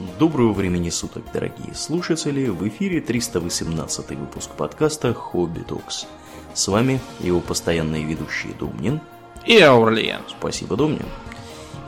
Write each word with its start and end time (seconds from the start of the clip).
Доброго 0.00 0.52
времени 0.52 0.90
суток, 0.90 1.24
дорогие 1.32 1.74
слушатели! 1.74 2.46
В 2.46 2.68
эфире 2.68 3.00
318 3.00 4.10
выпуск 4.10 4.48
подкаста 4.50 5.12
«Хобби 5.12 5.58
Токс». 5.62 6.06
С 6.54 6.68
вами 6.68 7.00
его 7.18 7.40
постоянные 7.40 8.04
ведущие 8.04 8.52
Домнин 8.52 9.00
и 9.44 9.58
Аурлиен. 9.58 10.20
Спасибо, 10.28 10.76
Домнин. 10.76 11.08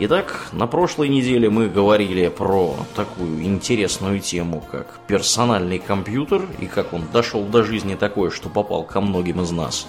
Итак, 0.01 0.49
на 0.51 0.67
прошлой 0.67 1.08
неделе 1.08 1.51
мы 1.51 1.69
говорили 1.69 2.26
про 2.26 2.74
такую 2.96 3.44
интересную 3.44 4.19
тему, 4.19 4.61
как 4.61 4.99
персональный 5.06 5.79
компьютер, 5.79 6.49
и 6.58 6.67
как 6.67 6.92
он 6.92 7.04
дошел 7.13 7.45
до 7.45 7.63
жизни 7.63 7.95
такой, 7.95 8.33
что 8.33 8.49
попал 8.49 8.83
ко 8.83 9.01
многим 9.01 9.40
из 9.40 9.53
нас 9.53 9.87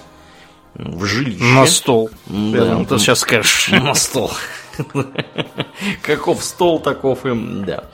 в 0.74 1.04
жилище. 1.04 1.42
На 1.42 1.66
стол. 1.66 2.10
Да, 2.26 2.66
думал, 2.66 2.86
ты 2.86 2.98
сейчас 2.98 3.20
скажешь. 3.20 3.68
на 3.70 3.94
стол. 3.94 4.30
Каков 6.02 6.42
стол, 6.42 6.80
таков 6.80 7.26
и... 7.26 7.34
Да. 7.64 7.84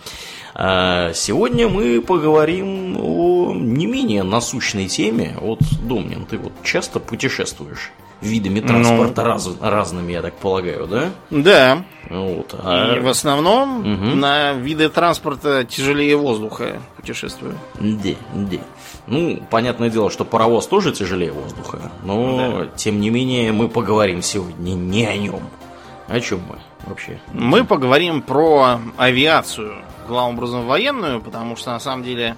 А 0.61 1.12
сегодня 1.15 1.69
мы 1.69 2.01
поговорим 2.01 2.97
о 3.01 3.53
не 3.55 3.87
менее 3.87 4.25
насущной 4.25 4.89
теме. 4.89 5.37
Вот, 5.41 5.61
Домнин, 5.83 6.25
ты 6.25 6.37
вот 6.37 6.53
часто 6.65 6.99
путешествуешь 6.99 7.93
видами 8.21 8.59
транспорта 8.59 9.23
раз- 9.23 9.49
разными, 9.61 10.11
я 10.11 10.21
так 10.21 10.35
полагаю, 10.35 10.89
да? 10.89 11.11
Да. 11.30 11.85
Вот. 12.11 12.55
И 12.55 12.57
А... 12.59 13.01
в 13.01 13.07
основном 13.07 13.83
Мгм. 13.89 14.19
на 14.19 14.55
виды 14.55 14.89
транспорта 14.89 15.63
тяжелее 15.63 16.16
воздуха 16.16 16.83
путешествую. 16.97 17.55
Да, 17.79 18.11
да. 18.35 18.59
Ну, 19.07 19.41
понятное 19.51 19.91
дело, 19.91 20.11
что 20.11 20.25
паровоз 20.25 20.66
тоже 20.66 20.91
тяжелее 20.91 21.30
воздуха, 21.30 21.93
но, 22.02 22.66
тем 22.75 23.01
не 23.01 23.11
менее, 23.11 23.52
мы 23.52 23.69
поговорим 23.69 24.23
сегодня 24.23 24.73
не 24.73 25.07
о 25.07 25.16
нем. 25.16 25.43
О 26.09 26.19
чем 26.21 26.41
мы 26.49 26.59
вообще? 26.88 27.21
Мы 27.33 27.65
поговорим 27.65 28.23
про 28.23 28.80
авиацию, 28.97 29.77
главным 30.09 30.37
образом 30.39 30.67
военную, 30.67 31.21
потому 31.21 31.55
что 31.57 31.71
на 31.71 31.79
самом 31.80 32.02
деле 32.02 32.37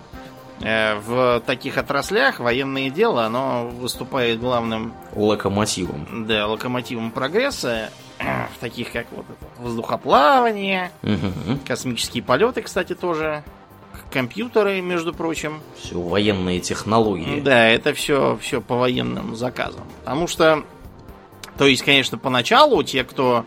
э, 0.61 0.97
в 0.98 1.41
таких 1.47 1.78
отраслях 1.78 2.39
военное 2.41 2.91
дело, 2.91 3.25
оно 3.25 3.69
выступает 3.69 4.41
главным 4.41 4.92
Локомотивом. 5.14 6.27
да, 6.27 6.47
локомотивом 6.47 7.11
прогресса, 7.11 7.91
в 8.19 8.61
таких 8.61 8.92
как 8.92 9.06
вот 9.12 9.25
воздухоплавание, 9.59 10.91
Мгм. 11.03 11.61
космические 11.67 12.22
полеты, 12.22 12.62
кстати, 12.62 12.94
тоже, 12.94 13.42
компьютеры, 14.12 14.81
между 14.81 15.12
прочим. 15.14 15.61
Все 15.81 15.98
военные 16.00 16.61
технологии. 16.61 17.41
Да, 17.41 17.69
это 17.69 17.94
все, 17.94 18.37
все 18.41 18.61
по 18.61 18.77
военным 18.77 19.37
заказам. 19.37 19.84
Потому 20.00 20.27
что, 20.27 20.64
то 21.56 21.66
есть, 21.66 21.83
конечно, 21.83 22.19
поначалу 22.19 22.83
те, 22.83 23.05
кто 23.05 23.44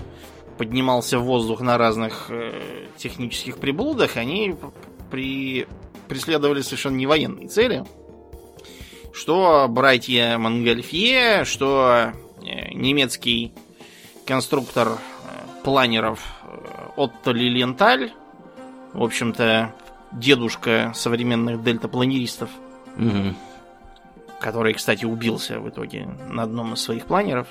поднимался 0.58 1.20
в 1.20 1.23
воздух 1.23 1.62
на 1.62 1.78
разных 1.78 2.28
э, 2.30 2.88
технических 2.98 3.58
приблудах, 3.58 4.18
они 4.18 4.56
при, 5.12 5.68
преследовали 6.08 6.62
совершенно 6.62 6.96
не 6.96 7.08
военные 7.08 7.48
цели. 7.48 7.84
Что 9.14 9.68
братья 9.70 10.38
Монгольфье, 10.38 11.46
что 11.46 12.14
э, 12.42 12.74
немецкий 12.74 13.54
конструктор 14.26 14.88
э, 14.90 14.94
планеров 15.64 16.20
э, 16.44 16.58
Отто 16.96 17.31
Лилиенталь, 17.31 18.12
в 18.94 19.04
общем-то, 19.04 19.74
дедушка 20.12 20.92
современных 20.96 21.64
дельтапланеристов, 21.64 22.50
Мгм. 22.96 23.36
который, 24.40 24.74
кстати, 24.74 25.06
убился 25.06 25.59
в 25.59 25.70
итоге 25.70 26.08
на 26.30 26.44
одном 26.44 26.74
из 26.74 26.81
своих 26.81 27.06
планеров. 27.06 27.48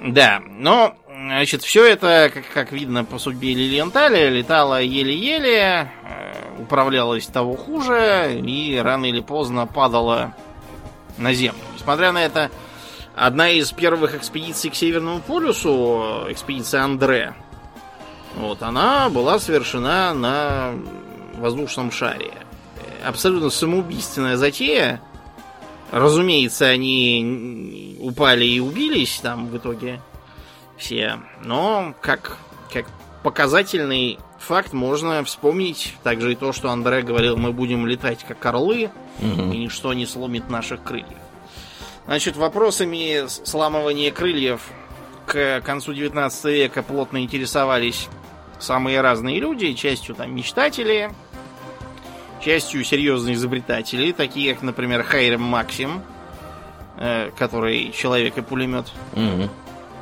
Да, 0.00 0.40
но, 0.46 0.94
значит, 1.26 1.62
все 1.62 1.84
это, 1.84 2.30
как, 2.32 2.44
как 2.52 2.72
видно 2.72 3.04
по 3.04 3.18
судьбе 3.18 3.54
Лилиенталя, 3.54 4.28
летало 4.28 4.80
еле-еле, 4.80 5.90
э, 6.04 6.62
управлялось 6.62 7.26
того 7.26 7.56
хуже 7.56 8.40
и 8.40 8.76
рано 8.76 9.06
или 9.06 9.20
поздно 9.20 9.66
падало 9.66 10.34
на 11.16 11.32
Землю. 11.34 11.60
Несмотря 11.74 12.12
на 12.12 12.24
это, 12.24 12.50
одна 13.14 13.50
из 13.50 13.72
первых 13.72 14.14
экспедиций 14.14 14.70
к 14.70 14.74
Северному 14.74 15.20
полюсу, 15.20 16.26
экспедиция 16.28 16.82
Андре, 16.82 17.34
вот, 18.36 18.62
она 18.62 19.08
была 19.08 19.38
совершена 19.38 20.14
на 20.14 20.74
воздушном 21.34 21.90
шаре. 21.90 22.32
Абсолютно 23.04 23.50
самоубийственная 23.50 24.36
затея. 24.36 25.00
Разумеется, 25.90 26.66
они 26.66 27.96
упали 28.00 28.44
и 28.44 28.60
убились 28.60 29.18
там 29.22 29.48
в 29.48 29.56
итоге 29.56 30.00
все. 30.78 31.20
Но 31.42 31.94
как, 32.00 32.36
как 32.72 32.86
показательный 33.22 34.18
факт 34.38 34.72
можно 34.72 35.22
вспомнить 35.24 35.94
также 36.02 36.32
и 36.32 36.34
то, 36.36 36.52
что 36.52 36.70
Андре 36.70 37.02
говорил, 37.02 37.36
мы 37.36 37.52
будем 37.52 37.86
летать 37.86 38.24
как 38.26 38.44
орлы, 38.46 38.90
Мгм. 39.18 39.52
и 39.52 39.58
ничто 39.58 39.92
не 39.92 40.06
сломит 40.06 40.48
наших 40.48 40.82
крыльев. 40.82 41.06
Значит, 42.06 42.36
вопросами 42.36 43.26
сламывания 43.28 44.10
крыльев 44.12 44.62
к 45.26 45.60
концу 45.62 45.92
19 45.92 46.44
века 46.46 46.82
плотно 46.82 47.22
интересовались 47.22 48.08
самые 48.60 49.00
разные 49.02 49.40
люди, 49.40 49.74
частью 49.74 50.14
там 50.14 50.34
мечтатели, 50.34 51.10
частью 52.42 52.84
серьезные 52.84 53.34
изобретатели, 53.34 54.12
такие 54.12 54.54
как, 54.54 54.62
например, 54.62 55.02
Хайрем 55.02 55.42
Максим, 55.42 56.00
э, 56.96 57.30
который 57.36 57.90
человек 57.92 58.38
и 58.38 58.40
пулемет. 58.42 58.86
Мгм. 59.14 59.50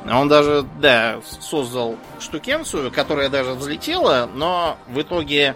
Он 0.05 0.27
даже, 0.27 0.65
да, 0.79 1.19
создал 1.39 1.97
штукенцию, 2.19 2.91
которая 2.91 3.29
даже 3.29 3.51
взлетела, 3.51 4.29
но 4.33 4.77
в 4.87 5.01
итоге 5.01 5.55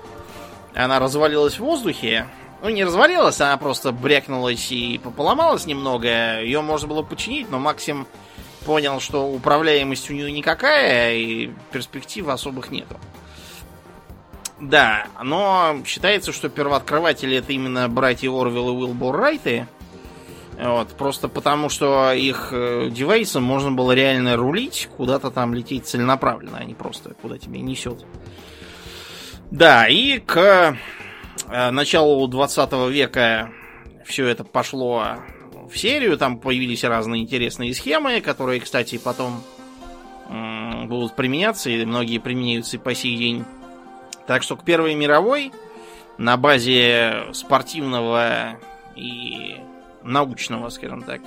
она 0.73 0.99
развалилась 0.99 1.55
в 1.55 1.59
воздухе. 1.61 2.27
Ну, 2.61 2.69
не 2.69 2.83
развалилась, 2.83 3.39
она 3.41 3.57
просто 3.57 3.91
брякнулась 3.91 4.71
и 4.71 4.99
поломалась 5.17 5.65
немного. 5.65 6.41
Ее 6.41 6.61
можно 6.61 6.87
было 6.87 7.01
починить, 7.01 7.49
но 7.49 7.59
Максим 7.59 8.07
понял, 8.65 8.99
что 8.99 9.27
управляемость 9.27 10.09
у 10.09 10.13
нее 10.13 10.31
никакая, 10.31 11.15
и 11.15 11.51
перспектив 11.71 12.27
особых 12.27 12.69
нету. 12.71 12.99
Да, 14.59 15.07
но 15.23 15.81
считается, 15.85 16.31
что 16.31 16.49
первооткрыватели 16.49 17.37
это 17.37 17.51
именно 17.51 17.89
братья 17.89 18.29
Орвилл 18.29 18.69
и 18.69 18.73
Уилбур 18.73 19.15
Райты. 19.15 19.67
Вот, 20.61 20.89
просто 20.89 21.27
потому, 21.27 21.69
что 21.69 22.13
их 22.13 22.49
э, 22.51 22.89
девайсом 22.91 23.43
можно 23.43 23.71
было 23.71 23.93
реально 23.93 24.35
рулить, 24.35 24.89
куда-то 24.95 25.31
там 25.31 25.55
лететь 25.55 25.87
целенаправленно, 25.87 26.59
а 26.59 26.63
не 26.63 26.75
просто 26.75 27.15
куда 27.19 27.39
тебя 27.39 27.59
несет. 27.61 28.05
Да, 29.49 29.87
и 29.87 30.19
к 30.19 30.77
э, 31.47 31.71
началу 31.71 32.27
20 32.27 32.73
века 32.91 33.49
все 34.05 34.27
это 34.27 34.43
пошло 34.43 35.15
в 35.67 35.75
серию, 35.75 36.15
там 36.19 36.37
появились 36.37 36.83
разные 36.83 37.23
интересные 37.23 37.73
схемы, 37.73 38.21
которые, 38.21 38.59
кстати, 38.59 38.99
потом 38.99 39.41
будут 40.87 41.15
применяться, 41.15 41.69
и 41.69 41.83
многие 41.85 42.19
применяются 42.19 42.77
и 42.77 42.79
по 42.79 42.93
сей 42.93 43.17
день. 43.17 43.45
Так 44.27 44.43
что 44.43 44.55
к 44.55 44.63
Первой 44.63 44.93
мировой 44.93 45.51
на 46.17 46.37
базе 46.37 47.25
спортивного 47.33 48.59
и 48.95 49.57
научного, 50.03 50.69
скажем 50.69 51.03
так, 51.03 51.21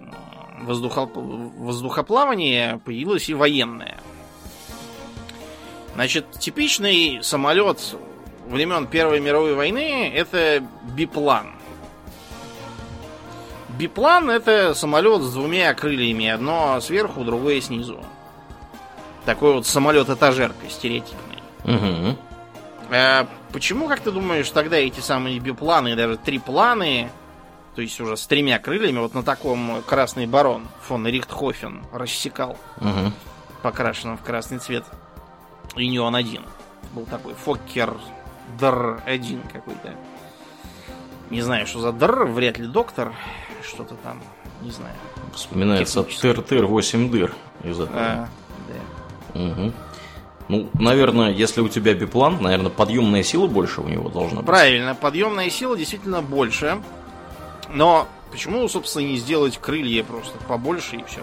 м, 0.00 0.66
воздухо- 0.66 1.06
воздухоплавания 1.06 2.78
появилась 2.84 3.28
и 3.28 3.34
военная. 3.34 3.98
Значит, 5.94 6.30
типичный 6.32 7.20
самолет 7.22 7.96
времен 8.46 8.86
Первой 8.86 9.20
мировой 9.20 9.54
войны 9.54 10.10
это 10.14 10.62
биплан. 10.94 11.54
Биплан 13.78 14.30
это 14.30 14.74
самолет 14.74 15.22
с 15.22 15.32
двумя 15.32 15.72
крыльями, 15.74 16.28
одно 16.28 16.80
сверху, 16.80 17.24
другое 17.24 17.60
снизу. 17.60 18.00
Такой 19.24 19.54
вот 19.54 19.66
самолет-этажерка 19.66 20.68
стереотипный. 20.68 21.42
Мгм. 21.64 22.16
А 22.90 23.26
почему, 23.52 23.86
как 23.88 24.00
ты 24.00 24.10
думаешь, 24.10 24.50
тогда 24.50 24.76
эти 24.76 25.00
самые 25.00 25.38
бипланы, 25.38 25.94
даже 25.96 26.16
трипланы, 26.16 27.10
то 27.74 27.82
есть 27.82 28.00
уже 28.00 28.16
с 28.16 28.26
тремя 28.26 28.58
крыльями, 28.58 28.98
вот 28.98 29.14
на 29.14 29.22
таком 29.22 29.82
красный 29.86 30.26
барон 30.26 30.66
фон 30.82 31.06
Рихтхофен 31.06 31.82
рассекал, 31.92 32.56
Мгм. 32.80 33.12
покрашенном 33.62 34.18
в 34.18 34.22
красный 34.22 34.58
цвет, 34.58 34.84
Юнион 35.76 36.14
1. 36.16 36.42
Был 36.92 37.06
такой 37.06 37.34
Фоккер 37.34 37.94
Др 38.58 39.00
1 39.06 39.42
какой-то. 39.52 39.94
Не 41.30 41.42
знаю, 41.42 41.66
что 41.66 41.78
за 41.80 41.92
Др, 41.92 42.24
вряд 42.24 42.58
ли 42.58 42.66
доктор, 42.66 43.14
что-то 43.62 43.94
там, 44.02 44.20
не 44.62 44.72
знаю. 44.72 44.94
Вспоминается 45.34 46.02
тыр-тыр 46.02 46.66
8 46.66 47.10
дыр 47.10 47.32
из 47.62 47.78
этого. 47.78 47.96
А, 48.00 48.28
да. 49.34 49.40
Мгм. 49.40 49.72
Ну, 50.48 50.68
наверное, 50.74 51.30
если 51.30 51.60
у 51.60 51.68
тебя 51.68 51.94
биплан, 51.94 52.42
наверное, 52.42 52.70
подъемная 52.72 53.22
сила 53.22 53.46
больше 53.46 53.80
у 53.80 53.86
него 53.86 54.08
должна 54.08 54.38
быть. 54.38 54.46
Правильно, 54.46 54.96
подъемная 54.96 55.48
сила 55.50 55.76
действительно 55.76 56.20
больше. 56.22 56.82
Но 57.72 58.08
почему, 58.30 58.68
собственно, 58.68 59.04
не 59.04 59.16
сделать 59.16 59.58
крылья 59.58 60.04
просто 60.04 60.36
побольше 60.48 60.96
и 60.96 61.04
все? 61.04 61.20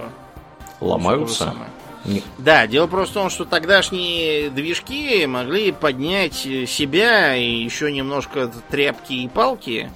Ломаются. 0.80 1.54
Не- 2.06 2.24
Да, 2.38 2.68
дело 2.68 2.88
просто 2.88 3.12
в 3.12 3.22
том, 3.24 3.30
что 3.30 3.44
тогдашние 3.46 4.50
движки 4.50 5.26
могли 5.26 5.72
поднять 5.72 6.36
себя 6.36 7.36
и 7.36 7.64
еще 7.64 7.92
немножко 7.92 8.52
тряпки 8.70 9.14
и 9.14 9.28
палки 9.28 9.92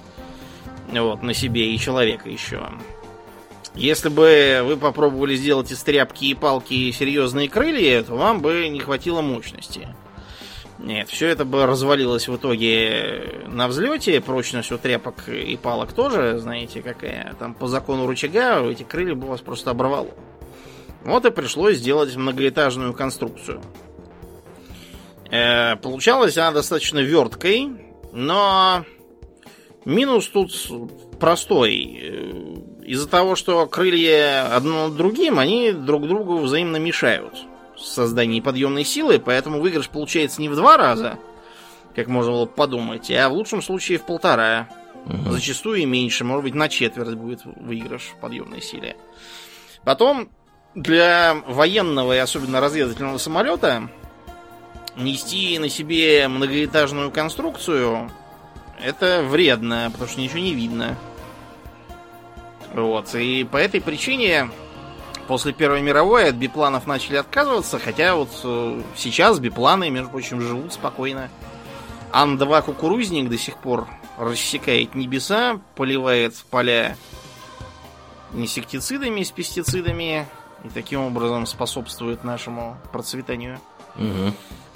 вот, 0.90 1.22
на 1.22 1.32
себе 1.32 1.72
и 1.74 1.78
человека 1.78 2.28
еще. 2.28 2.60
Если 3.74 4.10
бы 4.10 4.60
вы 4.64 4.76
попробовали 4.76 5.34
сделать 5.34 5.70
из 5.72 5.82
тряпки 5.82 6.26
и 6.26 6.34
палки 6.34 6.90
серьезные 6.90 7.48
крылья, 7.48 8.02
то 8.02 8.14
вам 8.16 8.40
бы 8.42 8.68
не 8.68 8.80
хватило 8.80 9.22
мощности. 9.22 9.88
Нет, 10.82 11.08
все 11.08 11.28
это 11.28 11.44
бы 11.44 11.64
развалилось 11.64 12.26
в 12.26 12.36
итоге 12.36 13.44
на 13.46 13.68
взлете. 13.68 14.20
Прочность 14.20 14.72
у 14.72 14.78
тряпок 14.78 15.28
и 15.28 15.56
палок 15.56 15.92
тоже, 15.92 16.38
знаете, 16.38 16.82
какая. 16.82 17.34
Там 17.38 17.54
по 17.54 17.68
закону 17.68 18.08
рычага 18.08 18.60
эти 18.68 18.82
крылья 18.82 19.14
бы 19.14 19.28
вас 19.28 19.40
просто 19.40 19.70
оборвало. 19.70 20.10
Вот 21.04 21.24
и 21.24 21.30
пришлось 21.30 21.76
сделать 21.76 22.16
многоэтажную 22.16 22.94
конструкцию. 22.94 23.62
Э, 25.30 25.76
получалась 25.76 26.36
она 26.36 26.50
достаточно 26.50 26.98
верткой, 26.98 27.70
но 28.12 28.84
минус 29.84 30.26
тут 30.28 30.52
простой. 31.20 32.00
Э, 32.02 32.84
Из-за 32.84 33.08
того, 33.08 33.36
что 33.36 33.66
крылья 33.66 34.56
одно 34.56 34.88
над 34.88 34.96
другим, 34.96 35.38
они 35.38 35.70
друг 35.70 36.08
другу 36.08 36.38
взаимно 36.38 36.78
мешают 36.78 37.34
в 37.82 37.86
создании 37.86 38.40
подъемной 38.40 38.84
силы, 38.84 39.18
поэтому 39.18 39.60
выигрыш 39.60 39.88
получается 39.88 40.40
не 40.40 40.48
в 40.48 40.56
два 40.56 40.76
раза, 40.76 41.18
как 41.94 42.08
можно 42.08 42.32
было 42.32 42.46
подумать, 42.46 43.10
а 43.10 43.28
в 43.28 43.32
лучшем 43.32 43.60
случае 43.62 43.98
в 43.98 44.02
полтора. 44.02 44.68
Мгм. 45.04 45.32
Зачастую 45.32 45.80
и 45.80 45.84
меньше, 45.84 46.24
может 46.24 46.44
быть, 46.44 46.54
на 46.54 46.68
четверть 46.68 47.14
будет 47.14 47.40
выигрыш 47.44 48.02
в 48.02 48.20
подъемной 48.20 48.62
силе. 48.62 48.96
Потом, 49.84 50.28
для 50.74 51.42
военного 51.46 52.14
и 52.14 52.18
особенно 52.18 52.60
разведывательного 52.60 53.18
самолета 53.18 53.90
нести 54.96 55.58
на 55.58 55.68
себе 55.68 56.28
многоэтажную 56.28 57.10
конструкцию 57.10 58.10
это 58.80 59.22
вредно, 59.22 59.90
потому 59.92 60.08
что 60.08 60.20
ничего 60.20 60.38
не 60.38 60.54
видно. 60.54 60.96
Вот, 62.74 63.14
и 63.14 63.44
по 63.44 63.58
этой 63.58 63.80
причине 63.80 64.48
после 65.28 65.52
Первой 65.52 65.82
мировой 65.82 66.28
от 66.28 66.34
бипланов 66.34 66.86
начали 66.86 67.16
отказываться, 67.16 67.78
хотя 67.78 68.14
вот 68.14 68.28
э, 68.44 68.82
сейчас 68.96 69.38
бипланы, 69.38 69.90
между 69.90 70.10
прочим, 70.10 70.40
живут 70.40 70.72
спокойно. 70.72 71.28
Ан-2 72.12 72.62
кукурузник 72.62 73.28
до 73.28 73.38
сих 73.38 73.56
пор 73.56 73.88
рассекает 74.18 74.94
небеса, 74.94 75.60
поливает 75.74 76.34
поля 76.50 76.96
инсектицидами 78.34 79.22
с 79.22 79.30
пестицидами 79.30 80.26
и 80.64 80.68
таким 80.68 81.00
образом 81.00 81.46
способствует 81.46 82.24
нашему 82.24 82.76
процветанию. 82.92 83.58
Мгм. 83.96 84.34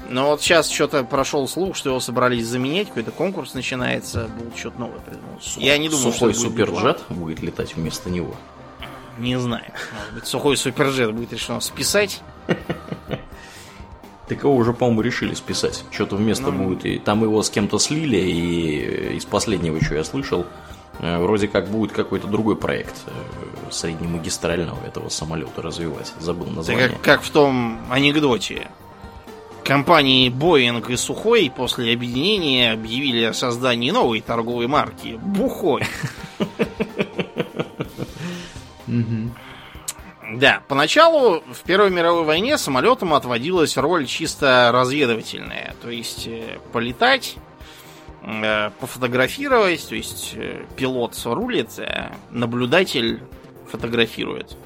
Но 0.09 0.31
вот 0.31 0.43
сейчас 0.43 0.69
что-то 0.71 1.05
прошел 1.05 1.49
слух, 1.49 1.75
что 1.75 1.91
его 1.91 2.01
собрались 2.01 2.47
заменять, 2.47 2.89
какой-то 2.89 3.11
конкурс 3.11 3.55
начинается, 3.55 4.29
будут 4.39 4.57
что-то 4.57 4.81
новое 4.81 5.01
придумать. 5.01 5.57
Я 5.57 5.79
не 5.79 5.89
думаю, 5.89 6.13
Сухой 6.13 6.33
что 6.33 6.47
это 6.49 6.55
будет 6.57 6.69
суперджет 6.69 7.03
будет 7.09 7.41
летать 7.41 7.75
вместо 7.75 8.11
него. 8.11 8.37
Не 9.19 9.39
знаю. 9.39 9.65
Может 9.99 10.15
быть, 10.15 10.27
сухой 10.27 10.57
суперджет 10.57 11.13
будет 11.15 11.33
решено 11.33 11.61
списать. 11.61 12.21
Так 14.29 14.43
его 14.43 14.57
уже, 14.57 14.73
по-моему, 14.73 15.03
решили 15.03 15.35
списать. 15.35 15.85
Что-то 15.93 16.17
вместо 16.17 16.51
Ну. 16.51 16.65
будет. 16.65 16.85
И 16.85 16.99
там 16.99 17.23
его 17.23 17.43
с 17.43 17.49
кем-то 17.51 17.79
слили, 17.79 18.17
и 18.17 19.17
из 19.17 19.25
последнего, 19.25 19.81
что 19.81 19.95
я 19.95 20.03
слышал, 20.03 20.45
э, 20.99 21.19
вроде 21.19 21.47
как 21.47 21.69
будет 21.69 21.93
какой-то 21.93 22.27
другой 22.27 22.57
проект 22.57 22.97
э, 23.07 23.71
среднемагистрального 23.71 24.85
этого 24.85 25.11
самолета 25.11 25.63
развивать. 25.63 26.13
Забыл 26.19 26.47
Это 26.47 26.57
название. 26.57 26.89
как, 26.89 27.01
как 27.03 27.23
в 27.23 27.31
том 27.31 27.79
анекдоте. 27.89 28.67
Компании 29.63 30.29
Боинг 30.29 30.91
и 30.91 30.97
Сухой 30.97 31.53
после 31.57 31.93
объединения 31.93 32.73
объявили 32.73 33.23
о 33.25 33.33
создании 33.33 33.91
новой 33.93 34.21
торговой 34.23 34.67
марки 34.67 35.19
Бухой. 35.23 35.85
Да, 40.35 40.63
поначалу 40.67 41.41
в 41.41 41.63
Первой 41.65 41.91
мировой 41.91 42.25
войне 42.25 42.59
самолетам 42.59 43.15
отводилась 43.15 43.77
роль 43.77 44.07
чисто 44.07 44.71
разведывательная. 44.73 45.75
То 45.83 45.91
есть 45.91 46.27
э, 46.27 46.59
полетать, 46.73 47.37
э, 48.23 48.71
пофотографировать, 48.81 49.89
то 49.89 49.95
есть 49.95 50.35
э, 50.35 50.65
пилот 50.77 51.15
рулит, 51.25 51.79
а 51.79 52.13
наблюдатель 52.31 53.21
фотографирует. 53.71 54.57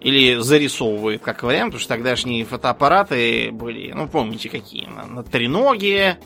Или 0.00 0.40
зарисовывает, 0.40 1.22
как 1.22 1.44
вариант, 1.44 1.72
потому 1.72 1.80
что 1.80 1.94
тогдашние 1.94 2.44
фотоаппараты 2.44 3.52
были, 3.52 3.92
ну, 3.92 4.08
помните, 4.08 4.48
какие, 4.48 4.86
на, 4.86 5.06
на 5.06 5.22
треноге, 5.22 6.18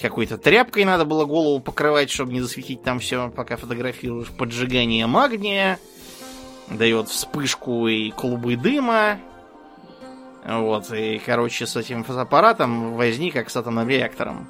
какой-то 0.00 0.38
тряпкой 0.38 0.84
надо 0.84 1.04
было 1.04 1.24
голову 1.24 1.58
покрывать, 1.58 2.08
чтобы 2.08 2.32
не 2.32 2.40
засветить 2.40 2.84
там 2.84 3.00
все, 3.00 3.28
пока 3.30 3.56
фотографируешь. 3.56 4.28
Поджигание 4.28 5.08
магния 5.08 5.80
дает 6.70 7.08
вспышку 7.08 7.88
и 7.88 8.10
клубы 8.10 8.56
дыма. 8.56 9.18
Вот, 10.46 10.90
и, 10.92 11.20
короче, 11.24 11.66
с 11.66 11.76
этим 11.76 12.02
фотоаппаратом 12.04 12.94
возник 12.94 13.34
как 13.34 13.50
с 13.50 13.56
атомным 13.56 13.88
реактором. 13.88 14.48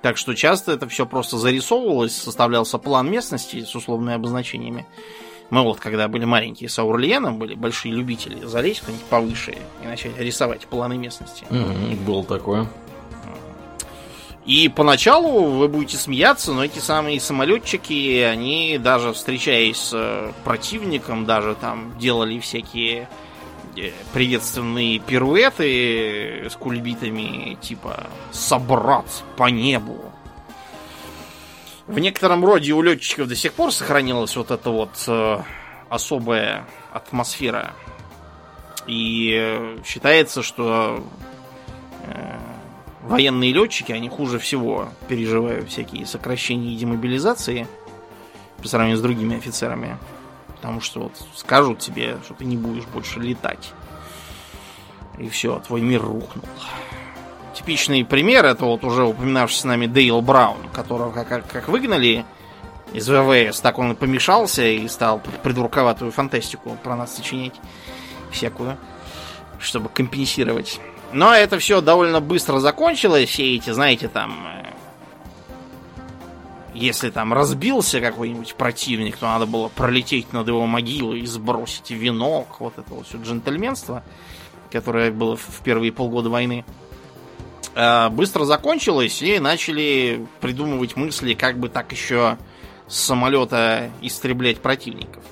Так 0.00 0.16
что 0.16 0.34
часто 0.34 0.72
это 0.72 0.88
все 0.88 1.06
просто 1.06 1.36
зарисовывалось, 1.38 2.16
составлялся 2.16 2.78
план 2.78 3.10
местности 3.10 3.62
с 3.62 3.74
условными 3.74 4.14
обозначениями. 4.14 4.86
Мы 5.50 5.62
вот, 5.62 5.78
когда 5.80 6.08
были 6.08 6.24
маленькие 6.24 6.70
с 6.70 6.78
Аурлиеном, 6.78 7.38
были 7.38 7.54
большие 7.54 7.94
любители 7.94 8.44
залезть 8.44 8.80
куда-нибудь 8.80 9.06
повыше 9.06 9.58
и 9.82 9.86
начать 9.86 10.18
рисовать 10.18 10.66
планы 10.66 10.96
местности. 10.96 11.44
Мгм, 11.50 12.04
было 12.04 12.24
такое. 12.24 12.66
И 14.44 14.68
поначалу 14.68 15.44
вы 15.58 15.68
будете 15.68 15.96
смеяться, 15.96 16.52
но 16.52 16.64
эти 16.64 16.80
самые 16.80 17.20
самолетчики, 17.20 18.20
они 18.22 18.76
даже 18.76 19.12
встречаясь 19.12 19.76
с 19.76 19.92
э, 19.94 20.32
противником, 20.42 21.26
даже 21.26 21.54
там 21.54 21.96
делали 21.96 22.40
всякие 22.40 23.08
э, 23.76 23.92
приветственные 24.12 24.98
пируэты 24.98 26.48
с 26.50 26.56
кульбитами, 26.56 27.56
типа 27.60 28.08
«собрат 28.32 29.06
по 29.36 29.48
небу». 29.48 30.12
В 31.86 32.00
некотором 32.00 32.44
роде 32.44 32.72
у 32.72 32.82
летчиков 32.82 33.28
до 33.28 33.36
сих 33.36 33.52
пор 33.52 33.70
сохранилась 33.70 34.34
вот 34.34 34.50
эта 34.50 34.70
вот 34.70 35.04
э, 35.06 35.38
особая 35.88 36.66
атмосфера. 36.92 37.74
И 38.88 39.78
считается, 39.84 40.42
что 40.42 41.04
военные 43.02 43.52
летчики, 43.52 43.92
они 43.92 44.08
хуже 44.08 44.38
всего 44.38 44.88
переживают 45.08 45.68
всякие 45.68 46.06
сокращения 46.06 46.72
и 46.72 46.76
демобилизации 46.76 47.66
по 48.62 48.68
сравнению 48.68 48.98
с 48.98 49.02
другими 49.02 49.36
офицерами. 49.36 49.98
Потому 50.56 50.80
что 50.80 51.00
вот 51.00 51.12
скажут 51.34 51.80
тебе, 51.80 52.18
что 52.24 52.34
ты 52.34 52.44
не 52.44 52.56
будешь 52.56 52.84
больше 52.84 53.18
летать. 53.18 53.72
И 55.18 55.28
все, 55.28 55.60
твой 55.66 55.80
мир 55.80 56.02
рухнул. 56.02 56.44
Типичный 57.54 58.04
пример 58.04 58.46
это 58.46 58.64
вот 58.64 58.84
уже 58.84 59.04
упоминавшийся 59.04 59.62
с 59.62 59.64
нами 59.64 59.86
Дейл 59.86 60.22
Браун, 60.22 60.68
которого 60.72 61.12
как, 61.12 61.46
как, 61.48 61.68
выгнали 61.68 62.24
из 62.92 63.08
ВВС, 63.08 63.60
так 63.60 63.78
он 63.78 63.92
и 63.92 63.94
помешался 63.94 64.64
и 64.64 64.86
стал 64.88 65.20
придурковатую 65.42 66.12
фантастику 66.12 66.76
про 66.82 66.96
нас 66.96 67.14
сочинять 67.14 67.54
всякую, 68.30 68.76
чтобы 69.58 69.88
компенсировать. 69.88 70.80
Но 71.12 71.34
это 71.34 71.58
все 71.58 71.80
довольно 71.80 72.20
быстро 72.20 72.58
закончилось. 72.58 73.28
Все 73.28 73.54
эти, 73.56 73.70
знаете, 73.70 74.08
там... 74.08 74.46
э, 74.46 74.72
Если 76.74 77.10
там 77.10 77.34
разбился 77.34 78.00
какой-нибудь 78.00 78.54
противник, 78.54 79.18
то 79.18 79.26
надо 79.26 79.44
было 79.46 79.68
пролететь 79.68 80.32
над 80.32 80.48
его 80.48 80.66
могилой 80.66 81.20
и 81.20 81.26
сбросить 81.26 81.90
венок. 81.90 82.60
Вот 82.60 82.78
это 82.78 82.94
вот 82.94 83.06
все 83.06 83.18
джентльменство, 83.18 84.02
которое 84.70 85.10
было 85.10 85.36
в 85.36 85.60
первые 85.62 85.92
полгода 85.92 86.30
войны. 86.30 86.64
э, 87.74 88.08
Быстро 88.08 88.44
закончилось, 88.46 89.20
и 89.20 89.38
начали 89.38 90.26
придумывать 90.40 90.96
мысли, 90.96 91.34
как 91.34 91.58
бы 91.58 91.68
так 91.68 91.92
еще 91.92 92.38
с 92.88 92.96
самолета 92.96 93.90
истреблять 94.00 94.60
противников. 94.60 95.22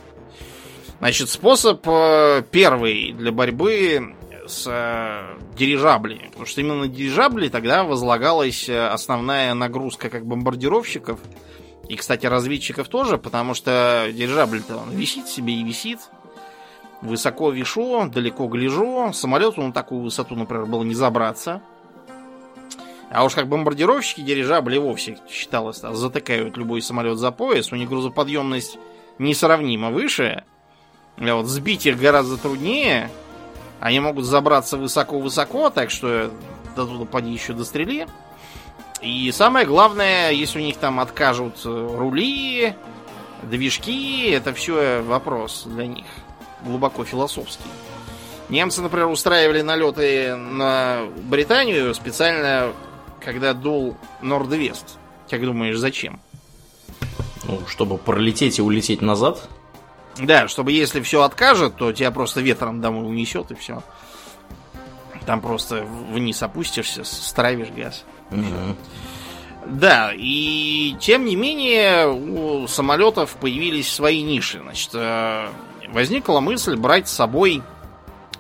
Значит, 0.99 1.31
способ 1.31 1.81
э, 1.89 2.43
первый 2.51 3.13
для 3.13 3.33
борьбы 3.33 4.15
с 4.51 4.67
э, 4.67 5.39
дирижаблями. 5.57 6.27
Потому 6.29 6.47
что 6.47 6.61
именно 6.61 6.81
на 6.81 6.89
дирижабли 6.89 7.49
тогда 7.49 7.85
возлагалась 7.85 8.69
э, 8.69 8.89
основная 8.89 9.55
нагрузка 9.55 10.11
как 10.11 10.27
бомбардировщиков. 10.27 11.19
И, 11.89 11.97
кстати, 11.97 12.27
разведчиков 12.27 12.89
тоже, 12.89 13.17
потому 13.17 13.55
что 13.55 14.09
дирижабль-то 14.13 14.77
он 14.77 14.91
висит 14.91 15.27
себе 15.27 15.55
и 15.55 15.65
висит. 15.65 15.99
Высоко 17.01 17.51
вишу, 17.51 18.07
далеко 18.09 18.47
гляжу. 18.47 19.13
Самолету 19.15 19.63
на 19.63 19.73
такую 19.73 20.03
высоту, 20.03 20.37
например, 20.37 20.67
было 20.67 20.83
не 20.83 20.95
забраться. 20.95 21.63
А 23.11 23.25
уж 23.25 23.35
как 23.35 23.49
бомбардировщики 23.49 24.21
дирижабли 24.21 24.79
вовсе 24.79 25.19
считалось, 25.29 25.79
затыкают 25.79 26.57
любой 26.57 26.81
самолет 26.83 27.19
за 27.19 27.33
пояс. 27.33 27.73
У 27.73 27.77
них 27.77 27.89
грузоподъемность 27.89 28.79
несравнимо 29.19 29.91
выше. 29.91 30.45
А 31.17 31.35
вот 31.35 31.47
сбить 31.47 31.87
их 31.87 31.99
гораздо 31.99 32.37
труднее. 32.37 33.11
Они 33.81 33.99
могут 33.99 34.27
забраться 34.27 34.77
высоко-высоко, 34.77 35.71
так 35.71 35.91
что 35.91 36.31
до 36.77 36.87
туда 36.87 37.05
поди 37.07 37.33
еще 37.33 37.55
дострели. 37.55 38.07
И 39.01 39.33
самое 39.33 39.67
главное, 39.67 40.31
если 40.31 40.59
у 40.59 40.63
них 40.63 40.77
там 40.77 41.01
откажут 41.01 41.65
рули, 41.65 42.75
движки, 43.43 44.31
это 44.31 44.53
все 44.53 45.01
вопрос 45.01 45.65
для 45.67 45.87
них 45.87 46.05
глубоко 46.63 47.05
философский. 47.05 47.65
Немцы, 48.51 48.83
например, 48.83 49.07
устраивали 49.07 49.63
налеты 49.63 50.35
на 50.35 51.05
Британию 51.25 51.95
специально, 51.95 52.73
когда 53.25 53.55
дул 53.55 53.97
Норд-Вест. 54.21 54.99
Как 55.31 55.43
думаешь, 55.43 55.79
зачем? 55.79 56.21
Ну, 57.45 57.61
чтобы 57.67 57.97
пролететь 57.97 58.59
и 58.59 58.63
улететь 58.63 59.01
назад? 59.01 59.49
Да, 60.23 60.49
чтобы 60.49 60.73
если 60.73 61.01
все 61.01 61.23
откажет, 61.23 61.77
то 61.77 61.93
тебя 61.93 62.11
просто 62.11 62.41
ветром 62.41 62.81
домой 62.81 63.09
унесет 63.09 63.51
и 63.51 63.55
все. 63.55 63.83
Там 65.27 65.41
просто 65.41 65.83
вниз 65.83 66.43
опустишься, 66.43 67.05
стравишь 67.05 67.71
газ. 67.71 68.05
Угу. 68.31 68.77
Да, 69.67 70.13
и 70.15 70.97
тем 71.01 71.25
не 71.25 71.37
менее 71.37 72.09
у 72.09 72.67
самолетов 72.67 73.37
появились 73.37 73.93
свои 73.93 74.23
ниши. 74.23 74.61
Значит, 74.61 74.91
э, 74.95 75.49
возникла 75.89 76.41
мысль 76.41 76.77
брать 76.77 77.09
с 77.09 77.13
собой 77.13 77.63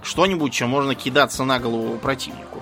что-нибудь, 0.02 0.52
чем 0.52 0.70
можно 0.70 0.94
кидаться 0.94 1.44
на 1.44 1.58
голову 1.58 1.98
противнику. 1.98 2.60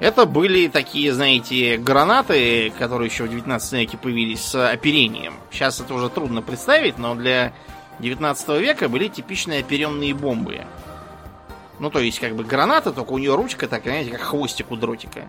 Это 0.00 0.26
были 0.26 0.68
такие, 0.68 1.12
знаете, 1.12 1.76
гранаты, 1.76 2.72
которые 2.78 3.08
еще 3.08 3.24
в 3.24 3.30
19 3.30 3.72
веке 3.72 3.96
появились 3.96 4.42
с 4.42 4.70
оперением. 4.70 5.34
Сейчас 5.50 5.80
это 5.80 5.94
уже 5.94 6.08
трудно 6.08 6.40
представить, 6.40 6.98
но 6.98 7.14
для 7.14 7.52
19 8.00 8.48
века 8.60 8.88
были 8.88 9.08
типичные 9.08 9.60
оперенные 9.60 10.14
бомбы. 10.14 10.66
Ну, 11.78 11.90
то 11.90 12.00
есть, 12.00 12.18
как 12.18 12.34
бы 12.34 12.44
граната, 12.44 12.92
только 12.92 13.12
у 13.12 13.18
нее 13.18 13.34
ручка 13.34 13.68
так, 13.68 13.82
знаете, 13.84 14.10
как 14.10 14.20
хвостик 14.20 14.70
у 14.70 14.76
дротика. 14.76 15.26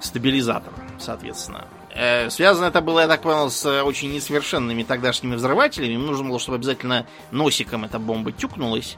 Стабилизатор, 0.00 0.72
соответственно. 0.98 1.66
Э, 1.94 2.28
связано 2.30 2.66
это 2.66 2.80
было, 2.80 3.00
я 3.00 3.08
так 3.08 3.22
понял, 3.22 3.50
с 3.50 3.82
очень 3.82 4.12
несовершенными 4.12 4.82
тогдашними 4.82 5.34
взрывателями. 5.34 5.94
Им 5.94 6.06
нужно 6.06 6.28
было, 6.28 6.38
чтобы 6.38 6.56
обязательно 6.56 7.06
носиком 7.30 7.84
эта 7.84 7.98
бомба 7.98 8.32
тюкнулась. 8.32 8.96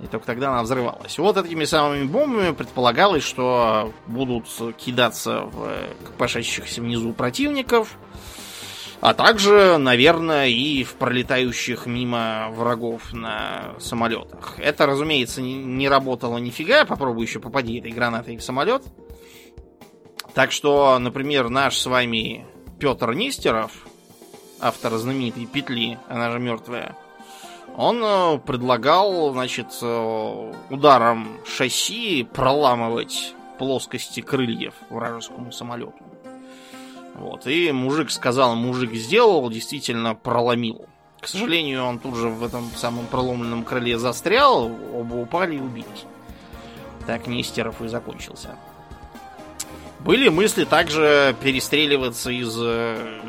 И 0.00 0.06
только 0.06 0.26
тогда 0.26 0.50
она 0.50 0.62
взрывалась. 0.62 1.18
Вот 1.18 1.36
этими 1.36 1.64
самыми 1.64 2.04
бомбами 2.04 2.52
предполагалось, 2.52 3.22
что 3.22 3.92
будут 4.06 4.46
кидаться 4.78 5.42
в 5.42 5.72
копошащихся 6.06 6.80
внизу 6.80 7.12
противников, 7.12 7.96
а 9.00 9.14
также, 9.14 9.78
наверное, 9.78 10.48
и 10.48 10.84
в 10.84 10.94
пролетающих 10.94 11.86
мимо 11.86 12.48
врагов 12.50 13.12
на 13.12 13.74
самолетах. 13.78 14.56
Это, 14.58 14.86
разумеется, 14.86 15.40
не 15.40 15.88
работало 15.88 16.36
нифига. 16.38 16.84
Попробуй 16.84 17.24
еще 17.24 17.40
попади 17.40 17.78
этой 17.78 17.92
гранатой 17.92 18.36
в 18.36 18.42
самолет. 18.42 18.82
Так 20.34 20.52
что, 20.52 20.98
например, 20.98 21.48
наш 21.48 21.78
с 21.78 21.86
вами 21.86 22.46
Петр 22.78 23.14
Нестеров, 23.14 23.72
автор 24.60 24.96
знаменитой 24.96 25.46
петли, 25.46 25.98
она 26.08 26.30
же 26.30 26.38
мертвая, 26.38 26.94
он 27.76 28.02
э, 28.02 28.38
предлагал, 28.38 29.32
значит, 29.32 29.68
э, 29.80 30.52
ударом 30.70 31.38
шасси 31.46 32.24
проламывать 32.24 33.34
плоскости 33.58 34.20
крыльев 34.20 34.74
вражескому 34.90 35.52
самолету. 35.52 36.09
Вот. 37.20 37.46
И 37.46 37.70
мужик 37.70 38.10
сказал, 38.10 38.56
мужик 38.56 38.94
сделал, 38.94 39.48
действительно 39.50 40.14
проломил. 40.14 40.86
К 41.20 41.28
сожалению, 41.28 41.84
он 41.84 41.98
тут 41.98 42.16
же 42.16 42.28
в 42.28 42.42
этом 42.42 42.70
самом 42.74 43.06
проломленном 43.06 43.62
крыле 43.62 43.98
застрял, 43.98 44.70
оба 44.94 45.14
упали 45.16 45.56
и 45.56 45.60
убились. 45.60 46.06
Так 47.06 47.26
Нестеров 47.26 47.82
и 47.82 47.88
закончился. 47.88 48.56
Были 49.98 50.30
мысли 50.30 50.64
также 50.64 51.36
перестреливаться 51.42 52.30
из 52.30 52.56
э, 52.58 53.20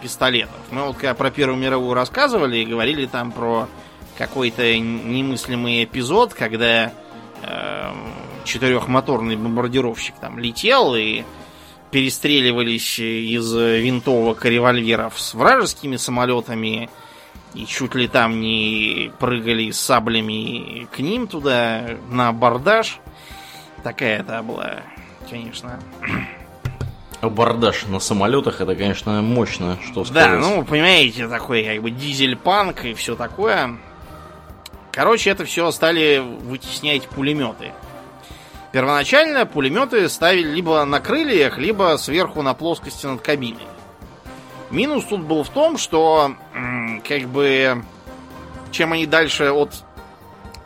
пистолетов. 0.00 0.60
Мы 0.70 0.84
вот 0.84 0.94
когда 0.96 1.14
про 1.14 1.32
Первую 1.32 1.58
мировую 1.58 1.94
рассказывали 1.94 2.58
и 2.58 2.64
говорили 2.64 3.06
там 3.06 3.32
про 3.32 3.68
какой-то 4.16 4.78
немыслимый 4.78 5.82
эпизод, 5.82 6.34
когда 6.34 6.92
э, 7.42 7.92
четырехмоторный 8.44 9.34
бомбардировщик 9.34 10.14
там 10.20 10.38
летел 10.38 10.94
и 10.94 11.24
перестреливались 11.90 12.98
из 12.98 13.52
винтовок 13.52 14.46
и 14.46 14.50
револьверов 14.50 15.20
с 15.20 15.34
вражескими 15.34 15.96
самолетами 15.96 16.88
и 17.54 17.66
чуть 17.66 17.94
ли 17.94 18.06
там 18.06 18.40
не 18.40 19.10
прыгали 19.18 19.70
с 19.70 19.80
саблями 19.80 20.86
к 20.92 21.00
ним 21.00 21.26
туда 21.26 21.96
на 22.08 22.28
абордаж. 22.28 23.00
Такая 23.82 24.20
это 24.20 24.42
была, 24.42 24.82
конечно. 25.28 25.80
Абордаж 27.20 27.84
на 27.86 28.00
самолетах 28.00 28.62
это, 28.62 28.74
конечно, 28.74 29.20
мощно, 29.20 29.78
что 29.84 30.04
сказать. 30.04 30.30
Да, 30.30 30.36
ну, 30.38 30.64
понимаете, 30.64 31.28
такой 31.28 31.64
как 31.64 31.82
бы 31.82 31.90
дизель-панк 31.90 32.84
и 32.86 32.94
все 32.94 33.14
такое. 33.14 33.76
Короче, 34.90 35.30
это 35.30 35.44
все 35.44 35.70
стали 35.70 36.18
вытеснять 36.18 37.06
пулеметы. 37.08 37.72
Первоначально 38.72 39.46
пулеметы 39.46 40.08
ставили 40.08 40.48
либо 40.48 40.84
на 40.84 41.00
крыльях, 41.00 41.58
либо 41.58 41.96
сверху 41.98 42.42
на 42.42 42.54
плоскости 42.54 43.06
над 43.06 43.20
кабиной. 43.20 43.66
Минус 44.70 45.04
тут 45.04 45.22
был 45.22 45.42
в 45.42 45.48
том, 45.48 45.76
что 45.76 46.36
как 47.06 47.22
бы 47.22 47.82
чем 48.70 48.92
они 48.92 49.06
дальше 49.06 49.50
от 49.50 49.84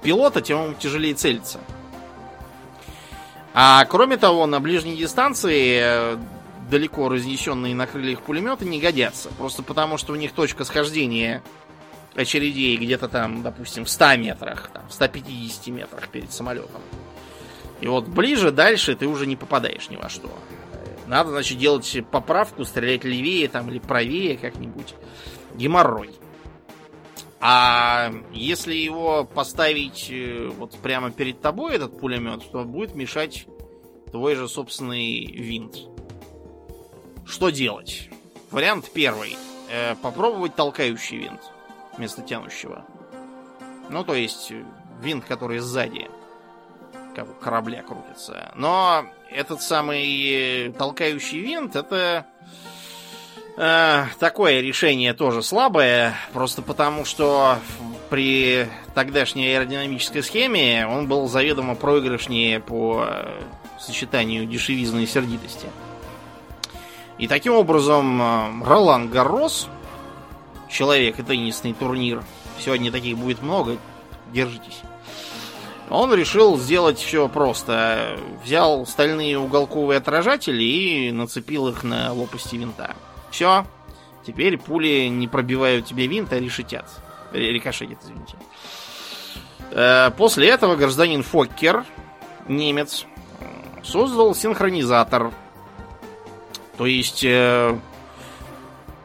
пилота, 0.02 0.42
тем 0.42 0.74
тяжелее 0.74 1.14
целиться. 1.14 1.58
А 3.54 3.84
кроме 3.86 4.16
того, 4.16 4.46
на 4.46 4.60
ближней 4.60 4.96
дистанции 4.96 5.80
э, 5.82 6.16
далеко 6.68 7.08
разнесенные 7.08 7.74
на 7.74 7.86
крыльях 7.86 8.20
пулеметы 8.20 8.64
не 8.64 8.80
годятся. 8.80 9.30
Просто 9.38 9.62
потому, 9.62 9.96
что 9.96 10.12
у 10.12 10.16
них 10.16 10.32
точка 10.32 10.64
схождения 10.64 11.42
очередей 12.14 12.76
где-то 12.76 13.08
там, 13.08 13.42
допустим, 13.42 13.84
в 13.84 13.90
100 13.90 14.16
метрах, 14.16 14.70
там, 14.72 14.82
в 14.88 14.92
150 14.92 15.68
метрах 15.68 16.08
перед 16.08 16.32
самолетом. 16.32 16.82
И 17.84 17.86
вот 17.86 18.08
ближе, 18.08 18.50
дальше 18.50 18.96
ты 18.96 19.06
уже 19.06 19.26
не 19.26 19.36
попадаешь 19.36 19.90
ни 19.90 19.96
во 19.96 20.08
что. 20.08 20.30
Надо, 21.06 21.32
значит, 21.32 21.58
делать 21.58 21.94
поправку, 22.10 22.64
стрелять 22.64 23.04
левее 23.04 23.46
там 23.46 23.68
или 23.68 23.78
правее 23.78 24.38
как-нибудь. 24.38 24.94
Геморрой. 25.54 26.08
А 27.40 28.10
если 28.32 28.72
его 28.72 29.26
поставить 29.26 30.08
э, 30.10 30.50
вот 30.56 30.78
прямо 30.78 31.10
перед 31.10 31.42
тобой, 31.42 31.74
этот 31.74 32.00
пулемет, 32.00 32.50
то 32.50 32.64
будет 32.64 32.94
мешать 32.94 33.46
твой 34.10 34.34
же 34.34 34.48
собственный 34.48 35.26
винт. 35.26 35.76
Что 37.26 37.50
делать? 37.50 38.08
Вариант 38.50 38.90
первый. 38.94 39.36
Э, 39.70 39.94
попробовать 39.96 40.56
толкающий 40.56 41.18
винт 41.18 41.42
вместо 41.98 42.22
тянущего. 42.22 42.86
Ну, 43.90 44.04
то 44.04 44.14
есть 44.14 44.54
винт, 45.02 45.26
который 45.26 45.58
сзади 45.58 46.08
у 46.08 46.23
корабля 47.40 47.82
крутится. 47.82 48.52
Но 48.54 49.04
этот 49.30 49.62
самый 49.62 50.72
толкающий 50.78 51.40
винт, 51.40 51.76
это 51.76 52.26
э, 53.56 54.04
такое 54.18 54.60
решение 54.60 55.14
тоже 55.14 55.42
слабое, 55.42 56.14
просто 56.32 56.62
потому 56.62 57.04
что 57.04 57.58
при 58.10 58.68
тогдашней 58.94 59.54
аэродинамической 59.54 60.22
схеме 60.22 60.86
он 60.86 61.08
был 61.08 61.28
заведомо 61.28 61.74
проигрышнее 61.74 62.60
по 62.60 63.08
сочетанию 63.78 64.46
дешевизны 64.46 65.04
и 65.04 65.06
сердитости. 65.06 65.68
И 67.18 67.28
таким 67.28 67.54
образом 67.54 68.20
э, 68.20 68.64
Ролан 68.64 69.08
Гаррос 69.08 69.68
человек 70.68 71.18
и 71.18 71.22
теннисный 71.22 71.72
турнир. 71.72 72.24
Сегодня 72.58 72.90
таких 72.90 73.16
будет 73.16 73.42
много. 73.42 73.78
Держитесь. 74.32 74.80
Он 75.90 76.12
решил 76.14 76.58
сделать 76.58 76.98
все 76.98 77.28
просто. 77.28 78.18
Взял 78.42 78.86
стальные 78.86 79.38
уголковые 79.38 79.98
отражатели 79.98 80.62
и 80.62 81.12
нацепил 81.12 81.68
их 81.68 81.82
на 81.84 82.12
лопасти 82.12 82.56
винта. 82.56 82.94
Все. 83.30 83.66
Теперь 84.26 84.56
пули 84.56 85.08
не 85.08 85.28
пробивают 85.28 85.86
тебе 85.86 86.06
винт, 86.06 86.32
а 86.32 86.40
решетят. 86.40 86.86
Рикошетят, 87.32 87.98
извините. 88.02 88.36
Э, 89.70 90.10
после 90.16 90.48
этого 90.48 90.76
гражданин 90.76 91.22
Фоккер, 91.22 91.84
немец, 92.48 93.06
создал 93.82 94.34
синхронизатор. 94.34 95.32
То 96.78 96.86
есть 96.86 97.22
э, 97.24 97.78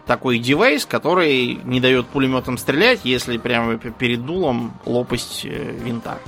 такой 0.06 0.40
девайс, 0.40 0.86
который 0.86 1.60
не 1.64 1.80
дает 1.80 2.08
пулеметам 2.08 2.58
стрелять, 2.58 3.02
если 3.04 3.38
прямо 3.38 3.78
перед 3.78 4.26
дулом 4.26 4.74
лопасть 4.86 5.46
э, 5.46 5.50
винта. 5.50 6.20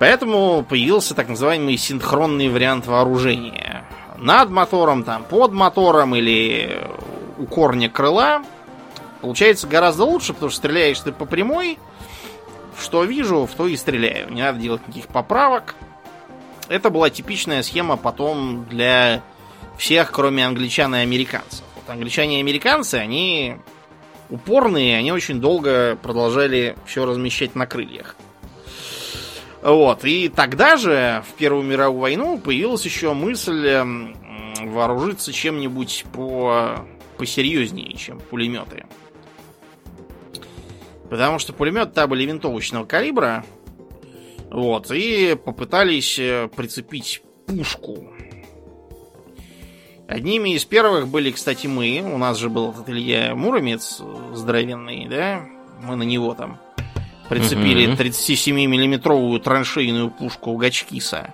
Поэтому 0.00 0.64
появился 0.66 1.14
так 1.14 1.28
называемый 1.28 1.76
синхронный 1.76 2.48
вариант 2.48 2.86
вооружения. 2.86 3.84
Над 4.16 4.48
мотором, 4.48 5.04
там, 5.04 5.24
под 5.24 5.52
мотором 5.52 6.16
или 6.16 6.88
у 7.36 7.44
корня 7.44 7.90
крыла 7.90 8.42
получается 9.20 9.66
гораздо 9.66 10.04
лучше, 10.04 10.32
потому 10.32 10.48
что 10.48 10.56
стреляешь 10.56 10.98
ты 11.00 11.12
по 11.12 11.26
прямой, 11.26 11.78
что 12.80 13.04
вижу, 13.04 13.44
в 13.44 13.54
то 13.54 13.66
и 13.66 13.76
стреляю. 13.76 14.32
Не 14.32 14.40
надо 14.40 14.58
делать 14.58 14.80
никаких 14.88 15.08
поправок. 15.08 15.74
Это 16.70 16.88
была 16.88 17.10
типичная 17.10 17.62
схема 17.62 17.98
потом 17.98 18.64
для 18.70 19.22
всех, 19.76 20.12
кроме 20.12 20.46
англичан 20.46 20.94
и 20.94 21.00
американцев. 21.00 21.62
Вот 21.76 21.90
англичане 21.90 22.38
и 22.38 22.40
американцы, 22.40 22.94
они 22.94 23.56
упорные, 24.30 24.96
они 24.96 25.12
очень 25.12 25.42
долго 25.42 25.96
продолжали 25.96 26.74
все 26.86 27.04
размещать 27.04 27.54
на 27.54 27.66
крыльях. 27.66 28.16
Вот. 29.62 30.04
И 30.04 30.28
тогда 30.28 30.76
же, 30.76 31.22
в 31.28 31.34
Первую 31.34 31.64
мировую 31.64 32.00
войну, 32.00 32.38
появилась 32.38 32.84
еще 32.84 33.12
мысль 33.12 33.84
вооружиться 34.62 35.32
чем-нибудь 35.32 36.06
по 36.12 36.86
посерьезнее, 37.16 37.92
чем 37.94 38.18
пулеметы. 38.18 38.86
Потому 41.10 41.38
что 41.38 41.52
пулеметы 41.52 42.06
были 42.06 42.24
винтовочного 42.24 42.84
калибра. 42.84 43.44
Вот. 44.50 44.90
И 44.90 45.36
попытались 45.44 46.18
э, 46.18 46.48
прицепить 46.54 47.22
пушку. 47.46 48.12
Одними 50.08 50.54
из 50.54 50.64
первых 50.64 51.08
были, 51.08 51.30
кстати, 51.30 51.66
мы. 51.66 52.02
У 52.02 52.18
нас 52.18 52.38
же 52.38 52.48
был 52.48 52.70
этот 52.70 52.88
Илья 52.88 53.34
Муромец 53.34 54.02
здоровенный, 54.32 55.06
да? 55.08 55.46
Мы 55.82 55.96
на 55.96 56.02
него 56.02 56.34
там 56.34 56.58
прицепили 57.30 57.94
37-миллиметровую 57.94 59.38
траншейную 59.38 60.10
пушку 60.10 60.56
Гачкиса. 60.56 61.32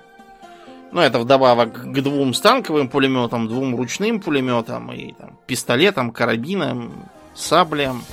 Ну, 0.93 1.01
это 1.01 1.19
вдобавок 1.19 1.73
к 1.73 2.03
двум 2.03 2.35
станковым 2.35 2.89
пулеметам, 2.89 3.49
двум 3.49 3.75
ручным 3.75 4.21
пулеметам 4.21 4.93
и 4.93 5.15
там, 5.15 5.39
пистолетам, 5.47 6.11
карабинам, 6.11 7.09
саблям. 7.35 8.05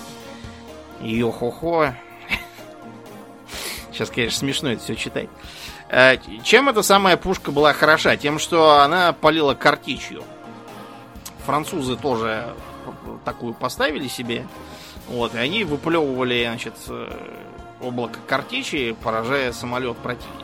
Йо-хо-хо. 1.01 1.93
Сейчас, 3.91 4.09
конечно, 4.09 4.39
смешно 4.39 4.71
это 4.71 4.81
все 4.81 4.95
читать. 4.95 5.27
Э, 5.89 6.15
чем 6.41 6.69
эта 6.69 6.83
самая 6.83 7.17
пушка 7.17 7.51
была 7.51 7.73
хороша? 7.73 8.15
Тем, 8.15 8.39
что 8.39 8.79
она 8.79 9.11
палила 9.11 9.55
картечью. 9.55 10.23
Французы 11.45 11.97
тоже 11.97 12.53
такую 13.25 13.53
поставили 13.53 14.07
себе. 14.07 14.47
Вот, 15.09 15.35
и 15.35 15.37
они 15.37 15.65
выплевывали, 15.65 16.45
значит, 16.45 16.75
э, 16.87 17.11
облако 17.83 18.19
картечи, 18.27 18.95
поражая 19.03 19.51
самолет 19.51 19.97
противника. 19.97 20.43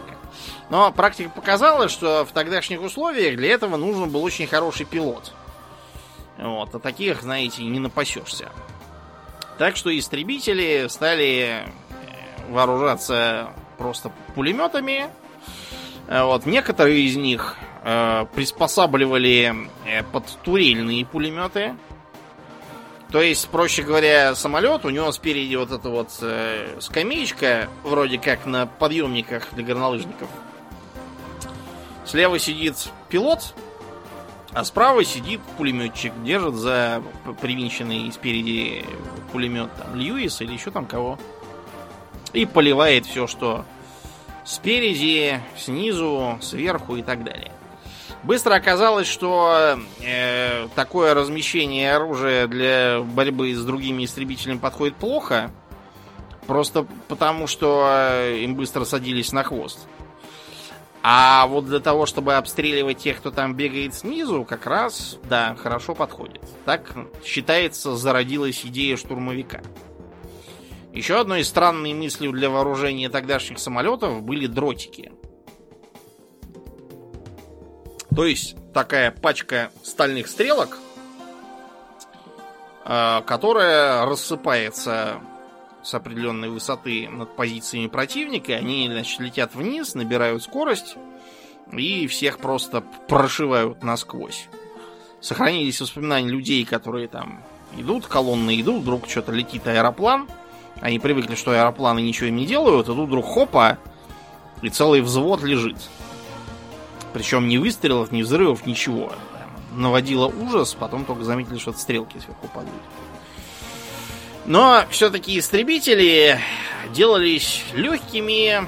Но 0.70 0.92
практика 0.92 1.30
показала, 1.30 1.90
что 1.90 2.26
в 2.26 2.32
тогдашних 2.32 2.82
условиях 2.82 3.38
для 3.38 3.54
этого 3.54 3.78
нужен 3.78 4.10
был 4.10 4.24
очень 4.24 4.48
хороший 4.48 4.86
пилот. 4.86 5.34
Вот, 6.38 6.74
а 6.74 6.80
таких, 6.80 7.22
знаете, 7.22 7.64
не 7.64 7.80
напасешься. 7.80 8.50
Так 9.58 9.76
что 9.76 9.98
истребители 9.98 10.88
стали 10.88 11.66
э, 11.66 12.50
вооружаться 12.50 13.50
просто 13.78 14.12
пулеметами. 14.36 15.10
Вот, 16.08 16.46
некоторые 16.46 17.02
из 17.02 17.18
них 17.18 17.58
э, 17.84 18.26
приспосабливали 18.34 19.54
э, 19.86 20.04
под 20.04 20.26
турельные 20.44 21.06
пулеметы. 21.06 21.76
То 23.12 23.22
есть, 23.22 23.50
проще 23.50 23.82
говоря, 23.82 24.36
самолет, 24.36 24.86
у 24.86 24.90
него 24.90 25.12
спереди 25.12 25.56
вот 25.56 25.72
эта 25.72 25.90
вот 25.90 26.10
э, 26.22 26.78
скамеечка, 26.80 27.68
вроде 27.84 28.20
как 28.20 28.46
на 28.46 28.68
подъемниках 28.68 29.48
для 29.54 29.64
горнолыжников. 29.64 30.30
Слева 32.06 32.38
сидит 32.38 32.76
пилот, 33.10 33.56
а 34.54 34.64
справа 34.64 35.04
сидит 35.04 35.42
пулеметчик, 35.58 36.14
держит 36.24 36.56
за 36.56 37.02
привинченный 37.42 38.12
спереди 38.12 38.86
пулемет 39.32 39.70
там 39.76 39.96
Льюис 39.96 40.42
или 40.42 40.54
еще 40.54 40.70
там 40.70 40.86
кого. 40.86 41.18
И 42.34 42.46
поливает 42.46 43.08
все, 43.08 43.26
что 43.26 43.66
спереди, 44.46 45.40
снизу, 45.58 46.38
сверху 46.42 46.96
и 46.96 47.02
так 47.02 47.24
далее. 47.24 47.52
Быстро 48.24 48.56
оказалось, 48.56 49.08
что 49.08 49.80
э, 50.02 50.68
такое 50.76 51.14
размещение 51.14 51.96
оружия 51.96 52.48
для 52.48 53.00
борьбы 53.02 53.54
с 53.54 53.64
другими 53.64 54.06
истребителями 54.06 54.58
подходит 54.58 54.96
плохо. 54.96 55.52
Просто 56.46 56.86
потому, 57.08 57.48
что 57.48 57.88
э, 57.88 58.40
им 58.40 58.56
быстро 58.56 58.84
садились 58.84 59.32
на 59.32 59.44
хвост. 59.44 59.88
А 61.02 61.48
вот 61.48 61.66
для 61.66 61.80
того, 61.80 62.06
чтобы 62.06 62.36
обстреливать 62.36 62.98
тех, 62.98 63.18
кто 63.20 63.32
там 63.32 63.56
бегает 63.56 63.94
снизу, 63.94 64.44
как 64.44 64.66
раз, 64.66 65.18
да, 65.30 65.56
хорошо 65.56 65.96
подходит. 65.96 66.42
Так, 66.66 66.94
считается, 67.24 67.96
зародилась 67.96 68.66
идея 68.66 68.98
штурмовика. 68.98 69.62
Еще 70.92 71.20
одной 71.20 71.46
странной 71.46 71.94
мыслью 71.94 72.34
для 72.34 72.50
вооружения 72.50 73.10
тогдашних 73.10 73.60
самолетов 73.60 74.22
были 74.24 74.48
дротики. 74.48 75.14
То 78.20 78.26
есть 78.26 78.58
такая 78.74 79.12
пачка 79.12 79.72
стальных 79.82 80.28
стрелок, 80.28 80.78
э, 82.84 83.22
которая 83.26 84.06
рассыпается 84.06 85.22
с 85.84 85.94
определенной 85.94 86.50
высоты 86.50 87.08
над 87.08 87.34
позициями 87.38 87.88
противника. 87.88 88.56
Они, 88.56 88.90
значит, 88.92 89.22
летят 89.22 89.56
вниз, 89.56 89.96
набирают 89.96 90.44
скорость 90.44 90.98
и 91.72 92.08
всех 92.08 92.40
просто 92.40 92.82
прошивают 93.08 93.84
насквозь. 93.84 94.50
Сохранились 95.22 95.80
воспоминания 95.80 96.28
людей, 96.28 96.66
которые 96.66 97.08
там 97.08 97.42
идут, 97.78 98.06
колонны 98.08 98.60
идут, 98.60 98.82
вдруг 98.82 99.08
что-то 99.08 99.32
летит 99.32 99.66
аэроплан. 99.66 100.28
Они 100.82 101.00
привыкли, 101.00 101.36
что 101.36 101.52
аэропланы 101.52 102.02
ничего 102.02 102.28
им 102.28 102.36
не 102.36 102.46
делают, 102.46 102.90
а 102.90 102.94
тут 102.94 103.08
вдруг 103.08 103.26
хопа, 103.26 103.78
и 104.62 104.68
целый 104.68 105.00
взвод 105.00 105.42
лежит. 105.42 105.78
Причем 107.14 107.48
ни 107.48 107.58
выстрелов, 107.58 108.12
ни 108.12 108.22
взрывов, 108.22 108.66
ничего. 108.66 109.14
Наводило 109.76 110.28
ужас, 110.28 110.74
потом 110.74 111.06
только 111.06 111.24
заметили, 111.24 111.58
что 111.58 111.74
стрелки 111.74 112.18
сверху 112.20 112.48
падают. 112.48 112.74
Но 114.46 114.84
все-таки 114.90 115.38
истребители 115.38 116.40
делались 116.92 117.64
легкими, 117.74 118.68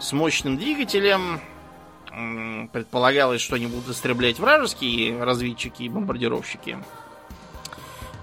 с 0.00 0.12
мощным 0.12 0.56
двигателем. 0.56 1.40
Предполагалось, 2.72 3.40
что 3.40 3.56
они 3.56 3.66
будут 3.66 3.88
истреблять 3.88 4.38
вражеские 4.38 5.22
разведчики 5.22 5.84
и 5.84 5.88
бомбардировщики. 5.88 6.78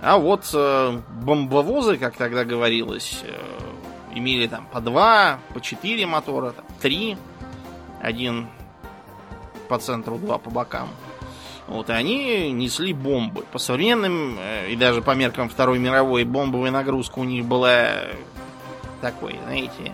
А 0.02 0.18
вот 0.18 0.50
э, 0.54 1.02
бомбовозы, 1.24 1.98
как 1.98 2.18
тогда 2.18 2.44
говорилось, 2.44 3.22
э, 3.24 3.34
имели 4.14 4.48
там 4.48 4.68
по 4.72 4.82
два, 4.82 5.40
по 5.54 5.62
четыре 5.62 6.06
мотора, 6.06 6.52
там, 6.52 6.66
три. 6.82 7.18
Один 8.02 8.48
по 9.66 9.78
центру, 9.80 10.18
два 10.18 10.38
по 10.38 10.50
бокам. 10.50 10.90
Вот, 11.68 11.90
и 11.90 11.94
они 11.94 12.52
несли 12.52 12.94
бомбы. 12.94 13.44
По 13.52 13.58
современным 13.58 14.38
э, 14.40 14.70
и 14.70 14.76
даже 14.76 15.02
по 15.02 15.12
меркам 15.12 15.50
Второй 15.50 15.80
мировой 15.80 16.24
бомбовая 16.24 16.72
нагрузка 16.72 17.20
у 17.20 17.24
них 17.24 17.46
была 17.46 17.88
такой, 19.02 19.40
знаете, 19.44 19.94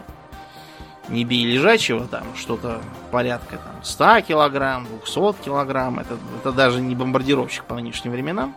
не 1.07 1.23
бей 1.23 1.45
лежачего, 1.45 2.07
там 2.07 2.23
что-то 2.35 2.81
порядка 3.11 3.57
там 3.57 3.83
100 3.83 4.21
килограмм, 4.21 4.85
200 4.85 5.43
килограмм. 5.43 5.99
Это, 5.99 6.17
это 6.39 6.51
даже 6.51 6.81
не 6.81 6.95
бомбардировщик 6.95 7.63
по 7.63 7.75
нынешним 7.75 8.11
временам. 8.11 8.55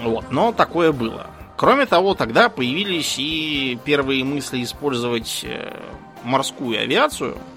Вот, 0.00 0.30
но 0.30 0.52
такое 0.52 0.92
было. 0.92 1.26
Кроме 1.56 1.84
того, 1.84 2.14
тогда 2.14 2.48
появились 2.48 3.16
и 3.18 3.78
первые 3.84 4.24
мысли 4.24 4.62
использовать 4.62 5.44
э, 5.44 5.76
морскую 6.24 6.80
авиацию– 6.80 7.36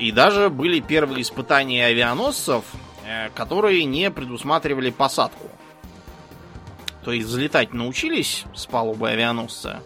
и 0.00 0.12
даже 0.12 0.48
были 0.48 0.80
первые 0.80 1.20
испытания 1.20 1.84
авианосцев, 1.84 2.64
э, 3.06 3.28
которые 3.34 3.84
не 3.84 4.10
предусматривали 4.10 4.88
посадку. 4.88 5.48
То 7.04 7.12
есть 7.12 7.28
взлетать 7.28 7.74
научились 7.74 8.44
с 8.54 8.64
палубы 8.64 9.10
авианосца, 9.10 9.82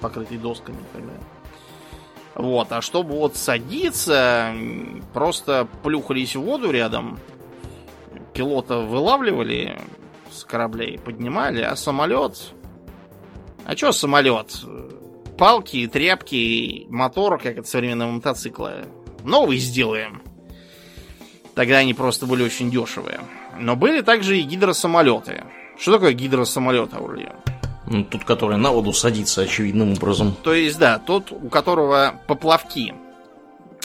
покрытой 0.00 0.38
досками 0.38 0.76
и 0.76 0.92
так 0.92 1.02
далее. 1.02 1.20
Вот, 2.36 2.70
а 2.70 2.80
чтобы 2.80 3.14
вот 3.14 3.36
садиться, 3.36 4.54
просто 5.12 5.66
плюхались 5.82 6.36
в 6.36 6.42
воду 6.42 6.70
рядом, 6.70 7.18
пилота 8.34 8.78
вылавливали 8.78 9.80
с 10.30 10.44
кораблей, 10.44 10.98
поднимали, 10.98 11.62
а 11.62 11.74
самолет... 11.74 12.52
А 13.64 13.74
чё 13.74 13.90
самолет? 13.90 14.60
Палки, 15.36 15.88
тряпки, 15.88 16.86
мотор, 16.88 17.40
как 17.40 17.58
от 17.58 17.66
современного 17.66 18.12
мотоцикла 18.12 18.84
новый 19.26 19.58
сделаем. 19.58 20.22
Тогда 21.54 21.78
они 21.78 21.94
просто 21.94 22.26
были 22.26 22.42
очень 22.42 22.70
дешевые. 22.70 23.20
Но 23.58 23.76
были 23.76 24.02
также 24.02 24.38
и 24.38 24.42
гидросамолеты. 24.42 25.44
Что 25.78 25.92
такое 25.92 26.12
гидросамолет, 26.12 26.94
Аурлио? 26.94 27.32
Ну, 27.86 28.04
тут, 28.04 28.24
который 28.24 28.58
на 28.58 28.72
воду 28.72 28.92
садится 28.92 29.42
очевидным 29.42 29.92
образом. 29.92 30.36
То 30.42 30.54
есть, 30.54 30.78
да, 30.78 30.98
тот, 30.98 31.30
у 31.32 31.48
которого 31.48 32.20
поплавки 32.26 32.94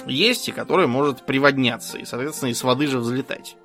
есть, 0.08 0.50
и 0.50 0.52
который 0.52 0.88
может 0.88 1.26
приводняться, 1.26 1.98
и, 1.98 2.06
соответственно, 2.06 2.50
из 2.50 2.64
воды 2.64 2.88
же 2.88 3.00
взлетать. 3.00 3.56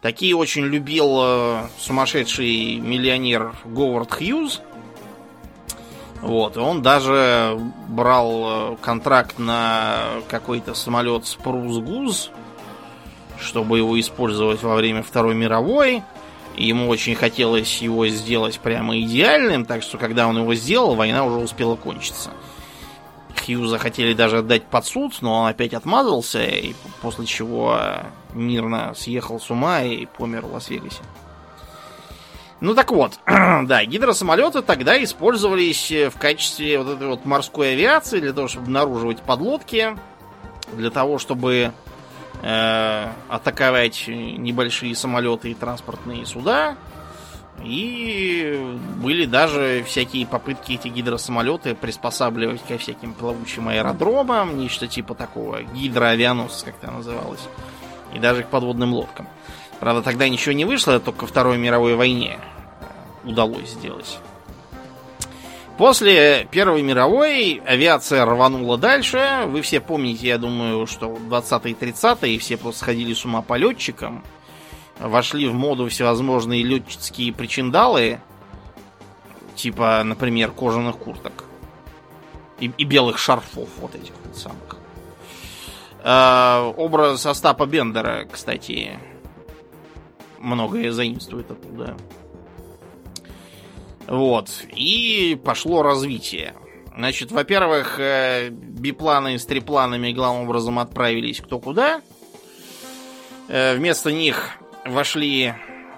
Такие 0.00 0.34
очень 0.34 0.64
любил 0.64 1.18
э, 1.20 1.68
сумасшедший 1.78 2.76
миллионер 2.76 3.54
Говард 3.64 4.12
Хьюз. 4.12 4.60
Вот, 6.22 6.56
и 6.56 6.60
он 6.60 6.82
даже 6.82 7.58
брал 7.88 8.74
э, 8.74 8.76
контракт 8.80 9.40
на 9.40 10.20
какой-то 10.28 10.72
самолет 10.72 11.26
Спрус-Гуз, 11.26 12.30
чтобы 13.40 13.78
его 13.78 13.98
использовать 13.98 14.62
во 14.62 14.76
время 14.76 15.02
Второй 15.02 15.34
мировой. 15.34 16.02
Ему 16.56 16.88
очень 16.88 17.16
хотелось 17.16 17.82
его 17.82 18.06
сделать 18.06 18.60
прямо 18.60 19.00
идеальным, 19.00 19.64
так 19.64 19.82
что 19.82 19.98
когда 19.98 20.28
он 20.28 20.38
его 20.38 20.54
сделал, 20.54 20.94
война 20.94 21.24
уже 21.24 21.38
успела 21.38 21.74
кончиться. 21.74 22.30
Хьюза 23.44 23.78
хотели 23.78 24.14
даже 24.14 24.38
отдать 24.38 24.62
под 24.62 24.86
суд, 24.86 25.14
но 25.22 25.40
он 25.40 25.46
опять 25.48 25.74
отмазался, 25.74 26.44
и 26.44 26.74
после 27.00 27.26
чего 27.26 27.80
мирно 28.32 28.92
съехал 28.94 29.40
с 29.40 29.50
ума 29.50 29.82
и 29.82 30.06
помер 30.06 30.46
в 30.46 30.52
Лас-Вегасе. 30.52 31.02
Ну 32.62 32.76
так 32.76 32.92
вот, 32.92 33.18
да, 33.26 33.84
гидросамолеты 33.84 34.62
тогда 34.62 35.02
использовались 35.02 35.90
в 35.90 36.16
качестве 36.16 36.78
вот 36.78 36.94
этой 36.94 37.08
вот 37.08 37.24
морской 37.24 37.72
авиации 37.72 38.20
для 38.20 38.32
того, 38.32 38.46
чтобы 38.46 38.66
обнаруживать 38.66 39.20
подлодки, 39.20 39.96
для 40.72 40.90
того, 40.90 41.18
чтобы 41.18 41.72
э, 42.40 43.06
атаковать 43.28 44.04
небольшие 44.06 44.94
самолеты 44.94 45.50
и 45.50 45.54
транспортные 45.54 46.24
суда. 46.24 46.76
И 47.64 48.78
были 48.98 49.24
даже 49.24 49.82
всякие 49.84 50.24
попытки 50.24 50.74
эти 50.74 50.86
гидросамолеты 50.86 51.74
приспосабливать 51.74 52.62
ко 52.62 52.78
всяким 52.78 53.12
плавучим 53.12 53.70
аэродромам, 53.70 54.56
нечто 54.56 54.86
типа 54.86 55.16
такого, 55.16 55.64
гидроавианосца, 55.64 56.66
как 56.66 56.76
это 56.80 56.92
называлось, 56.92 57.42
и 58.14 58.20
даже 58.20 58.44
к 58.44 58.46
подводным 58.46 58.94
лодкам. 58.94 59.26
Правда, 59.82 60.00
тогда 60.00 60.28
ничего 60.28 60.52
не 60.52 60.64
вышло, 60.64 61.00
только 61.00 61.26
Второй 61.26 61.58
мировой 61.58 61.96
войне 61.96 62.38
удалось 63.24 63.70
сделать. 63.70 64.20
После 65.76 66.46
Первой 66.52 66.82
мировой 66.82 67.60
авиация 67.66 68.24
рванула 68.24 68.78
дальше. 68.78 69.42
Вы 69.48 69.60
все 69.62 69.80
помните, 69.80 70.28
я 70.28 70.38
думаю, 70.38 70.86
что 70.86 71.08
20-е 71.08 71.74
30-е 71.74 72.38
все 72.38 72.56
просто 72.58 72.78
сходили 72.78 73.12
с 73.12 73.24
ума 73.24 73.42
по 73.42 73.54
летчикам. 73.54 74.22
Вошли 75.00 75.48
в 75.48 75.54
моду 75.54 75.88
всевозможные 75.88 76.62
летческие 76.62 77.32
причиндалы. 77.32 78.20
Типа, 79.56 80.00
например, 80.04 80.52
кожаных 80.52 80.96
курток. 80.96 81.42
И, 82.60 82.70
и 82.78 82.84
белых 82.84 83.18
шарфов 83.18 83.68
вот 83.78 83.96
этих 83.96 84.12
вот 84.24 84.36
самых. 84.36 84.76
Э, 86.04 86.72
образ 86.76 87.26
Остапа 87.26 87.66
Бендера, 87.66 88.28
кстати, 88.30 89.00
многое 90.42 90.92
заимствует 90.92 91.50
оттуда. 91.50 91.96
Вот. 94.06 94.50
И 94.74 95.40
пошло 95.42 95.82
развитие. 95.82 96.54
Значит, 96.96 97.32
во-первых, 97.32 97.98
э, 97.98 98.50
бипланы 98.50 99.38
с 99.38 99.46
трипланами 99.46 100.12
главным 100.12 100.44
образом 100.44 100.78
отправились 100.78 101.40
кто 101.40 101.58
куда. 101.58 102.02
Э, 103.48 103.76
вместо 103.76 104.12
них 104.12 104.58
вошли 104.84 105.54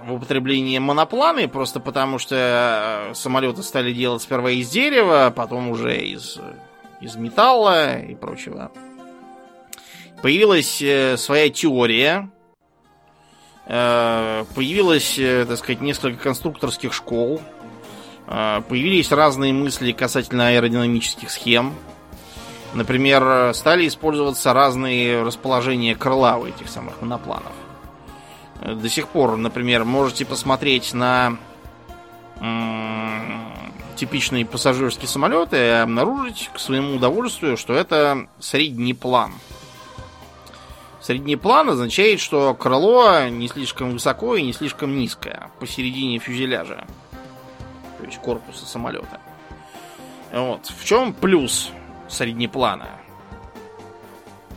в 0.06 0.12
употребление 0.12 0.78
монопланы, 0.78 1.48
просто 1.48 1.80
потому 1.80 2.18
что 2.18 3.10
э, 3.10 3.14
самолеты 3.14 3.62
стали 3.62 3.92
делать 3.92 4.22
сперва 4.22 4.50
из 4.50 4.70
дерева, 4.70 5.32
потом 5.34 5.70
уже 5.70 5.96
из, 5.98 6.38
из 7.00 7.16
металла 7.16 7.98
и 7.98 8.14
прочего. 8.14 8.70
Появилась 10.22 10.76
своя 11.20 11.50
теория, 11.50 12.30
появилось, 13.66 15.14
так 15.48 15.58
сказать, 15.58 15.80
несколько 15.80 16.22
конструкторских 16.22 16.92
школ, 16.92 17.40
а, 18.26 18.62
появились 18.62 19.12
разные 19.12 19.52
мысли 19.52 19.92
касательно 19.92 20.48
аэродинамических 20.48 21.30
схем. 21.30 21.74
Например, 22.74 23.54
стали 23.54 23.86
использоваться 23.86 24.52
разные 24.52 25.22
расположения 25.22 25.94
крыла 25.94 26.36
у 26.36 26.46
этих 26.46 26.68
самых 26.68 27.00
монопланов. 27.00 27.52
До 28.60 28.88
сих 28.88 29.08
пор, 29.08 29.36
например, 29.36 29.84
можете 29.84 30.24
посмотреть 30.24 30.92
на 30.94 31.38
типичные 33.96 34.44
пассажирские 34.44 35.08
самолеты 35.08 35.56
и 35.56 35.68
обнаружить 35.70 36.50
к 36.52 36.58
своему 36.58 36.96
удовольствию, 36.96 37.56
что 37.56 37.74
это 37.74 38.26
средний 38.40 38.94
план. 38.94 39.32
Средний 41.04 41.36
план 41.36 41.68
означает, 41.68 42.18
что 42.18 42.54
крыло 42.54 43.28
не 43.28 43.46
слишком 43.48 43.92
высоко 43.92 44.36
и 44.36 44.42
не 44.42 44.54
слишком 44.54 44.96
низкое, 44.96 45.50
посередине 45.60 46.18
фюзеляжа 46.18 46.86
то 48.04 48.10
есть 48.10 48.20
корпуса 48.20 48.66
самолета. 48.66 49.18
Вот. 50.30 50.66
В 50.66 50.84
чем 50.84 51.14
плюс 51.14 51.70
среднеплана? 52.06 52.90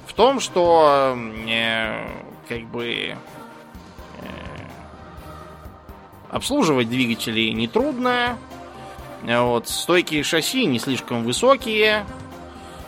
В 0.06 0.14
том, 0.14 0.42
что 0.42 1.16
э, 1.48 2.10
как 2.50 2.64
бы 2.64 2.86
э, 2.86 3.16
обслуживать 6.30 6.90
двигатели 6.90 7.52
нетрудно. 7.52 8.38
Вот, 9.24 9.70
стойкие 9.70 10.24
шасси 10.24 10.66
не 10.66 10.80
слишком 10.80 11.24
высокие. 11.24 12.06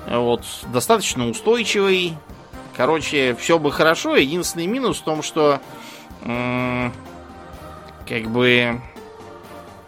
Вот, 0.07 0.43
достаточно 0.73 1.29
устойчивый. 1.29 2.17
Короче, 2.79 3.35
все 3.35 3.59
бы 3.59 3.73
хорошо. 3.73 4.15
Единственный 4.15 4.65
минус 4.65 4.99
в 4.99 5.03
том, 5.03 5.21
что 5.21 5.59
как 6.21 8.31
бы 8.31 8.79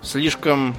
слишком 0.01 0.75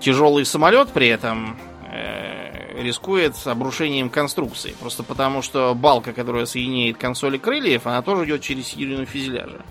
тяжелый 0.00 0.44
самолет 0.44 0.88
при 0.88 1.06
этом 1.06 1.56
э, 1.88 2.82
рискует 2.82 3.36
обрушением 3.44 4.10
конструкции. 4.10 4.74
Просто 4.80 5.04
потому, 5.04 5.40
что 5.40 5.72
балка, 5.76 6.12
которая 6.12 6.46
соединяет 6.46 6.98
консоли 6.98 7.38
крыльев, 7.38 7.86
она 7.86 8.02
тоже 8.02 8.24
идет 8.24 8.42
через 8.42 8.66
середину 8.66 9.06
фюзеляжа. 9.06 9.64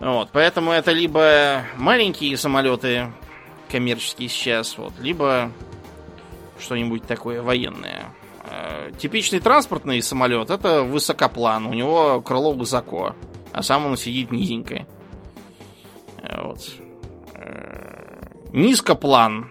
Вот, 0.00 0.30
поэтому 0.32 0.72
это 0.72 0.92
либо 0.92 1.66
маленькие 1.76 2.38
самолеты 2.38 3.12
коммерческие 3.70 4.30
сейчас, 4.30 4.78
вот, 4.78 4.94
либо 4.98 5.52
что-нибудь 6.58 7.06
такое 7.06 7.42
военное. 7.42 8.06
Э, 8.54 8.90
типичный 8.98 9.40
транспортный 9.40 10.02
самолет 10.02 10.50
это 10.50 10.82
высокоплан, 10.82 11.66
у 11.66 11.72
него 11.72 12.20
крыло 12.20 12.52
высоко, 12.52 13.14
а 13.50 13.62
сам 13.62 13.86
он 13.86 13.96
сидит 13.96 14.30
низенько. 14.30 14.86
Вот. 16.22 16.70
Э, 17.34 18.26
низкоплан. 18.52 19.50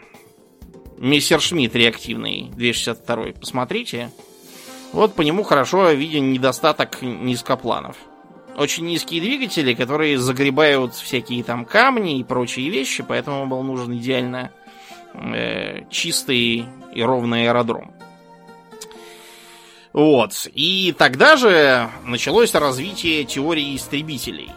Мессершмитт 0.97 1.75
реактивный 1.75 2.51
262. 2.55 3.39
Посмотрите. 3.39 4.11
Вот 4.93 5.15
по 5.15 5.23
нему 5.23 5.41
хорошо 5.41 5.89
виден 5.91 6.31
недостаток 6.31 7.01
низкопланов. 7.01 7.97
Очень 8.55 8.85
низкие 8.85 9.19
двигатели, 9.19 9.73
которые 9.73 10.19
загребают 10.19 10.93
всякие 10.93 11.43
там 11.43 11.65
камни 11.65 12.19
и 12.19 12.23
прочие 12.23 12.69
вещи, 12.69 13.03
поэтому 13.07 13.47
был 13.47 13.63
нужен 13.63 13.97
идеально 13.97 14.51
э, 15.15 15.85
чистый 15.89 16.65
и 16.93 17.01
ровный 17.01 17.47
аэродром. 17.47 17.95
Вот. 19.93 20.47
И 20.53 20.95
тогда 20.97 21.35
же 21.35 21.89
началось 22.05 22.53
развитие 22.53 23.25
теории 23.25 23.75
истребителей. 23.75 24.51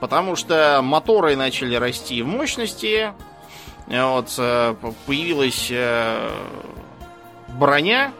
Потому 0.00 0.34
что 0.34 0.80
моторы 0.82 1.36
начали 1.36 1.76
расти 1.76 2.22
в 2.22 2.26
мощности. 2.26 3.12
Вот, 3.86 4.34
э, 4.38 4.74
появилась 5.06 5.68
э, 5.70 6.30
броня, 7.48 8.12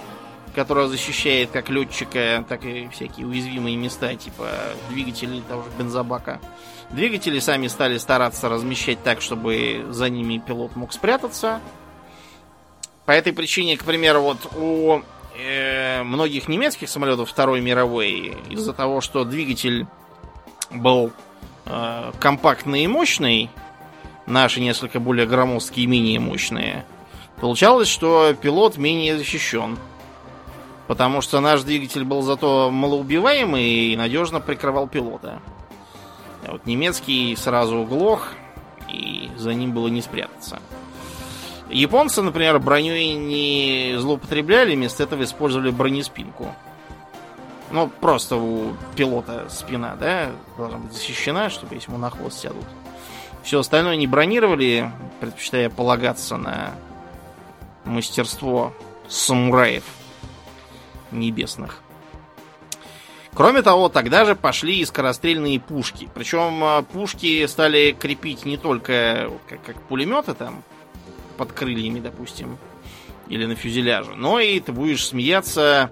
которая 0.55 0.87
защищает 0.87 1.51
как 1.51 1.71
летчика, 1.71 2.45
так 2.49 2.65
и 2.65 2.89
всякие 2.89 3.27
уязвимые 3.27 3.77
места, 3.77 4.15
типа 4.15 4.49
двигателей 4.91 5.43
того 5.49 5.63
же 5.63 5.71
бензобака. 5.79 6.41
Двигатели 6.91 7.39
сами 7.39 7.69
стали 7.69 7.97
стараться 7.99 8.49
размещать 8.49 9.03
так, 9.03 9.23
чтобы 9.23 9.87
за 9.91 10.09
ними 10.11 10.39
пилот 10.39 10.77
мог 10.77 10.93
спрятаться. 10.93 11.61
По 13.07 13.13
этой 13.13 13.33
причине, 13.33 13.77
к 13.77 13.85
примеру, 13.85 14.21
вот 14.21 14.39
у 14.55 15.03
э, 15.37 16.03
многих 16.03 16.49
немецких 16.49 16.89
самолетов 16.89 17.31
Второй 17.31 17.61
мировой 17.61 18.37
из-за 18.51 18.73
того, 18.73 19.01
что 19.01 19.25
двигатель 19.25 19.87
был 20.71 21.13
э, 21.67 22.13
компактный 22.21 22.85
и 22.85 22.87
мощный, 22.87 23.51
наши 24.27 24.61
несколько 24.61 25.01
более 25.01 25.27
громоздкие 25.27 25.85
и 25.85 25.89
менее 25.89 26.21
мощные, 26.21 26.85
получалось, 27.41 27.89
что 27.89 28.35
пилот 28.41 28.77
менее 28.77 29.19
защищен. 29.19 29.79
Потому 30.89 31.21
что 31.21 31.41
наш 31.41 31.63
двигатель 31.63 32.05
был 32.05 32.23
зато 32.23 32.71
малоубиваемый 32.71 33.65
и 33.65 33.97
надежно 33.97 34.41
прикрывал 34.41 34.89
пилота. 34.89 35.41
А 36.47 36.53
вот 36.53 36.67
немецкий 36.67 37.35
сразу 37.37 37.85
глох, 37.85 38.33
и 38.89 39.31
за 39.37 39.55
ним 39.55 39.73
было 39.73 39.89
не 39.89 40.03
спрятаться. 40.03 40.61
Японцы, 41.73 42.21
например, 42.21 42.59
броню 42.59 42.93
не 42.93 43.95
злоупотребляли, 43.97 44.75
вместо 44.75 45.03
этого 45.05 45.25
использовали 45.25 45.71
бронеспинку. 45.71 46.55
Ну, 47.71 47.89
просто 47.89 48.37
у 48.37 48.75
пилота 48.95 49.47
спина, 49.49 49.97
да, 49.99 50.31
должна 50.59 50.77
быть 50.77 50.93
защищена, 50.93 51.49
чтобы 51.49 51.75
если 51.77 51.89
ему 51.91 51.99
на 51.99 52.11
хвост 52.11 52.39
сядут. 52.39 52.67
Все 53.43 53.61
остальное 53.61 53.97
не 53.97 54.07
бронировали, 54.07 54.93
предпочитая 55.21 55.71
полагаться 55.71 56.37
на 56.37 56.75
мастерство 57.87 58.75
самураев 59.09 59.85
небесных. 61.11 61.81
Кроме 63.33 63.63
того, 63.63 63.89
тогда 63.89 64.27
же 64.27 64.37
пошли 64.37 64.79
и 64.81 64.85
скорострельные 64.85 65.59
пушки. 65.59 66.11
Причем 66.13 66.63
а, 66.63 66.83
пушки 66.83 67.47
стали 67.47 67.97
крепить 67.99 68.45
не 68.45 68.59
только 68.59 69.31
как, 69.49 69.63
как 69.63 69.81
пулеметы 69.85 70.35
там 70.35 70.63
под 71.43 71.53
крыльями, 71.53 71.99
допустим, 71.99 72.57
или 73.29 73.47
на 73.47 73.57
фюзеляже, 73.57 74.15
но 74.15 74.39
и 74.39 74.61
ты 74.61 74.71
будешь 74.71 75.05
смеяться 75.05 75.91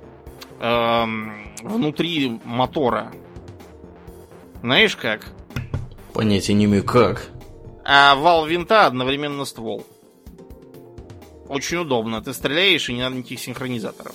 эм, 0.60 1.32
внутри 1.60 2.40
мотора. 2.44 3.10
Знаешь 4.62 4.94
как? 4.94 5.26
Понятия 6.14 6.54
не 6.54 6.66
имею 6.66 6.84
как. 6.84 7.26
А 7.84 8.14
вал 8.14 8.46
винта 8.46 8.86
одновременно 8.86 9.44
ствол. 9.44 9.84
Очень 11.48 11.78
удобно. 11.78 12.22
Ты 12.22 12.32
стреляешь 12.32 12.88
и 12.88 12.92
не 12.92 13.00
надо 13.00 13.16
никаких 13.16 13.40
синхронизаторов. 13.40 14.14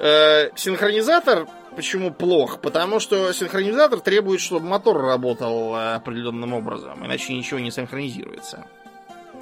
Э, 0.00 0.50
синхронизатор 0.54 1.48
почему 1.74 2.12
плох? 2.12 2.60
Потому 2.60 3.00
что 3.00 3.32
синхронизатор 3.32 4.00
требует, 4.00 4.42
чтобы 4.42 4.66
мотор 4.66 5.00
работал 5.00 5.74
э, 5.74 5.94
определенным 5.94 6.52
образом, 6.52 7.06
иначе 7.06 7.32
ничего 7.32 7.58
не 7.58 7.70
синхронизируется. 7.70 8.66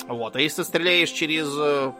Вот. 0.09 0.37
А 0.37 0.41
если 0.41 0.63
стреляешь 0.63 1.11
через 1.11 1.49
э, 1.57 1.93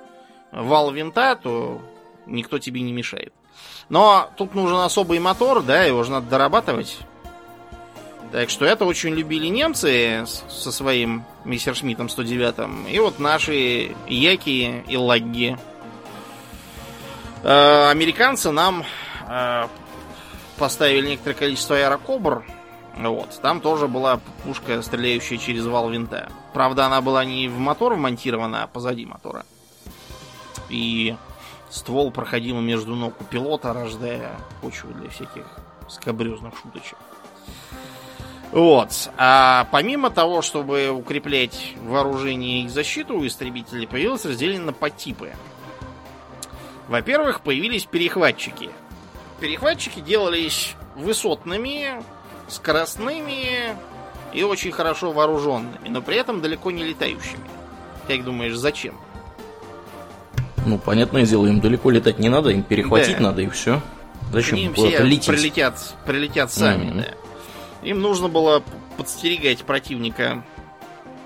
вал 0.53 0.91
винта, 0.91 1.37
то 1.37 1.81
никто 2.27 2.59
тебе 2.59 2.81
не 2.81 2.93
мешает. 2.93 3.33
Но 3.89 4.31
тут 4.37 4.55
нужен 4.55 4.79
особый 4.79 5.19
мотор, 5.19 5.63
да, 5.63 5.85
его 5.85 6.03
же 6.05 6.11
надо 6.11 6.29
дорабатывать. 6.29 6.99
Так 8.33 8.49
что 8.49 8.65
это 8.65 8.87
очень 8.87 9.15
любили 9.15 9.47
немцы 9.49 10.25
со 10.49 10.73
своим 10.73 11.25
Мессершмиттом 11.45 12.09
109. 12.09 12.91
И 12.91 12.99
вот 12.99 13.19
наши 13.19 13.95
яки 14.09 14.83
и 14.89 14.97
лагги. 14.97 15.59
Э, 17.43 17.91
американцы 17.91 18.51
нам 18.51 18.85
э, 19.29 19.67
поставили 20.57 21.11
некоторое 21.11 21.35
количество 21.35 21.77
аэрокобр. 21.77 22.45
Вот. 22.97 23.39
Там 23.43 23.61
тоже 23.61 23.89
была 23.89 24.21
пушка, 24.45 24.81
стреляющая 24.81 25.37
через 25.37 25.67
вал 25.67 25.91
винта. 25.91 26.31
Правда, 26.53 26.87
она 26.87 27.01
была 27.01 27.25
не 27.25 27.49
в 27.49 27.59
мотор 27.59 27.95
вмонтирована, 27.95 28.65
а 28.65 28.67
позади 28.67 29.07
мотора. 29.07 29.45
И 30.69 31.17
ствол 31.71 32.11
проходил 32.11 32.61
между 32.61 32.95
ног 32.95 33.21
у 33.21 33.25
пилота, 33.25 33.73
рождая 33.73 34.39
почву 34.61 34.93
для 34.93 35.09
всяких 35.09 35.47
скобрезных 35.89 36.55
шуточек. 36.57 36.99
Вот. 38.53 39.11
А 39.17 39.67
помимо 39.73 40.11
того, 40.11 40.43
чтобы 40.43 40.91
укреплять 40.91 41.75
вооружение 41.83 42.65
и 42.65 42.69
защиту 42.69 43.27
истребителей, 43.27 43.87
появилось 43.87 44.27
разделение 44.27 44.67
на 44.67 44.73
подтипы. 44.75 45.33
Во-первых, 46.89 47.41
появились 47.41 47.87
перехватчики. 47.87 48.69
Перехватчики 49.41 50.01
делались 50.01 50.75
высотными, 50.97 52.03
скоростными 52.49 53.75
и 54.33 54.43
очень 54.43 54.73
хорошо 54.73 55.13
вооруженными, 55.13 55.89
но 55.89 56.03
при 56.03 56.17
этом 56.17 56.41
далеко 56.41 56.71
не 56.71 56.85
летающими. 56.85 57.45
Как 58.09 58.25
думаешь, 58.25 58.55
зачем? 58.55 58.95
Ну, 60.67 60.79
понятное 60.79 61.25
дело, 61.25 61.47
им 61.47 61.61
далеко 61.61 61.91
летать 61.91 62.19
не 62.19 62.29
надо, 62.29 62.51
им 62.51 62.63
перехватить 62.63 63.17
да. 63.17 63.25
надо 63.25 63.43
и 63.43 63.49
все. 63.49 63.81
Зачем 64.33 64.59
им 64.59 64.75
все 64.75 65.05
лететь? 65.05 65.27
прилетят, 65.27 65.95
прилетят 66.07 66.53
сами, 66.53 66.87
mm-hmm. 66.87 66.97
да. 66.97 67.89
Им 67.89 68.01
нужно 68.01 68.29
было 68.29 68.63
подстерегать 68.97 69.65
противника 69.65 70.45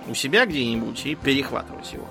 у 0.09 0.14
себя 0.14 0.47
где-нибудь 0.47 1.05
и 1.07 1.14
перехватывать 1.14 1.92
его. 1.92 2.09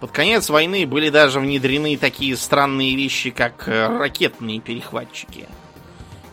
Под 0.00 0.10
конец 0.10 0.50
войны 0.50 0.86
были 0.86 1.08
даже 1.08 1.40
внедрены 1.40 1.96
такие 1.96 2.36
странные 2.36 2.96
вещи, 2.96 3.30
как 3.30 3.68
э, 3.68 3.98
ракетные 3.98 4.60
перехватчики. 4.60 5.48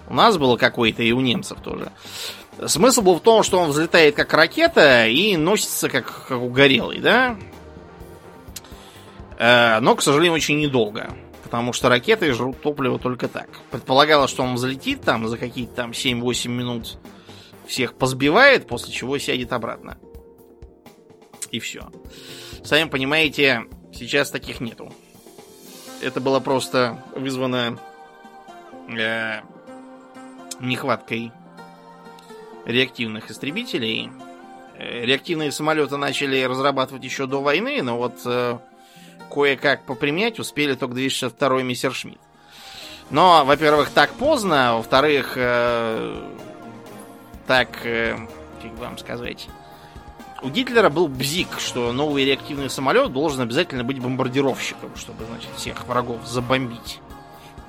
У 0.08 0.14
нас 0.16 0.38
было 0.38 0.58
какое-то 0.58 1.04
и 1.04 1.12
у 1.12 1.22
немцев 1.22 1.60
тоже. 1.62 1.92
Смысл 2.68 3.02
был 3.02 3.16
в 3.16 3.22
том, 3.22 3.44
что 3.44 3.60
он 3.60 3.70
взлетает 3.70 4.16
как 4.16 4.34
ракета 4.34 5.08
и 5.08 5.38
носится 5.38 5.88
как, 5.88 6.28
как 6.28 6.42
угорелый, 6.42 7.00
да? 7.00 7.38
Э, 9.38 9.80
но, 9.80 9.96
к 9.96 10.02
сожалению, 10.02 10.34
очень 10.34 10.60
недолго. 10.60 11.16
Потому 11.44 11.74
что 11.74 11.90
ракеты 11.90 12.32
жрут 12.34 12.62
топливо 12.62 13.00
только 13.00 13.28
так. 13.28 13.50
Предполагалось, 13.72 14.30
что 14.30 14.44
он 14.44 14.56
взлетит 14.56 15.02
там 15.02 15.28
за 15.28 15.38
какие-то 15.38 15.74
там 15.74 15.92
7-8 15.92 16.48
минут 16.50 16.98
всех 17.66 17.94
позбивает, 17.94 18.68
после 18.68 18.92
чего 18.92 19.18
сядет 19.18 19.54
обратно. 19.54 19.98
И 21.52 21.60
все. 21.60 21.90
Сами 22.64 22.90
понимаете, 22.90 23.64
сейчас 23.94 24.32
таких 24.32 24.60
нету. 24.60 24.94
Это 26.02 26.20
было 26.20 26.40
просто 26.40 27.04
вызвано 27.16 27.80
э, 28.90 29.42
нехваткой 30.60 31.32
реактивных 32.70 33.32
истребителей. 33.32 34.10
Э, 34.78 35.06
реактивные 35.06 35.52
самолеты 35.52 35.98
начали 35.98 36.42
разрабатывать 36.44 37.04
еще 37.04 37.26
до 37.26 37.42
войны, 37.42 37.82
но 37.82 37.98
вот 37.98 38.22
э, 38.26 38.58
кое-как 39.30 39.86
попрямять 39.86 40.40
успели 40.40 40.76
только 40.76 40.96
262-й 40.96 41.64
Мессершмитт. 41.64 42.20
Но, 43.10 43.44
во-первых, 43.44 43.90
так 43.90 44.12
поздно, 44.12 44.76
во-вторых, 44.76 45.34
э, 45.36 46.16
так, 47.48 47.86
э, 47.86 48.18
как 48.62 48.78
вам 48.78 48.98
сказать, 48.98 49.48
у 50.42 50.50
Гитлера 50.50 50.90
был 50.90 51.08
бзик, 51.08 51.60
что 51.60 51.92
новый 51.92 52.24
реактивный 52.24 52.70
самолет 52.70 53.12
должен 53.12 53.42
обязательно 53.42 53.84
быть 53.84 54.00
бомбардировщиком, 54.00 54.96
чтобы, 54.96 55.26
значит, 55.26 55.50
всех 55.56 55.86
врагов 55.88 56.26
забомбить. 56.26 57.00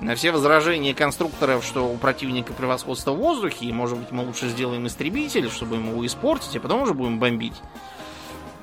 На 0.01 0.15
все 0.15 0.31
возражения 0.31 0.95
конструкторов, 0.95 1.63
что 1.63 1.87
у 1.87 1.95
противника 1.95 2.53
превосходство 2.53 3.11
в 3.11 3.17
воздухе, 3.17 3.67
и, 3.67 3.71
может 3.71 3.99
быть, 3.99 4.11
мы 4.11 4.25
лучше 4.25 4.49
сделаем 4.49 4.87
истребитель, 4.87 5.49
чтобы 5.51 5.75
ему 5.75 5.91
его 5.91 6.05
испортить, 6.07 6.55
а 6.55 6.59
потом 6.59 6.81
уже 6.81 6.95
будем 6.95 7.19
бомбить. 7.19 7.61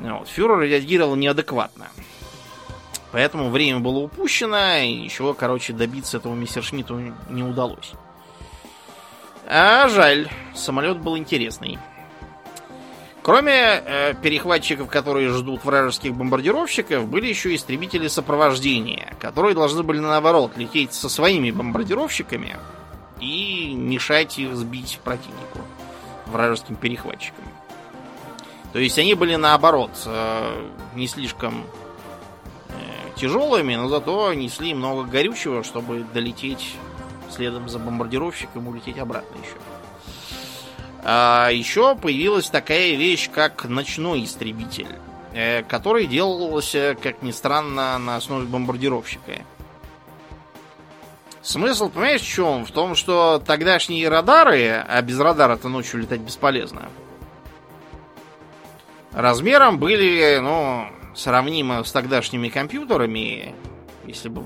Вот. 0.00 0.28
Фюрер 0.28 0.60
реагировал 0.60 1.14
неадекватно. 1.14 1.88
Поэтому 3.12 3.50
время 3.50 3.78
было 3.78 4.00
упущено, 4.00 4.78
и 4.78 4.94
ничего, 4.94 5.32
короче, 5.32 5.72
добиться 5.72 6.16
этого 6.16 6.34
Мессершмитту 6.34 7.14
не 7.30 7.44
удалось. 7.44 7.92
А 9.46 9.88
жаль, 9.88 10.28
самолет 10.54 10.98
был 10.98 11.16
интересный. 11.16 11.78
Кроме 13.28 13.52
э, 13.52 14.14
перехватчиков, 14.14 14.88
которые 14.88 15.28
ждут 15.28 15.62
вражеских 15.62 16.14
бомбардировщиков, 16.14 17.06
были 17.06 17.26
еще 17.26 17.54
истребители 17.54 18.08
сопровождения, 18.08 19.14
которые 19.20 19.54
должны 19.54 19.82
были 19.82 19.98
наоборот 19.98 20.52
лететь 20.56 20.94
со 20.94 21.10
своими 21.10 21.50
бомбардировщиками 21.50 22.56
и 23.20 23.74
мешать 23.74 24.38
их 24.38 24.56
сбить 24.56 24.98
противнику, 25.04 25.58
вражеским 26.24 26.76
перехватчикам. 26.76 27.44
То 28.72 28.78
есть 28.78 28.98
они 28.98 29.12
были 29.12 29.34
наоборот 29.34 29.90
э, 30.06 30.66
не 30.94 31.06
слишком 31.06 31.64
э, 32.70 32.72
тяжелыми, 33.14 33.74
но 33.74 33.88
зато 33.88 34.32
несли 34.32 34.72
много 34.72 35.02
горючего, 35.02 35.62
чтобы 35.64 36.06
долететь 36.14 36.76
следом 37.28 37.68
за 37.68 37.78
бомбардировщиком 37.78 38.68
улететь 38.68 38.96
обратно 38.96 39.36
еще. 39.36 39.67
А 41.04 41.50
еще 41.50 41.94
появилась 41.94 42.50
такая 42.50 42.94
вещь, 42.94 43.30
как 43.30 43.64
ночной 43.64 44.24
истребитель, 44.24 44.96
э, 45.32 45.62
который 45.62 46.06
делался, 46.06 46.96
как 47.00 47.22
ни 47.22 47.30
странно, 47.30 47.98
на 47.98 48.16
основе 48.16 48.46
бомбардировщика. 48.46 49.42
Смысл, 51.40 51.88
понимаешь, 51.88 52.20
в 52.20 52.28
чем? 52.28 52.66
В 52.66 52.72
том, 52.72 52.94
что 52.94 53.42
тогдашние 53.44 54.08
радары, 54.08 54.84
а 54.86 55.00
без 55.00 55.18
радара-то 55.18 55.68
ночью 55.68 56.00
летать 56.00 56.20
бесполезно, 56.20 56.88
размером 59.12 59.78
были, 59.78 60.38
ну, 60.42 60.88
сравнимо 61.14 61.84
с 61.84 61.92
тогдашними 61.92 62.48
компьютерами, 62.48 63.54
если 64.04 64.28
бы 64.28 64.42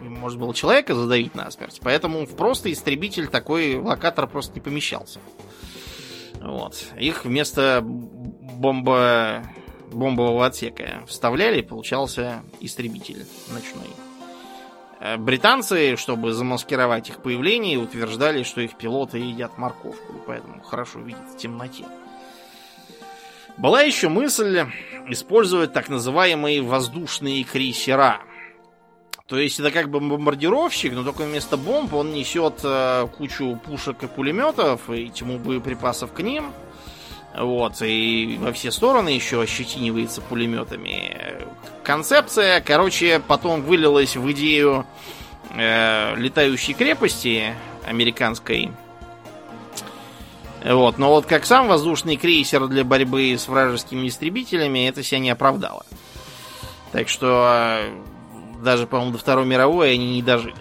может 0.00 0.38
было 0.38 0.54
человека 0.54 0.94
задавить 0.94 1.34
насмерть. 1.34 1.80
Поэтому 1.82 2.26
в 2.26 2.34
просто 2.36 2.72
истребитель 2.72 3.28
такой 3.28 3.76
локатор 3.76 4.26
просто 4.26 4.54
не 4.54 4.60
помещался. 4.60 5.20
Вот. 6.46 6.76
Их 6.98 7.24
вместо 7.24 7.80
бомба... 7.82 9.42
бомбового 9.90 10.46
отсека 10.46 11.02
вставляли, 11.06 11.60
получался 11.60 12.42
истребитель 12.60 13.26
ночной. 13.52 13.90
Э, 15.00 15.16
британцы, 15.16 15.96
чтобы 15.96 16.32
замаскировать 16.32 17.08
их 17.08 17.20
появление, 17.20 17.78
утверждали, 17.78 18.44
что 18.44 18.60
их 18.60 18.76
пилоты 18.76 19.18
едят 19.18 19.58
морковку, 19.58 20.12
и 20.12 20.20
поэтому 20.26 20.62
хорошо 20.62 21.00
видят 21.00 21.28
в 21.34 21.36
темноте. 21.36 21.84
Была 23.56 23.82
еще 23.82 24.08
мысль 24.08 24.66
использовать 25.08 25.72
так 25.72 25.88
называемые 25.88 26.62
воздушные 26.62 27.42
крейсера– 27.42 28.20
то 29.26 29.38
есть 29.38 29.58
это 29.58 29.72
как 29.72 29.90
бы 29.90 29.98
бомбардировщик, 29.98 30.92
но 30.92 31.02
только 31.02 31.22
вместо 31.22 31.56
бомб 31.56 31.92
он 31.94 32.12
несет 32.12 32.60
э, 32.62 33.08
кучу 33.16 33.58
пушек 33.66 34.02
и 34.04 34.06
пулеметов 34.06 34.88
и 34.88 35.08
тьму 35.08 35.38
боеприпасов 35.38 36.12
к 36.12 36.20
ним. 36.20 36.52
Вот, 37.36 37.82
и 37.82 38.38
во 38.40 38.52
все 38.52 38.70
стороны 38.70 39.10
еще 39.10 39.42
ощетинивается 39.42 40.20
пулеметами. 40.22 41.18
Концепция, 41.82 42.60
короче, 42.60 43.20
потом 43.26 43.62
вылилась 43.62 44.16
в 44.16 44.30
идею 44.30 44.86
э, 45.50 46.14
летающей 46.16 46.72
крепости 46.72 47.54
американской. 47.84 48.70
Вот, 50.64 50.98
но 50.98 51.10
вот 51.10 51.26
как 51.26 51.46
сам 51.46 51.66
воздушный 51.66 52.16
крейсер 52.16 52.68
для 52.68 52.84
борьбы 52.84 53.34
с 53.36 53.48
вражескими 53.48 54.06
истребителями, 54.06 54.88
это 54.88 55.02
себя 55.02 55.18
не 55.18 55.30
оправдало. 55.30 55.84
Так 56.92 57.08
что 57.08 57.82
даже, 58.62 58.86
по-моему, 58.86 59.12
до 59.12 59.18
Второй 59.18 59.46
мировой 59.46 59.94
они 59.94 60.14
не 60.14 60.22
дожили. 60.22 60.54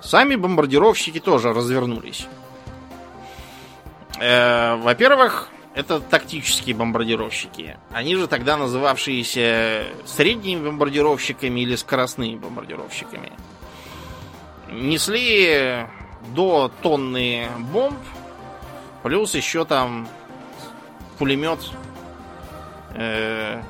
Сами 0.00 0.36
бомбардировщики 0.36 1.20
тоже 1.20 1.52
развернулись. 1.52 2.26
Э, 4.20 4.76
во-первых, 4.76 5.48
это 5.74 6.00
тактические 6.00 6.74
бомбардировщики. 6.74 7.76
Они 7.92 8.16
же 8.16 8.26
тогда 8.26 8.56
называвшиеся 8.56 9.84
средними 10.04 10.66
бомбардировщиками 10.66 11.60
или 11.60 11.76
скоростными 11.76 12.36
бомбардировщиками. 12.36 13.32
Несли 14.70 15.86
до 16.34 16.70
тонны 16.82 17.48
бомб, 17.72 17.98
плюс 19.02 19.34
еще 19.34 19.64
там 19.64 20.08
пулемет 21.18 21.60
э, 22.94 23.62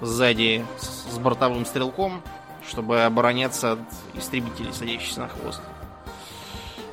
сзади 0.00 0.64
с 0.78 1.18
бортовым 1.18 1.64
стрелком, 1.66 2.22
чтобы 2.68 3.02
обороняться 3.02 3.72
от 3.72 3.78
истребителей, 4.14 4.72
садящихся 4.72 5.20
на 5.20 5.28
хвост. 5.28 5.60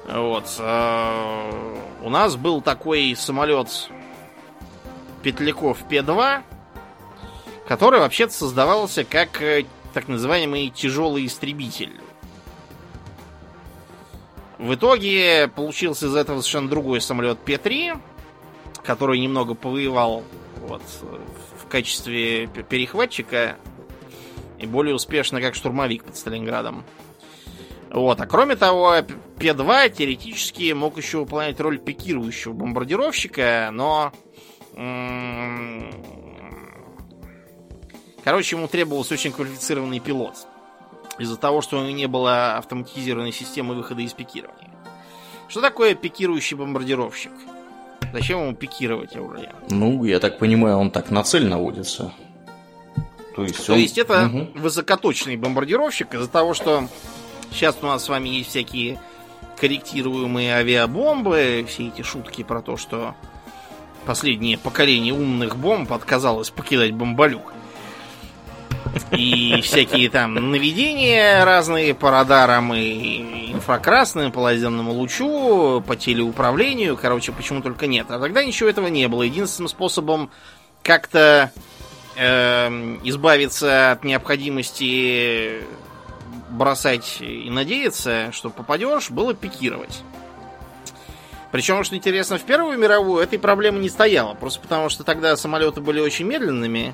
Вот. 0.08 0.46
Э, 0.60 1.78
у 2.02 2.10
нас 2.10 2.36
был 2.36 2.62
такой 2.62 3.16
самолет 3.18 3.90
Петляков 5.24 5.80
П-2, 5.90 6.44
который 7.68 8.00
вообще-то 8.00 8.34
создавался 8.34 9.04
как 9.04 9.42
э, 9.42 9.66
так 9.94 10.08
называемый 10.08 10.70
тяжелый 10.70 11.26
истребитель. 11.26 11.94
В 14.58 14.76
итоге 14.76 15.50
получился 15.54 16.08
из 16.08 16.16
этого 16.16 16.42
совершенно 16.42 16.70
другой 16.70 17.02
самолет 17.02 17.40
П-3, 17.40 18.00
который 18.84 19.20
немного 19.20 19.56
повоевал 19.56 20.24
вот, 20.68 20.82
в 21.66 21.70
качестве 21.70 22.48
перехватчика 22.48 23.58
и 24.60 24.66
более 24.66 24.96
успешно 24.96 25.42
как 25.42 25.56
штурмовик 25.56 26.04
под 26.04 26.16
Сталинградом. 26.16 26.84
Вот. 27.90 28.20
А 28.20 28.26
кроме 28.26 28.56
того, 28.56 28.96
П-2 29.40 29.90
теоретически 29.90 30.74
мог 30.74 30.98
еще 30.98 31.20
выполнять 31.20 31.60
роль 31.60 31.80
пикирующего 31.80 32.54
бомбардировщика, 32.54 33.70
но 33.72 34.12
Короче, 38.26 38.56
ему 38.56 38.68
требовался 38.68 39.14
очень 39.14 39.32
квалифицированный 39.32 40.00
пилот. 40.00 40.36
Из-за 41.20 41.38
того, 41.38 41.62
что 41.62 41.78
у 41.78 41.82
него 41.82 41.96
не 41.96 42.08
было 42.08 42.58
автоматизированной 42.58 43.32
системы 43.32 43.76
выхода 43.76 44.02
из 44.02 44.12
пикирования. 44.12 44.72
Что 45.48 45.62
такое 45.62 45.96
пикирующий 45.96 46.58
бомбардировщик? 46.58 47.32
Зачем 48.14 48.42
ему 48.42 48.56
пикировать 48.56 49.16
оружие? 49.16 49.52
Ну, 49.70 50.04
я 50.06 50.20
так 50.20 50.38
понимаю, 50.38 50.78
он 50.78 50.92
так 50.92 51.12
на 51.12 51.24
цель 51.24 51.48
наводится. 51.48 52.14
То 53.36 53.44
есть, 53.44 53.66
То 53.66 53.74
он... 53.74 53.80
есть 53.80 53.98
это 53.98 54.28
угу. 54.28 54.48
высокоточный 54.56 55.36
бомбардировщик 55.36 56.14
из-за 56.14 56.30
того, 56.30 56.54
что 56.54 56.88
сейчас 57.52 57.78
у 57.82 57.86
нас 57.86 58.06
с 58.06 58.10
вами 58.10 58.30
есть 58.30 58.50
всякие 58.50 59.00
корректируемые 59.60 60.54
авиабомбы, 60.56 61.66
все 61.68 61.88
эти 61.88 62.02
шутки 62.02 62.44
про 62.44 62.62
то, 62.62 62.78
что 62.78 63.16
последнее 64.06 64.58
поколение 64.58 65.14
умных 65.14 65.58
бомб 65.58 65.92
отказалось 65.92 66.50
покидать 66.50 66.94
бомболюк. 66.94 67.54
И 69.12 69.62
всякие 69.62 70.10
там 70.10 70.52
наведения 70.52 71.44
разные 71.44 71.94
по 71.94 72.12
радарам 72.12 72.74
и 72.74 73.52
инфракрасным, 73.52 74.32
по 74.32 74.40
лазерному 74.40 74.92
лучу, 74.92 75.84
по 75.86 75.96
телеуправлению, 75.96 76.98
короче, 76.98 77.32
почему 77.32 77.62
только 77.62 77.88
нет. 77.88 78.08
А 78.10 78.20
тогда 78.20 78.44
ничего 78.44 78.70
этого 78.70 78.88
не 78.88 79.08
было. 79.08 79.24
Единственным 79.24 79.70
способом 79.70 80.30
как-то 80.84 81.52
э, 82.16 82.68
избавиться 83.04 83.92
от 83.92 84.04
необходимости 84.04 85.64
бросать 86.50 87.18
и 87.22 87.50
надеяться, 87.50 88.32
что 88.32 88.50
попадешь, 88.50 89.10
было 89.10 89.34
пикировать. 89.34 90.02
Причем, 91.52 91.84
что 91.84 91.96
интересно, 91.96 92.38
в 92.38 92.44
Первую 92.44 92.78
мировую 92.78 93.24
этой 93.24 93.40
проблемы 93.40 93.80
не 93.80 93.90
стояло. 93.90 94.34
Просто 94.34 94.60
потому, 94.60 94.90
что 94.90 95.04
тогда 95.04 95.38
самолеты 95.38 95.80
были 95.80 96.00
очень 96.00 96.26
медленными. 96.26 96.94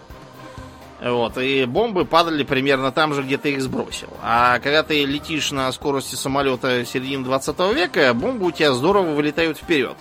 Вот, 1.02 1.38
и 1.40 1.66
бомбы 1.66 2.06
падали 2.06 2.44
примерно 2.44 2.92
там 2.92 3.16
же, 3.16 3.24
где 3.24 3.38
ты 3.38 3.54
их 3.54 3.62
сбросил. 3.62 4.10
А 4.22 4.60
когда 4.60 4.84
ты 4.84 5.04
летишь 5.04 5.52
на 5.52 5.72
скорости 5.72 6.14
самолета 6.14 6.86
середины 6.86 7.24
20 7.24 7.60
века, 7.74 8.14
бомбы 8.14 8.48
у 8.48 8.52
тебя 8.52 8.72
здорово 8.74 9.14
вылетают 9.14 9.58
вперед 9.58 9.98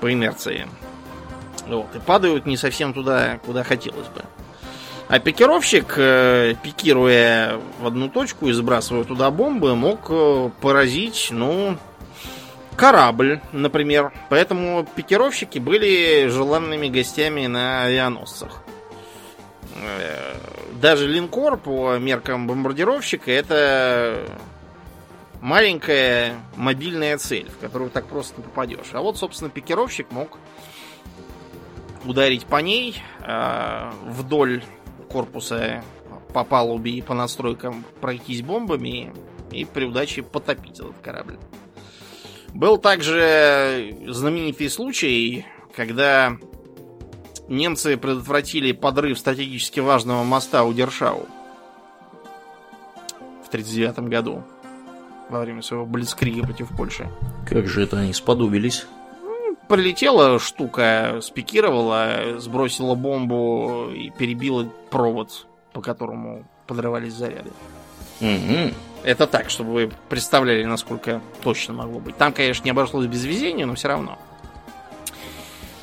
по 0.00 0.12
инерции. 0.12 0.68
Вот, 1.66 1.94
и 1.96 1.98
падают 1.98 2.46
не 2.46 2.56
совсем 2.56 2.94
туда, 2.94 3.40
куда 3.44 3.64
хотелось 3.64 4.06
бы. 4.08 4.22
А 5.08 5.18
пикировщик, 5.18 5.94
э, 5.96 6.54
пикируя 6.62 7.60
в 7.80 7.86
одну 7.88 8.08
точку 8.08 8.46
и 8.46 8.52
сбрасывая 8.52 9.02
туда 9.02 9.32
бомбы, 9.32 9.74
мог 9.74 10.06
э, 10.08 10.50
поразить, 10.60 11.30
ну, 11.32 11.76
корабль, 12.76 13.40
например. 13.50 14.12
Поэтому 14.28 14.86
пикировщики 14.94 15.58
были 15.58 16.28
желанными 16.28 16.86
гостями 16.86 17.48
на 17.48 17.82
авианосцах. 17.82 18.62
Э, 19.76 20.36
даже 20.80 21.06
линкор 21.06 21.56
по 21.56 21.98
меркам 21.98 22.46
бомбардировщика 22.46 23.30
это 23.30 24.26
маленькая 25.40 26.36
мобильная 26.56 27.18
цель, 27.18 27.50
в 27.50 27.58
которую 27.58 27.90
так 27.90 28.06
просто 28.06 28.38
не 28.38 28.42
попадешь. 28.44 28.90
А 28.92 29.00
вот, 29.00 29.18
собственно, 29.18 29.50
пикировщик 29.50 30.10
мог 30.10 30.38
ударить 32.04 32.46
по 32.46 32.56
ней 32.56 33.02
э, 33.20 33.90
вдоль 34.04 34.62
корпуса 35.08 35.82
по 36.32 36.44
палубе 36.44 36.92
и 36.92 37.02
по 37.02 37.14
настройкам 37.14 37.84
пройтись 38.00 38.42
бомбами 38.42 39.12
и 39.50 39.64
при 39.64 39.84
удаче 39.84 40.22
потопить 40.22 40.78
этот 40.78 40.98
корабль. 41.02 41.38
Был 42.54 42.78
также 42.78 43.96
знаменитый 44.08 44.70
случай, 44.70 45.46
когда 45.74 46.36
немцы 47.50 47.98
предотвратили 47.98 48.72
подрыв 48.72 49.18
стратегически 49.18 49.80
важного 49.80 50.22
моста 50.22 50.64
у 50.64 50.72
Дершау 50.72 51.26
в 53.44 53.48
1939 53.48 54.08
году 54.08 54.42
во 55.28 55.40
время 55.40 55.60
своего 55.60 55.84
блицкрига 55.84 56.42
против 56.44 56.68
Польши. 56.76 57.10
Как 57.46 57.66
же 57.66 57.82
это 57.82 57.98
они 57.98 58.12
сподобились? 58.12 58.86
Прилетела 59.68 60.38
штука, 60.38 61.18
спикировала, 61.22 62.38
сбросила 62.38 62.94
бомбу 62.94 63.90
и 63.94 64.10
перебила 64.10 64.68
провод, 64.90 65.46
по 65.72 65.80
которому 65.80 66.44
подрывались 66.66 67.12
заряды. 67.12 67.50
Угу. 68.20 68.74
Это 69.04 69.26
так, 69.26 69.50
чтобы 69.50 69.72
вы 69.72 69.92
представляли, 70.08 70.64
насколько 70.64 71.20
точно 71.42 71.74
могло 71.74 72.00
быть. 72.00 72.16
Там, 72.16 72.32
конечно, 72.32 72.64
не 72.64 72.70
обошлось 72.70 73.06
без 73.06 73.24
везения, 73.24 73.64
но 73.64 73.74
все 73.74 73.88
равно. 73.88 74.18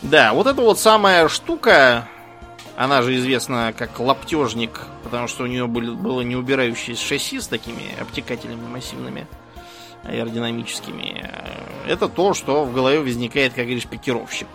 Да, 0.02 0.34
вот 0.34 0.48
эта 0.48 0.62
вот 0.62 0.80
самая 0.80 1.28
штука, 1.28 2.08
она 2.76 3.02
же 3.02 3.16
известна 3.16 3.74
как 3.76 4.00
лаптежник, 4.00 4.82
потому 5.04 5.28
что 5.28 5.44
у 5.44 5.48
нее 5.48 5.68
были, 5.68 5.90
было 5.90 6.22
не 6.22 6.36
убирающееся 6.36 7.04
шасси 7.04 7.40
с 7.40 7.48
такими 7.48 8.00
обтекателями 8.00 8.68
массивными, 8.68 9.28
аэродинамическими. 10.04 11.30
Это 11.88 12.08
то, 12.08 12.34
что 12.34 12.64
в 12.64 12.74
голове 12.74 13.00
возникает, 13.00 13.54
как 13.54 13.66
говоришь, 13.66 13.88
пикировщик. 13.88 14.48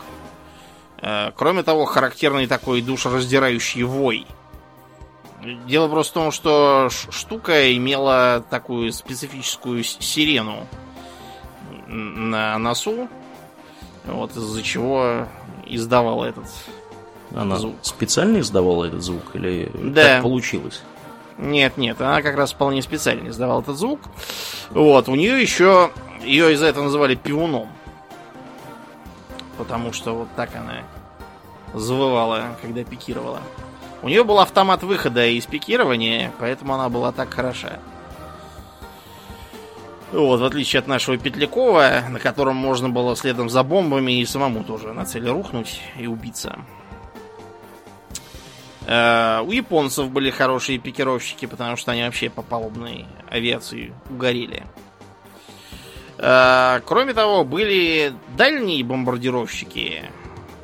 Э, 1.00 1.32
кроме 1.36 1.62
того, 1.62 1.84
характерный 1.84 2.46
такой 2.46 2.80
душераздирающий 2.80 3.82
вой– 3.82 4.26
Дело 5.66 5.88
просто 5.88 6.12
в 6.12 6.14
том, 6.14 6.30
что 6.30 6.88
штука 7.10 7.76
имела 7.76 8.44
такую 8.48 8.92
специфическую 8.92 9.82
сирену 9.82 10.68
на 11.88 12.56
носу, 12.58 13.08
вот 14.04 14.36
из-за 14.36 14.62
чего 14.62 15.26
издавала 15.66 16.24
этот 16.24 16.46
она 17.34 17.56
звук. 17.56 17.76
специально 17.82 18.40
издавала 18.40 18.84
этот 18.84 19.02
звук 19.02 19.22
или 19.34 19.70
да. 19.74 20.02
так 20.02 20.22
получилось? 20.22 20.82
Нет, 21.38 21.76
нет, 21.76 22.00
она 22.00 22.22
как 22.22 22.36
раз 22.36 22.52
вполне 22.52 22.82
специально 22.82 23.28
издавала 23.28 23.62
этот 23.62 23.76
звук. 23.76 24.00
Вот, 24.70 25.08
у 25.08 25.14
нее 25.14 25.40
еще, 25.40 25.90
ее 26.22 26.52
из-за 26.52 26.66
этого 26.66 26.84
называли 26.84 27.14
пивуном. 27.14 27.68
Потому 29.56 29.92
что 29.92 30.14
вот 30.14 30.28
так 30.36 30.54
она 30.54 30.82
завывала, 31.74 32.56
когда 32.60 32.84
пикировала. 32.84 33.40
У 34.02 34.08
нее 34.08 34.24
был 34.24 34.40
автомат 34.40 34.82
выхода 34.82 35.26
из 35.26 35.46
пикирования, 35.46 36.32
поэтому 36.38 36.74
она 36.74 36.88
была 36.88 37.12
так 37.12 37.32
хороша. 37.32 37.78
Вот, 40.12 40.40
в 40.40 40.44
отличие 40.44 40.80
от 40.80 40.86
нашего 40.86 41.16
Петлякова, 41.16 42.04
на 42.10 42.18
котором 42.18 42.56
можно 42.56 42.90
было 42.90 43.16
следом 43.16 43.48
за 43.48 43.62
бомбами 43.62 44.20
и 44.20 44.26
самому 44.26 44.62
тоже 44.62 44.92
на 44.92 45.06
цели 45.06 45.30
рухнуть 45.30 45.80
и 45.98 46.06
убиться. 46.06 46.58
Э, 48.86 49.40
у 49.40 49.50
японцев 49.52 50.10
были 50.10 50.28
хорошие 50.28 50.78
пикировщики, 50.78 51.46
потому 51.46 51.76
что 51.76 51.92
они 51.92 52.02
вообще 52.02 52.28
по 52.28 52.42
палубной 52.42 53.06
авиации 53.30 53.94
угорели. 54.10 54.64
Э, 56.18 56.80
кроме 56.84 57.14
того, 57.14 57.44
были 57.44 58.12
дальние 58.36 58.84
бомбардировщики. 58.84 60.02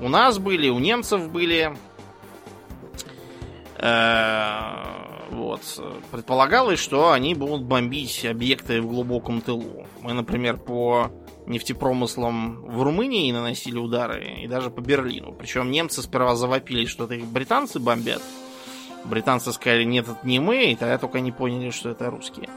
У 0.01 0.11
нас 0.11 0.39
были, 0.39 0.69
у 0.69 0.79
немцев 0.79 1.31
были. 1.31 1.75
Э, 3.79 5.08
вот. 5.31 5.61
Предполагалось, 6.11 6.79
что 6.79 7.13
они 7.13 7.35
будут 7.35 7.63
бомбить 7.63 8.25
объекты 8.25 8.81
в 8.81 8.87
глубоком 8.87 9.41
тылу. 9.41 9.87
Мы, 10.01 10.13
например, 10.13 10.57
по 10.57 11.11
нефтепромыслам 11.47 12.63
в 12.67 12.83
Румынии 12.83 13.31
наносили 13.33 13.79
удары, 13.79 14.39
и 14.43 14.47
даже 14.47 14.71
по 14.71 14.81
Берлину. 14.81 15.33
Причем 15.33 15.71
немцы 15.71 16.03
сперва 16.03 16.37
завопили, 16.37 16.87
что 16.87 17.05
это 17.05 17.15
их 17.15 17.27
британцы 17.27 17.79
бомбят. 17.79 18.23
Британцы 19.05 19.53
сказали, 19.53 19.85
нет, 19.85 20.07
это 20.09 20.19
не 20.27 20.41
мы, 20.41 20.73
и 20.73 20.77
тогда 20.77 20.99
только 20.99 21.19
они 21.19 21.33
поняли, 21.33 21.71
что 21.71 21.91
это 21.91 22.11
русские. 22.11 22.49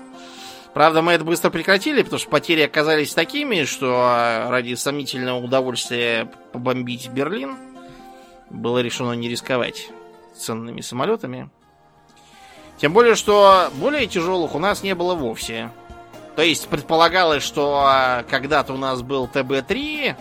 Правда, 0.74 1.02
мы 1.02 1.14
это 1.14 1.26
быстро 1.26 1.50
прекратили, 1.50 2.02
потому 2.02 2.20
что 2.20 2.30
потери 2.30 2.62
оказались 2.62 3.14
такими, 3.14 3.64
что 3.64 4.48
ради 4.50 4.74
сомнительного 4.76 5.44
удовольствия 5.44 6.32
побомбить 6.54 7.10
Берлин 7.10 7.58
было 8.50 8.80
решено 8.80 9.12
не 9.14 9.30
рисковать 9.30 9.90
ценными 10.36 10.82
самолетами. 10.82 11.50
Тем 12.82 12.94
более, 12.94 13.14
что 13.14 13.70
более 13.76 14.08
тяжелых 14.08 14.56
у 14.56 14.60
нас 14.60 14.82
не 14.82 14.96
было 14.96 15.14
вовсе. 15.14 15.70
То 16.36 16.42
есть 16.42 16.68
предполагалось, 16.68 17.44
что 17.44 17.84
а, 17.86 18.24
когда-то 18.24 18.74
у 18.74 18.78
нас 18.78 19.04
был 19.04 19.30
ТБ-3, 19.32 20.16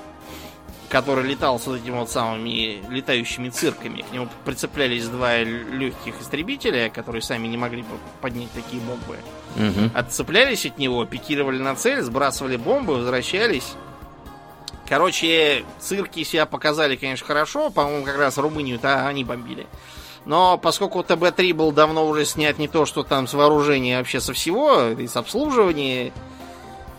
который 0.91 1.25
летал 1.25 1.59
с 1.59 1.67
вот 1.67 1.81
этими 1.81 1.97
вот 1.97 2.11
самыми 2.11 2.83
летающими 2.91 3.49
цирками. 3.49 4.03
К 4.03 4.13
нему 4.13 4.29
прицеплялись 4.45 5.07
два 5.07 5.39
легких 5.39 6.21
истребителя, 6.21 6.91
которые 6.91 7.23
сами 7.23 7.47
не 7.47 7.57
могли 7.57 7.83
поднять 8.21 8.51
такие 8.53 8.83
бомбы. 8.83 9.17
Угу. 9.57 9.93
Отцеплялись 9.95 10.67
от 10.67 10.77
него, 10.77 11.07
пикировали 11.07 11.59
на 11.59 11.75
цель, 11.77 12.03
сбрасывали 12.03 12.57
бомбы, 12.57 12.97
возвращались. 12.97 13.73
Короче, 14.87 15.65
цирки 15.79 16.25
себя 16.25 16.45
показали, 16.45 16.97
конечно, 16.97 17.27
хорошо. 17.27 17.71
По-моему, 17.71 18.05
как 18.05 18.19
раз 18.19 18.37
Румынию-то 18.37 19.07
они 19.07 19.25
бомбили. 19.25 19.67
Но 20.25 20.59
поскольку 20.59 21.01
ТБ-3 21.01 21.55
был 21.55 21.73
давно 21.73 22.07
уже 22.07 22.25
снят 22.25 22.59
не 22.59 22.69
то, 22.69 22.87
что 22.87 23.03
там 23.03 23.27
с 23.27 23.35
вооружения, 23.35 23.97
а 23.97 23.99
вообще 23.99 24.21
со 24.21 24.33
всего, 24.33 24.89
и 24.89 25.07
с 25.07 25.17
обслуживания, 25.17 26.13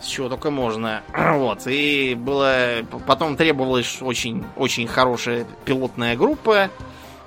с 0.00 0.06
чего 0.06 0.28
только 0.28 0.50
можно. 0.50 1.02
Вот. 1.14 1.66
И 1.66 2.14
было... 2.14 2.82
Потом 3.06 3.36
требовалась 3.36 4.02
очень, 4.02 4.44
очень 4.56 4.86
хорошая 4.86 5.46
пилотная 5.64 6.16
группа, 6.16 6.70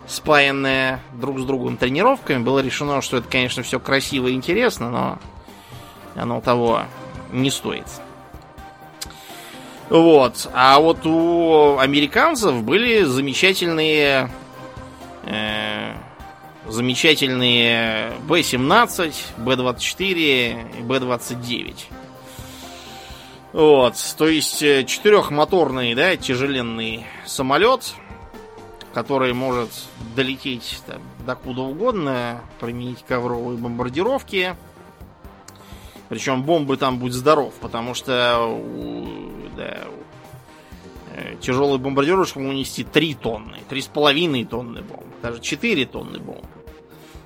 спаянная 0.07 0.99
друг 1.13 1.39
с 1.39 1.43
другом 1.43 1.77
тренировками. 1.77 2.43
Было 2.43 2.59
решено, 2.59 3.01
что 3.01 3.17
это, 3.17 3.27
конечно, 3.29 3.63
все 3.63 3.79
красиво 3.79 4.27
и 4.27 4.33
интересно, 4.33 4.89
но 4.89 5.19
оно 6.15 6.41
того 6.41 6.83
не 7.31 7.49
стоит. 7.49 7.87
Вот. 9.89 10.49
А 10.53 10.79
вот 10.79 11.05
у 11.05 11.77
американцев 11.77 12.63
были 12.63 13.03
замечательные 13.03 14.29
замечательные 16.67 18.13
B-17, 18.27 19.13
B-24 19.37 20.79
и 20.79 20.81
B-29. 20.81 21.75
Вот, 23.53 23.95
то 24.17 24.27
есть 24.27 24.61
э, 24.63 24.83
четырехмоторный, 24.83 25.95
да, 25.95 26.17
тяжеленный 26.17 27.05
самолет, 27.25 27.93
который 28.93 29.33
может 29.33 29.69
долететь 30.13 30.81
там, 30.85 31.01
до 31.25 31.35
куда 31.35 31.61
угодно, 31.61 32.41
применить 32.59 33.05
ковровые 33.07 33.57
бомбардировки. 33.57 34.57
Причем 36.09 36.43
бомбы 36.43 36.75
там 36.75 36.99
будь 36.99 37.13
здоров, 37.13 37.53
потому 37.61 37.93
что 37.93 38.59
да, 39.55 39.77
Э, 39.77 39.89
тяжелый 41.41 41.79
бомбардировщик 41.79 42.37
мог 42.37 42.49
унести 42.49 42.83
3 42.83 43.15
тонны, 43.15 43.57
3,5 43.69 44.45
тонны 44.45 44.81
бомб, 44.81 45.05
даже 45.21 45.39
4 45.41 45.85
тонны 45.85 46.19
бомб. 46.19 46.45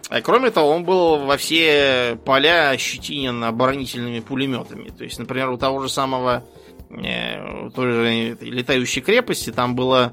А 0.10 0.22
кроме 0.22 0.50
того, 0.50 0.72
он 0.72 0.86
был 0.86 1.18
во 1.18 1.38
все 1.38 2.18
поля 2.26 2.72
ощетинен 2.72 3.44
оборонительными 3.44 4.22
пулеметами. 4.22 4.90
То 4.90 5.04
есть, 5.04 5.20
например, 5.20 5.50
у 5.50 5.58
того 5.58 5.82
же 5.82 5.90
самого 5.90 6.44
э, 6.90 7.70
той 7.76 7.92
же 7.92 8.38
летающей 8.42 9.04
крепости 9.04 9.52
там 9.52 9.76
было 9.76 10.12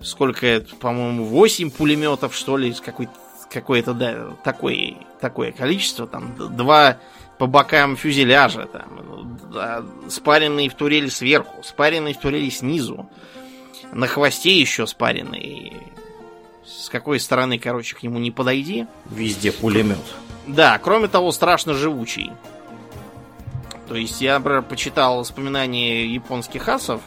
сколько, 0.00 0.64
по-моему, 0.78 1.24
8 1.24 1.70
пулеметов, 1.70 2.36
что 2.36 2.56
ли, 2.56 2.72
какой-то 2.72 3.12
какое-то, 3.50 3.94
да, 3.94 4.36
такое, 4.44 4.96
такое 5.20 5.52
количество, 5.52 6.06
там, 6.06 6.34
два 6.56 6.98
по 7.38 7.46
бокам 7.46 7.96
фюзеляжа, 7.96 8.66
там, 8.66 9.38
спаренные 10.08 10.68
в 10.68 10.74
турели 10.74 11.08
сверху, 11.08 11.62
спаренные 11.62 12.14
в 12.14 12.18
турели 12.18 12.50
снизу, 12.50 13.08
на 13.92 14.06
хвосте 14.06 14.58
еще 14.58 14.86
спаренные. 14.86 15.74
С 16.64 16.88
какой 16.88 17.20
стороны, 17.20 17.58
короче, 17.58 17.94
к 17.94 18.02
нему 18.02 18.18
не 18.18 18.30
подойди. 18.30 18.86
Везде 19.06 19.52
пулемет. 19.52 19.98
Да, 20.46 20.78
кроме 20.78 21.08
того, 21.08 21.32
страшно 21.32 21.74
живучий. 21.74 22.32
То 23.88 23.94
есть 23.94 24.20
я, 24.20 24.38
например, 24.38 24.62
почитал 24.62 25.18
воспоминания 25.18 26.06
японских 26.06 26.68
асов. 26.68 27.00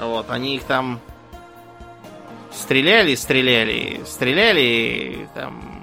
Вот, 0.00 0.30
они 0.30 0.56
их 0.56 0.64
там 0.64 1.00
стреляли, 2.52 3.14
стреляли, 3.14 4.02
стреляли, 4.06 5.28
там 5.34 5.73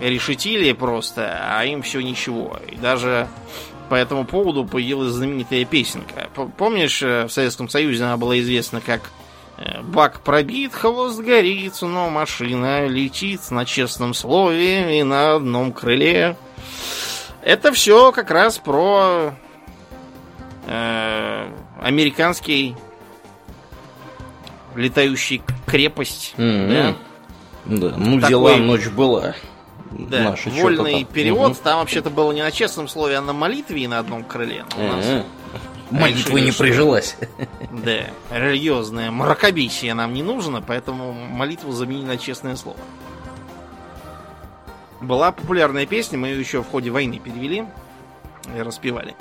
решетили 0.00 0.72
просто, 0.72 1.38
а 1.42 1.64
им 1.64 1.82
все 1.82 2.00
ничего. 2.00 2.58
И 2.68 2.76
даже 2.76 3.28
по 3.88 3.94
этому 3.94 4.24
поводу 4.24 4.64
появилась 4.64 5.12
знаменитая 5.12 5.64
песенка. 5.64 6.28
Помнишь, 6.56 7.02
э, 7.02 7.26
в 7.26 7.30
Советском 7.30 7.68
Союзе 7.68 8.04
она 8.04 8.16
была 8.16 8.38
известна 8.40 8.80
как 8.80 9.10
э, 9.58 9.82
«Бак 9.82 10.20
пробит, 10.20 10.74
хвост 10.74 11.20
горит, 11.20 11.74
но 11.82 12.10
машина 12.10 12.86
летит 12.86 13.50
на 13.50 13.64
честном 13.64 14.14
слове 14.14 14.98
и 14.98 15.02
на 15.02 15.36
одном 15.36 15.72
крыле». 15.72 16.36
Это 17.42 17.72
все 17.72 18.10
как 18.10 18.32
раз 18.32 18.58
про 18.58 19.34
э, 20.66 21.48
американский 21.80 22.74
летающий 24.74 25.42
крепость. 25.64 26.34
Mm-hmm. 26.36 26.68
Да? 26.68 26.96
Да, 27.66 27.94
ну 27.96 28.20
Такой... 28.20 28.28
дела 28.28 28.56
ночь 28.56 28.88
была. 28.88 29.34
Да, 29.98 30.30
наши 30.30 30.50
вольный 30.50 31.04
перевод. 31.04 31.52
Угу. 31.52 31.60
Там 31.62 31.78
вообще-то 31.78 32.10
было 32.10 32.32
не 32.32 32.42
на 32.42 32.50
честном 32.50 32.88
слове, 32.88 33.16
а 33.16 33.20
на 33.20 33.32
молитве 33.32 33.82
и 33.82 33.86
на 33.86 33.98
одном 33.98 34.24
крыле. 34.24 34.64
У 34.76 34.82
нас 34.82 35.24
Молитва 35.90 36.38
не 36.38 36.52
прижилась. 36.52 37.16
Да, 37.70 38.06
религиозное 38.30 39.10
мракобесие 39.10 39.94
нам 39.94 40.14
не 40.14 40.22
нужно, 40.22 40.60
поэтому 40.60 41.12
молитву 41.12 41.72
замени 41.72 42.04
на 42.04 42.16
честное 42.16 42.56
слово. 42.56 42.78
Была 45.00 45.30
популярная 45.30 45.86
песня, 45.86 46.18
мы 46.18 46.28
ее 46.28 46.40
еще 46.40 46.62
в 46.62 46.68
ходе 46.68 46.90
войны 46.90 47.18
перевели 47.18 47.66
и 48.56 48.60
распевали. 48.60 49.14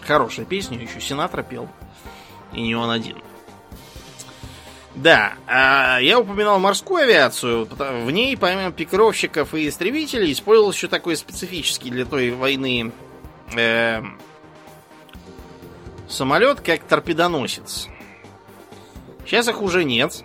Хорошая 0.00 0.46
песня, 0.46 0.78
еще 0.78 1.00
Синатра 1.00 1.42
пел. 1.42 1.68
И 2.52 2.62
не 2.62 2.74
он 2.74 2.90
один. 2.90 3.18
Да, 4.94 5.34
а 5.46 5.98
я 6.00 6.20
упоминал 6.20 6.58
морскую 6.58 7.04
авиацию. 7.04 7.66
В 7.66 8.10
ней, 8.10 8.36
помимо 8.36 8.72
пикировщиков 8.72 9.54
и 9.54 9.68
истребителей, 9.68 10.32
использовался 10.32 10.78
еще 10.78 10.88
такой 10.88 11.16
специфический 11.16 11.90
для 11.90 12.04
той 12.04 12.30
войны 12.30 12.92
э, 13.56 14.02
самолет, 16.08 16.60
как 16.60 16.82
торпедоносец. 16.84 17.88
Сейчас 19.24 19.48
их 19.48 19.62
уже 19.62 19.84
нет. 19.84 20.22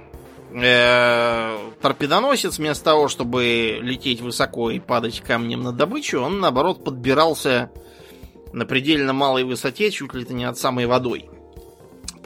Э, 0.52 1.58
торпедоносец 1.82 2.58
вместо 2.58 2.84
того, 2.84 3.08
чтобы 3.08 3.80
лететь 3.82 4.20
высоко 4.20 4.70
и 4.70 4.80
падать 4.80 5.22
камнем 5.22 5.62
на 5.62 5.72
добычу, 5.72 6.20
он 6.20 6.42
наоборот 6.42 6.84
подбирался 6.84 7.72
на 8.52 8.66
предельно 8.66 9.14
малой 9.14 9.46
высоте, 9.46 9.92
чуть 9.92 10.14
ли 10.14 10.26
не 10.30 10.44
от 10.44 10.58
самой 10.58 10.88
водой. 10.88 11.30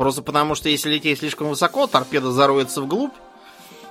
Просто 0.01 0.23
потому, 0.23 0.55
что 0.55 0.67
если 0.67 0.89
лететь 0.89 1.19
слишком 1.19 1.49
высоко, 1.49 1.85
торпеда 1.85 2.31
зароется 2.31 2.81
вглубь, 2.81 3.13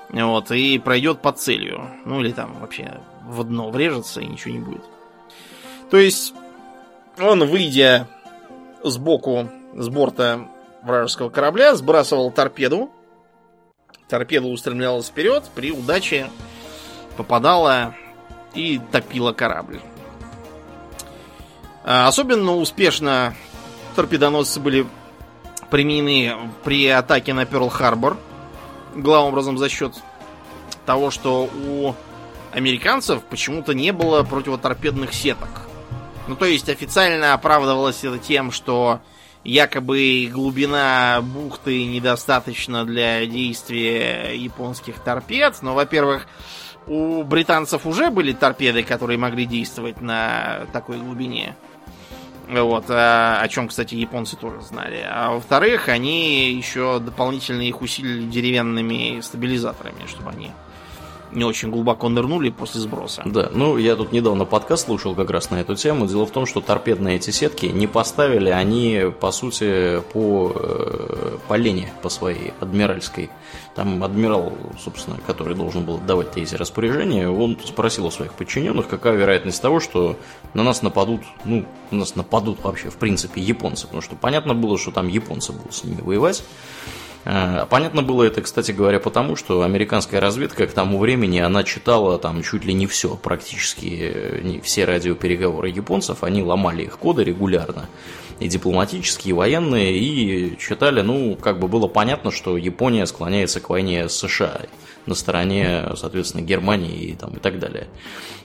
вот, 0.08 0.50
и 0.50 0.76
пройдет 0.80 1.22
под 1.22 1.38
целью. 1.38 1.88
Ну, 2.04 2.20
или 2.20 2.32
там 2.32 2.58
вообще 2.58 3.00
в 3.28 3.44
дно 3.44 3.70
врежется, 3.70 4.20
и 4.20 4.26
ничего 4.26 4.54
не 4.54 4.58
будет. 4.58 4.82
То 5.88 5.98
есть, 5.98 6.34
он, 7.16 7.46
выйдя 7.46 8.08
сбоку, 8.82 9.48
с 9.72 9.88
борта 9.88 10.48
вражеского 10.82 11.30
корабля, 11.30 11.76
сбрасывал 11.76 12.32
торпеду. 12.32 12.90
Торпеда 14.08 14.48
устремлялась 14.48 15.06
вперед, 15.06 15.44
при 15.54 15.70
удаче 15.70 16.28
попадала 17.16 17.94
и 18.52 18.80
топила 18.90 19.32
корабль. 19.32 19.80
А, 21.84 22.08
Особенно 22.08 22.56
успешно 22.56 23.36
торпедоносцы 23.94 24.58
были 24.58 24.88
применены 25.70 26.36
при 26.64 26.86
атаке 26.88 27.32
на 27.34 27.44
Перл-Харбор. 27.44 28.16
Главным 28.94 29.32
образом 29.32 29.58
за 29.58 29.68
счет 29.68 29.94
того, 30.84 31.10
что 31.10 31.48
у 31.66 31.94
американцев 32.52 33.22
почему-то 33.22 33.74
не 33.74 33.92
было 33.92 34.22
противоторпедных 34.22 35.14
сеток. 35.14 35.48
Ну, 36.26 36.36
то 36.36 36.44
есть 36.44 36.68
официально 36.68 37.34
оправдывалось 37.34 38.04
это 38.04 38.18
тем, 38.18 38.50
что 38.52 39.00
якобы 39.44 40.28
глубина 40.32 41.20
бухты 41.22 41.84
недостаточно 41.84 42.84
для 42.84 43.24
действия 43.26 44.34
японских 44.36 44.98
торпед. 44.98 45.62
Но, 45.62 45.74
во-первых, 45.74 46.26
у 46.86 47.22
британцев 47.22 47.86
уже 47.86 48.10
были 48.10 48.32
торпеды, 48.32 48.82
которые 48.82 49.18
могли 49.18 49.46
действовать 49.46 50.00
на 50.00 50.66
такой 50.72 50.98
глубине. 50.98 51.56
Вот, 52.50 52.86
а, 52.88 53.40
о 53.40 53.48
чем, 53.48 53.68
кстати, 53.68 53.94
японцы 53.94 54.36
тоже 54.36 54.60
знали. 54.62 55.04
А 55.08 55.32
во-вторых, 55.32 55.88
они 55.88 56.52
еще 56.52 56.98
дополнительно 56.98 57.62
их 57.62 57.80
усилили 57.80 58.26
деревянными 58.26 59.20
стабилизаторами, 59.20 60.06
чтобы 60.08 60.30
они 60.30 60.50
не 61.32 61.44
очень 61.44 61.70
глубоко 61.70 62.08
нырнули 62.08 62.50
после 62.50 62.80
сброса. 62.80 63.22
Да, 63.24 63.50
ну 63.52 63.76
я 63.76 63.96
тут 63.96 64.12
недавно 64.12 64.44
подкаст 64.44 64.86
слушал 64.86 65.14
как 65.14 65.30
раз 65.30 65.50
на 65.50 65.60
эту 65.60 65.76
тему. 65.76 66.06
Дело 66.06 66.26
в 66.26 66.30
том, 66.30 66.46
что 66.46 66.60
торпедные 66.60 67.16
эти 67.16 67.30
сетки 67.30 67.66
не 67.66 67.86
поставили 67.86 68.50
они, 68.50 69.12
по 69.20 69.30
сути, 69.30 70.00
по, 70.12 70.52
э, 70.54 71.38
по 71.48 71.54
лени, 71.54 71.92
по 72.02 72.08
своей 72.08 72.52
адмиральской. 72.60 73.30
Там 73.74 74.02
адмирал, 74.02 74.52
собственно, 74.82 75.18
который 75.26 75.54
должен 75.54 75.84
был 75.84 75.98
давать 75.98 76.36
эти 76.36 76.54
распоряжения, 76.54 77.28
он 77.28 77.56
спросил 77.64 78.06
у 78.06 78.10
своих 78.10 78.34
подчиненных, 78.34 78.88
какая 78.88 79.16
вероятность 79.16 79.62
того, 79.62 79.80
что 79.80 80.16
на 80.54 80.62
нас 80.62 80.82
нападут, 80.82 81.22
ну, 81.44 81.64
на 81.90 81.98
нас 81.98 82.16
нападут 82.16 82.62
вообще, 82.64 82.90
в 82.90 82.96
принципе, 82.96 83.40
японцы. 83.40 83.86
Потому 83.86 84.02
что 84.02 84.16
понятно 84.16 84.54
было, 84.54 84.76
что 84.76 84.90
там 84.90 85.08
японцы 85.08 85.52
будут 85.52 85.74
с 85.74 85.84
ними 85.84 86.00
воевать. 86.00 86.42
Э, 87.24 87.66
Понятно 87.68 88.02
было 88.02 88.24
это, 88.24 88.42
кстати 88.42 88.72
говоря, 88.72 88.98
потому, 88.98 89.36
что 89.36 89.62
американская 89.62 90.20
разведка 90.20 90.66
к 90.66 90.72
тому 90.72 90.98
времени, 90.98 91.38
она 91.38 91.64
читала 91.64 92.18
там 92.18 92.42
чуть 92.42 92.64
ли 92.64 92.72
не 92.72 92.86
все, 92.86 93.16
практически 93.16 94.12
э, 94.14 94.60
все 94.62 94.84
радиопереговоры 94.84 95.68
японцев, 95.68 96.22
они 96.24 96.42
ломали 96.42 96.84
их 96.84 96.98
коды 96.98 97.24
регулярно, 97.24 97.88
и 98.40 98.48
дипломатические, 98.48 99.30
и 99.30 99.34
военные, 99.34 99.96
и 99.96 100.58
читали, 100.58 101.02
ну, 101.02 101.36
как 101.36 101.60
бы 101.60 101.68
было 101.68 101.86
понятно, 101.86 102.30
что 102.30 102.56
Япония 102.56 103.06
склоняется 103.06 103.60
к 103.60 103.68
войне 103.68 104.08
с 104.08 104.14
США 104.14 104.62
на 105.06 105.14
стороне, 105.14 105.90
соответственно, 105.96 106.42
Германии 106.42 107.10
и, 107.10 107.14
там, 107.14 107.34
и 107.34 107.38
так 107.38 107.58
далее. 107.58 107.88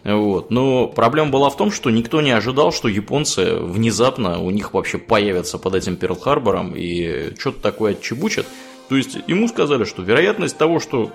Вот. 0.03 0.51
Но 0.51 0.87
проблема 0.87 1.31
была 1.31 1.49
в 1.49 1.57
том, 1.57 1.71
что 1.71 1.89
никто 1.89 2.21
не 2.21 2.31
ожидал, 2.31 2.71
что 2.71 2.87
японцы 2.87 3.55
внезапно 3.55 4.39
у 4.39 4.51
них 4.51 4.73
вообще 4.73 4.97
появятся 4.97 5.57
под 5.57 5.75
этим 5.75 5.95
Перл-Харбором 5.95 6.75
и 6.75 7.33
что-то 7.39 7.61
такое 7.61 7.93
отчебучат. 7.93 8.45
То 8.89 8.95
есть 8.95 9.17
ему 9.27 9.47
сказали, 9.47 9.83
что 9.83 10.03
вероятность 10.03 10.57
того, 10.57 10.79
что 10.79 11.11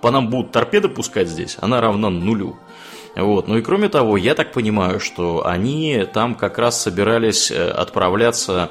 по 0.00 0.10
нам 0.10 0.28
будут 0.28 0.52
торпеды 0.52 0.88
пускать 0.88 1.28
здесь, 1.28 1.56
она 1.60 1.80
равна 1.80 2.10
нулю. 2.10 2.56
Вот. 3.14 3.48
Ну 3.48 3.58
и 3.58 3.62
кроме 3.62 3.88
того, 3.88 4.16
я 4.16 4.34
так 4.34 4.52
понимаю, 4.52 5.00
что 5.00 5.46
они 5.46 6.06
там 6.12 6.34
как 6.34 6.58
раз 6.58 6.80
собирались 6.80 7.50
э, 7.50 7.68
отправляться 7.70 8.70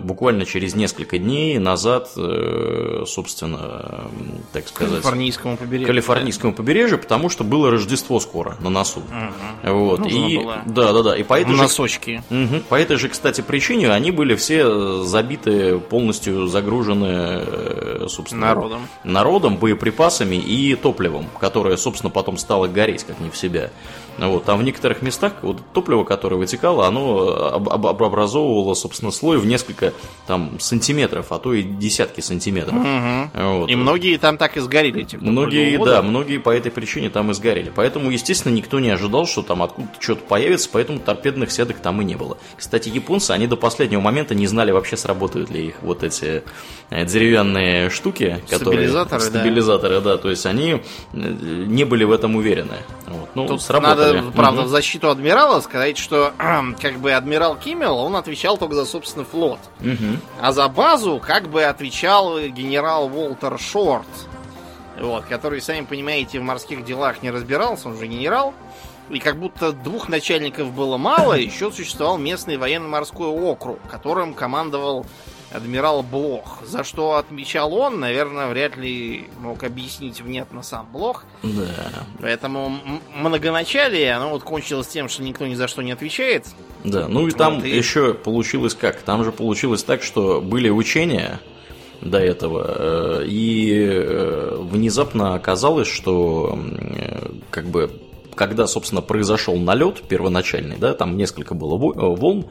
буквально 0.00 0.44
через 0.44 0.74
несколько 0.74 1.18
дней 1.18 1.58
назад, 1.58 2.10
э, 2.16 3.04
собственно, 3.06 4.10
так 4.52 4.68
сказать... 4.68 4.96
Калифорнийскому 4.96 5.56
побережью. 5.56 5.86
Калифорнийскому 5.86 6.52
побережью, 6.52 6.98
потому 6.98 7.30
что 7.30 7.42
было 7.42 7.70
Рождество 7.70 8.20
скоро 8.20 8.56
на 8.60 8.68
носу. 8.68 9.00
Мгм. 9.00 9.74
Вот. 9.74 10.00
Нужно 10.00 10.16
и, 10.28 10.36
было. 10.36 10.58
Да, 10.66 10.92
да, 10.92 11.02
да. 11.02 11.16
И 11.16 11.22
по 11.22 11.40
этой, 11.40 11.54
же, 11.54 11.62
Носочки. 11.62 12.22
Мгм. 12.28 12.60
по 12.68 12.74
этой 12.74 12.96
же, 12.98 13.08
кстати, 13.08 13.40
причине 13.40 13.90
они 13.90 14.10
были 14.10 14.34
все 14.34 15.02
забиты, 15.04 15.78
полностью 15.78 16.48
загружены, 16.48 17.06
э, 17.08 18.06
собственно, 18.10 18.48
Народом. 18.48 18.88
народом, 19.04 19.56
боеприпасами 19.56 20.36
и 20.36 20.74
топливом, 20.74 21.28
которое, 21.40 21.78
собственно, 21.78 22.10
потом 22.10 22.36
стало 22.36 22.66
гореть, 22.66 23.04
как 23.04 23.20
не 23.20 23.30
в 23.30 23.36
себя. 23.38 23.70
Вот, 24.18 24.44
там 24.44 24.58
в 24.58 24.62
некоторых 24.62 25.02
местах 25.02 25.32
вот 25.42 25.58
топливо, 25.72 26.04
которое 26.04 26.36
вытекало, 26.36 26.86
оно 26.86 27.50
об- 27.54 27.68
об- 27.68 28.02
образовывало, 28.02 28.74
собственно, 28.74 29.10
слой 29.10 29.38
в 29.38 29.46
несколько 29.46 29.92
там, 30.26 30.58
сантиметров, 30.60 31.26
а 31.30 31.38
то 31.38 31.54
и 31.54 31.62
десятки 31.62 32.20
сантиметров. 32.20 32.74
Мгм. 32.74 33.30
Вот. 33.34 33.70
И 33.70 33.74
многие 33.76 34.16
там 34.18 34.36
так 34.36 34.56
и 34.56 34.60
сгорели. 34.60 35.02
Эти 35.02 35.16
Многие, 35.16 35.78
да, 35.78 36.02
многие 36.02 36.38
по 36.38 36.50
этой 36.50 36.70
причине 36.70 37.10
там 37.10 37.30
и 37.30 37.34
сгорели. 37.34 37.72
Поэтому, 37.74 38.10
естественно, 38.10 38.52
никто 38.52 38.80
не 38.80 38.90
ожидал, 38.90 39.26
что 39.26 39.42
там 39.42 39.62
откуда-то 39.62 40.00
что-то 40.00 40.22
появится, 40.24 40.68
поэтому 40.72 40.98
торпедных 40.98 41.50
сеток 41.50 41.78
там 41.78 42.00
и 42.02 42.04
не 42.04 42.14
было. 42.16 42.36
Кстати, 42.56 42.88
японцы, 42.88 43.30
они 43.30 43.46
до 43.46 43.56
последнего 43.56 44.00
момента 44.00 44.34
не 44.34 44.46
знали 44.46 44.72
вообще, 44.72 44.96
сработают 44.96 45.50
ли 45.50 45.68
их 45.68 45.74
вот 45.82 46.02
эти 46.02 46.42
э, 46.90 47.04
деревянные 47.06 47.90
штуки, 47.90 48.42
которые... 48.50 48.88
Стабилизаторы, 48.88 49.20
да. 49.22 49.26
Стабилизаторы, 49.28 50.00
да. 50.00 50.16
То 50.18 50.30
есть 50.30 50.46
они 50.46 50.72
э, 50.72 50.78
не 51.12 51.84
были 51.84 52.04
в 52.04 52.12
этом 52.12 52.36
уверены. 52.36 52.76
Вот. 53.06 53.28
Ну, 53.34 53.46
Тут 53.46 53.62
сработали. 53.62 54.01
Надо, 54.06 54.30
правда, 54.32 54.62
в 54.62 54.68
защиту 54.68 55.10
адмирала 55.10 55.60
сказать, 55.60 55.98
что 55.98 56.32
как 56.80 56.98
бы 56.98 57.12
адмирал 57.12 57.56
Киммел, 57.56 57.96
он 57.98 58.16
отвечал 58.16 58.58
только 58.58 58.74
за 58.74 58.84
собственный 58.84 59.24
флот. 59.24 59.60
А 60.40 60.52
за 60.52 60.68
базу 60.68 61.20
как 61.24 61.48
бы 61.48 61.64
отвечал 61.64 62.38
генерал 62.40 63.06
Уолтер 63.06 63.58
Шорт. 63.58 64.06
Вот, 65.00 65.24
который, 65.24 65.60
сами 65.60 65.84
понимаете, 65.84 66.38
в 66.38 66.42
морских 66.42 66.84
делах 66.84 67.22
не 67.22 67.30
разбирался, 67.30 67.88
он 67.88 67.98
же 67.98 68.06
генерал. 68.06 68.54
И 69.10 69.18
как 69.18 69.36
будто 69.36 69.72
двух 69.72 70.08
начальников 70.08 70.72
было 70.72 70.96
мало, 70.96 71.34
еще 71.38 71.70
существовал 71.72 72.18
местный 72.18 72.56
военно-морской 72.56 73.28
округ, 73.28 73.78
которым 73.90 74.34
командовал 74.34 75.06
адмирал 75.54 76.02
Блох. 76.02 76.58
За 76.64 76.84
что 76.84 77.16
отмечал 77.16 77.74
он, 77.74 78.00
наверное, 78.00 78.48
вряд 78.48 78.76
ли 78.76 79.26
мог 79.40 79.62
объяснить 79.64 80.20
внятно 80.20 80.62
сам 80.62 80.88
Блох. 80.92 81.24
Да. 81.42 82.04
Поэтому 82.20 82.72
многоначалие, 83.14 84.12
оно 84.12 84.30
вот 84.30 84.42
кончилось 84.42 84.88
тем, 84.88 85.08
что 85.08 85.22
никто 85.22 85.46
ни 85.46 85.54
за 85.54 85.68
что 85.68 85.82
не 85.82 85.92
отвечает. 85.92 86.46
Да, 86.84 87.08
ну 87.08 87.26
и 87.28 87.30
там 87.30 87.56
Вот, 87.56 87.64
и- 87.64 87.70
еще 87.76 88.14
получилось 88.14 88.74
как? 88.74 89.02
Там 89.02 89.24
же 89.24 89.32
получилось 89.32 89.84
так, 89.84 90.02
что 90.02 90.40
были 90.40 90.68
учения 90.68 91.40
до 92.00 92.18
этого, 92.18 93.20
э, 93.22 93.24
и 93.26 93.72
э, 93.80 94.56
внезапно 94.60 95.34
оказалось, 95.34 95.86
что 95.86 96.58
э, 96.96 97.28
как 97.50 97.66
бы 97.66 97.90
когда, 98.34 98.66
собственно, 98.66 99.00
произошел 99.02 99.56
налет 99.56 100.02
первоначальный, 100.02 100.76
да, 100.78 100.94
там 100.94 101.16
несколько 101.16 101.54
было 101.54 101.74
э, 101.76 102.16
волн, 102.16 102.46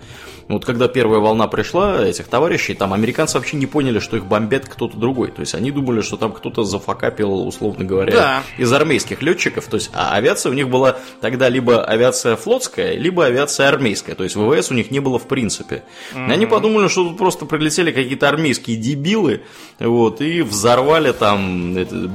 вот 0.47 0.65
когда 0.65 0.88
первая 0.89 1.19
волна 1.21 1.47
пришла 1.47 2.03
этих 2.05 2.27
товарищей, 2.27 2.73
там 2.73 2.91
американцы 2.93 3.38
вообще 3.38 3.55
не 3.57 3.67
поняли, 3.67 3.99
что 3.99 4.17
их 4.17 4.25
бомбят 4.25 4.67
кто-то 4.67 4.97
другой. 4.97 5.32
То 5.32 5.39
есть 5.41 5.55
они 5.55 5.71
думали, 5.71 6.01
что 6.01 6.17
там 6.17 6.34
кто-то 6.34 6.63
зафакапил, 6.65 7.47
условно 7.47 7.86
говоря, 7.86 8.11
Да. 8.11 8.43
из 8.57 8.71
армейских 8.73 9.21
летчиков. 9.21 9.65
То 9.67 9.77
есть, 9.77 9.91
а 9.93 10.13
авиация 10.15 10.49
у 10.49 10.53
них 10.53 10.67
была 10.69 10.97
тогда 11.21 11.47
либо 11.47 11.82
авиация 11.84 12.36
флотская, 12.36 12.95
либо 12.97 13.25
авиация 13.25 13.69
армейская. 13.69 14.15
То 14.15 14.23
есть 14.25 14.36
ВВС 14.36 14.71
у 14.71 14.73
них 14.73 14.91
не 14.91 14.99
было 14.99 15.19
в 15.19 15.27
принципе. 15.27 15.84
И 16.13 16.32
они 16.32 16.45
подумали, 16.45 16.89
что 16.89 17.05
тут 17.07 17.17
просто 17.17 17.45
прилетели 17.45 17.91
какие-то 17.91 18.27
армейские 18.27 18.75
дебилы, 18.75 19.41
вот, 19.79 20.19
и 20.21 20.41
взорвали 20.41 21.13
там, 21.13 21.77
это, 21.77 22.09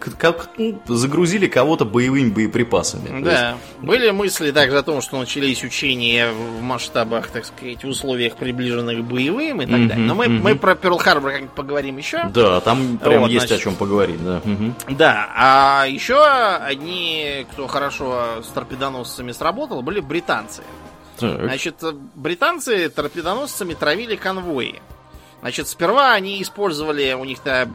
к- 0.00 0.16
как, 0.16 0.50
ну, 0.56 0.78
загрузили 0.86 1.48
кого-то 1.48 1.84
боевыми 1.84 2.30
боеприпасами. 2.30 3.03
Есть, 3.10 3.24
Да. 3.24 3.56
Были 3.80 4.10
мысли 4.10 4.50
также 4.50 4.78
о 4.78 4.82
том, 4.82 5.00
что 5.02 5.18
начались 5.18 5.62
учения 5.64 6.30
в 6.30 6.62
масштабах, 6.62 7.28
так 7.28 7.44
сказать, 7.44 7.84
в 7.84 7.88
условиях 7.88 8.36
приближенных 8.36 8.98
к 8.98 9.02
боевым 9.02 9.62
и 9.62 9.66
так 9.66 9.76
Мгм, 9.78 9.88
далее. 9.88 10.06
Но 10.06 10.14
мы, 10.14 10.28
мгм. 10.28 10.42
мы 10.42 10.56
про 10.56 10.74
Перл-Харбор 10.74 11.30
как-нибудь 11.32 11.54
поговорим 11.54 11.96
еще. 11.98 12.24
Да, 12.32 12.60
там 12.60 12.98
прям 12.98 13.22
Вот, 13.22 13.30
есть 13.30 13.46
значит. 13.48 13.60
о 13.60 13.64
чем 13.70 13.76
поговорить, 13.76 14.22
да. 14.24 14.40
Мгм. 14.44 14.74
Да, 14.90 15.28
а 15.36 15.84
еще 15.88 16.22
одни, 16.24 17.46
кто 17.52 17.66
хорошо 17.66 18.42
с 18.42 18.48
торпедоносцами 18.48 19.32
сработал, 19.32 19.82
были 19.82 20.00
британцы. 20.00 20.62
Так. 21.18 21.40
Значит, 21.42 21.76
британцы 22.14 22.88
торпедоносцами 22.88 23.74
травили 23.74 24.16
конвои. 24.16 24.80
Значит, 25.40 25.68
сперва 25.68 26.12
они 26.12 26.40
использовали, 26.42 27.12
у 27.12 27.24
них-то 27.24 27.68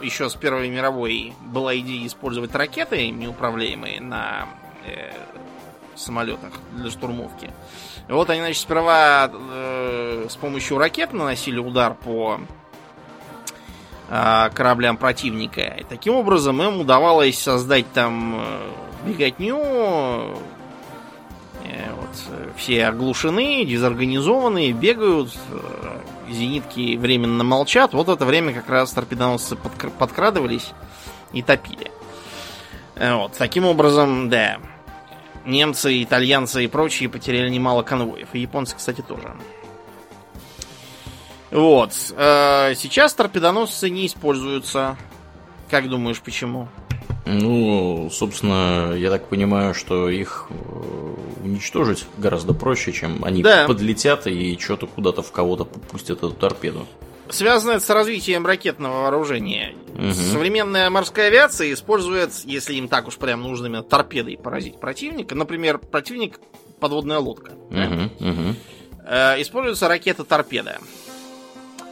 еще 0.00 0.28
с 0.28 0.34
Первой 0.34 0.68
мировой 0.68 1.34
была 1.40 1.76
идея 1.78 2.06
использовать 2.06 2.54
ракеты 2.54 3.08
неуправляемые 3.10 4.00
на 4.00 4.48
э, 4.84 5.12
самолетах 5.96 6.52
для 6.72 6.90
штурмовки. 6.90 7.50
И 8.08 8.12
вот 8.12 8.30
они, 8.30 8.40
значит, 8.40 8.62
сперва 8.62 9.30
э, 9.32 10.26
с 10.28 10.36
помощью 10.36 10.78
ракет 10.78 11.12
наносили 11.12 11.58
удар 11.58 11.94
по 11.94 12.40
э, 14.08 14.50
кораблям 14.54 14.96
противника. 14.96 15.60
И 15.60 15.84
таким 15.84 16.14
образом 16.14 16.62
им 16.62 16.80
удавалось 16.80 17.38
создать 17.38 17.90
там 17.92 18.40
э, 18.40 18.70
беготню, 19.06 19.58
э, 21.64 21.92
вот, 21.96 22.16
э, 22.30 22.50
все 22.56 22.86
оглушены, 22.86 23.64
дезорганизованные, 23.64 24.72
бегают, 24.72 25.36
э, 25.50 25.98
зенитки 26.30 26.96
временно 26.96 27.44
молчат. 27.44 27.92
Вот 27.92 28.06
в 28.08 28.10
это 28.10 28.24
время 28.24 28.52
как 28.52 28.68
раз 28.68 28.92
торпедоносцы 28.92 29.56
подкр- 29.56 29.90
подкрадывались 29.90 30.72
и 31.32 31.42
топили. 31.42 31.90
Э, 32.96 33.14
Вот, 33.14 33.32
таким 33.38 33.64
образом, 33.64 34.28
да. 34.28 34.58
немцы, 35.44 36.02
итальянцы 36.02 36.64
и 36.64 36.68
прочие 36.68 37.08
потеряли 37.08 37.48
немало 37.48 37.82
конвоев. 37.82 38.28
И 38.32 38.40
японцы, 38.40 38.76
кстати, 38.76 39.00
тоже. 39.00 39.34
Вот. 41.50 41.92
Э, 42.16 42.74
сейчас 42.76 43.14
торпедоносцы 43.14 43.88
не 43.88 44.06
используются. 44.06 44.96
Как 45.70 45.88
думаешь, 45.88 46.20
почему? 46.20 46.68
Ну, 47.30 48.08
собственно, 48.10 48.94
я 48.94 49.10
так 49.10 49.28
понимаю, 49.28 49.74
что 49.74 50.08
их 50.08 50.46
э, 50.48 51.44
уничтожить 51.44 52.06
гораздо 52.16 52.54
проще, 52.54 52.92
чем 52.92 53.22
они 53.24 53.42
Да. 53.42 53.66
подлетят 53.66 54.26
и 54.26 54.58
что-то 54.58 54.86
куда-то 54.86 55.22
в 55.22 55.30
кого-то 55.30 55.64
пустят 55.64 56.18
эту 56.18 56.30
торпеду. 56.30 56.86
Связано 57.28 57.72
это 57.72 57.84
с 57.84 57.90
развитием 57.90 58.46
ракетного 58.46 59.02
вооружения. 59.02 59.74
Мгм. 59.94 60.14
Современная 60.14 60.88
морская 60.88 61.26
авиация 61.28 61.70
использует, 61.74 62.32
если 62.44 62.74
им 62.74 62.88
так 62.88 63.06
уж 63.06 63.16
прям 63.18 63.42
нужно 63.42 63.66
именно 63.66 63.82
торпедой 63.82 64.38
поразить 64.42 64.80
противника, 64.80 65.34
например, 65.34 65.76
противник 65.78 66.40
подводная 66.80 67.18
лодка. 67.18 67.52
да? 67.70 67.84
Мгм, 67.84 68.10
мгм. 68.20 68.56
Э, 69.04 69.40
используется 69.42 69.88
ракета-торпеда. 69.88 70.78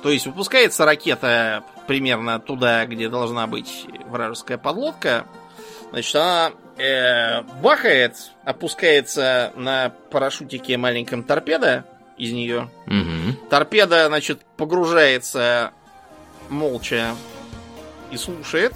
То 0.03 0.11
есть 0.11 0.25
выпускается 0.27 0.85
ракета 0.87 1.65
примерно 1.87 2.39
туда, 2.39 2.85
где 2.87 3.09
должна 3.09 3.47
быть 3.47 3.87
вражеская 4.07 4.59
подлодка. 4.59 5.27
Значит, 5.91 6.17
она 6.17 6.53
э, 6.77 7.43
бахает, 7.63 8.17
опускается 8.45 9.53
на 9.57 9.91
парашютике 10.11 10.77
маленьком 10.77 11.23
торпеда 11.23 11.85
из 12.17 12.33
нее. 12.33 12.69
Мгм. 12.87 13.37
Торпеда, 13.51 14.07
значит, 14.07 14.41
погружается 14.57 15.73
молча 16.49 17.15
и 18.11 18.17
слушает. 18.17 18.75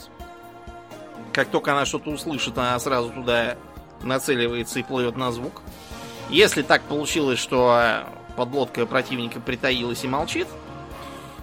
Как 1.32 1.48
только 1.48 1.72
она 1.72 1.84
что-то 1.84 2.10
услышит, 2.10 2.58
она 2.58 2.78
сразу 2.78 3.10
туда 3.10 3.56
нацеливается 4.02 4.80
и 4.80 4.82
плывет 4.82 5.16
на 5.16 5.30
звук. 5.30 5.62
Если 6.28 6.62
так 6.62 6.82
получилось, 6.82 7.38
что 7.38 8.04
подлодка 8.36 8.86
противника 8.86 9.40
притаилась 9.40 10.04
и 10.04 10.08
молчит, 10.08 10.46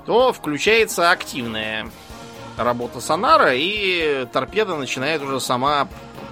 то 0.07 0.31
включается 0.31 1.11
активная 1.11 1.89
работа 2.55 3.01
сонара, 3.01 3.53
и 3.53 4.25
торпеда 4.31 4.77
начинает 4.77 5.21
уже 5.21 5.39
сама 5.41 5.89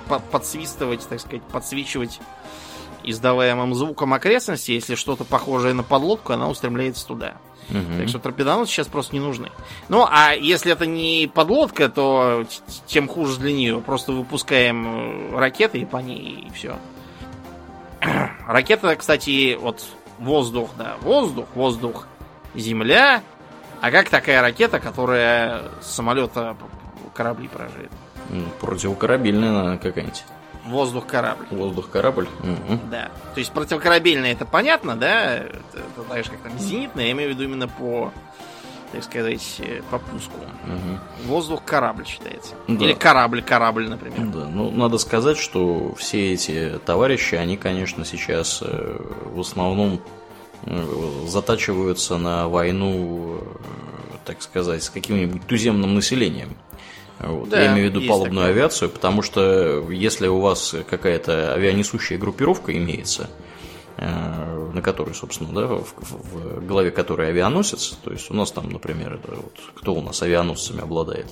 по- 0.08 0.20
подсвистывать, 0.20 1.08
так 1.08 1.20
сказать, 1.20 1.44
подсвечивать 1.44 2.20
издаваемым 3.04 3.76
звуком 3.76 4.14
окрестности. 4.14 4.72
Если 4.72 4.96
что-то 4.96 5.26
похожее 5.26 5.74
на 5.74 5.84
подлодку, 5.84 6.34
она 6.34 6.50
устремляется 6.50 7.06
туда. 7.06 7.36
Мгм. 7.70 8.00
Так 8.00 8.08
что 8.08 8.20
торпедоносцы 8.20 8.74
сейчас 8.74 8.88
просто 8.88 9.14
не 9.14 9.20
нужны. 9.20 9.52
Ну, 9.90 10.08
а 10.10 10.34
если 10.34 10.72
это 10.72 10.86
не 10.86 11.30
подлодка, 11.32 11.90
то 11.90 12.46
тем 12.88 13.10
хуже 13.10 13.40
для 13.40 13.52
нее. 13.52 13.82
Просто 13.82 14.14
выпускаем 14.14 15.34
э, 15.34 15.38
ракеты 15.38 15.80
и 15.80 15.86
по 15.86 15.98
ней, 15.98 16.46
и 16.48 16.52
все. 16.52 16.78
Ракета, 18.48 18.96
кстати, 18.96 19.58
вот 19.60 19.84
воздух, 20.18 20.70
да, 20.78 20.96
воздух, 21.02 21.48
воздух, 21.56 22.08
земля. 22.56 23.22
А 23.82 23.92
как 23.92 24.10
такая 24.10 24.42
ракета, 24.42 24.80
которая 24.80 25.64
с 25.82 25.88
самолета 25.88 26.56
корабли 27.14 27.48
поражает? 27.48 27.92
Противокорабельная 28.60 29.52
наверное, 29.52 29.78
какая-нибудь. 29.78 30.24
Воздух 30.66 31.06
корабль. 31.06 31.46
Воздух-корабль. 31.52 32.28
Мгм. 32.40 32.90
Да. 32.90 33.12
То 33.36 33.40
есть 33.40 33.52
противокорабельная 33.52 34.32
это 34.32 34.46
понятно, 34.46 34.96
да? 34.96 35.36
Это, 35.36 35.54
это 36.10 36.24
же, 36.24 36.32
как 36.32 36.40
там 36.40 36.58
зенитная, 36.58 37.06
я 37.06 37.12
имею 37.12 37.30
в 37.30 37.34
виду 37.34 37.44
именно 37.44 37.68
по, 37.68 38.12
так 38.92 39.04
сказать, 39.04 39.58
э, 39.60 39.82
по 39.92 40.00
пуску. 40.00 40.40
Мгм. 40.64 41.00
Воздух 41.26 41.64
корабль 41.64 42.08
считается. 42.08 42.56
Да. 42.68 42.84
Или 42.84 42.94
корабль 42.94 43.44
корабль, 43.44 43.88
например. 43.88 44.20
Да, 44.34 44.48
ну 44.48 44.72
надо 44.72 44.98
сказать, 44.98 45.38
что 45.38 45.94
все 45.96 46.34
эти 46.34 46.80
товарищи, 46.84 47.36
они, 47.36 47.58
конечно, 47.58 48.04
сейчас 48.04 48.64
э, 48.66 48.98
в 49.26 49.40
основном 49.40 50.02
затачиваются 51.28 52.18
на 52.18 52.48
войну, 52.48 53.40
э, 53.42 54.18
так 54.26 54.42
сказать, 54.42 54.84
с 54.84 54.90
каким-нибудь 54.90 55.46
туземным 55.48 55.96
населением. 55.96 56.56
Вот. 57.20 57.50
Да, 57.50 57.62
Я 57.62 57.74
имею 57.74 57.90
в 57.92 57.96
виду 57.96 58.08
палубную 58.08 58.48
такое. 58.48 58.50
авиацию, 58.50 58.90
потому 58.90 59.22
что 59.22 59.90
если 59.90 60.28
у 60.28 60.40
вас 60.40 60.76
какая-то 60.90 61.54
авианесущая 61.54 62.18
группировка 62.18 62.76
имеется, 62.76 63.30
э, 63.98 64.72
на 64.74 64.82
которой, 64.82 65.14
собственно, 65.16 65.54
да, 65.54 65.68
в, 65.68 65.86
в- 65.98 66.60
в 66.60 66.66
голове 66.68 66.92
которой 66.92 67.30
авианосец, 67.30 67.98
то 68.04 68.12
есть 68.12 68.30
у 68.32 68.34
нас 68.34 68.52
там, 68.52 68.70
например, 68.70 69.14
это 69.14 69.36
вот, 69.36 69.54
кто 69.76 69.94
у 69.94 70.02
нас 70.02 70.22
авианосцами 70.22 70.82
обладает? 70.82 71.28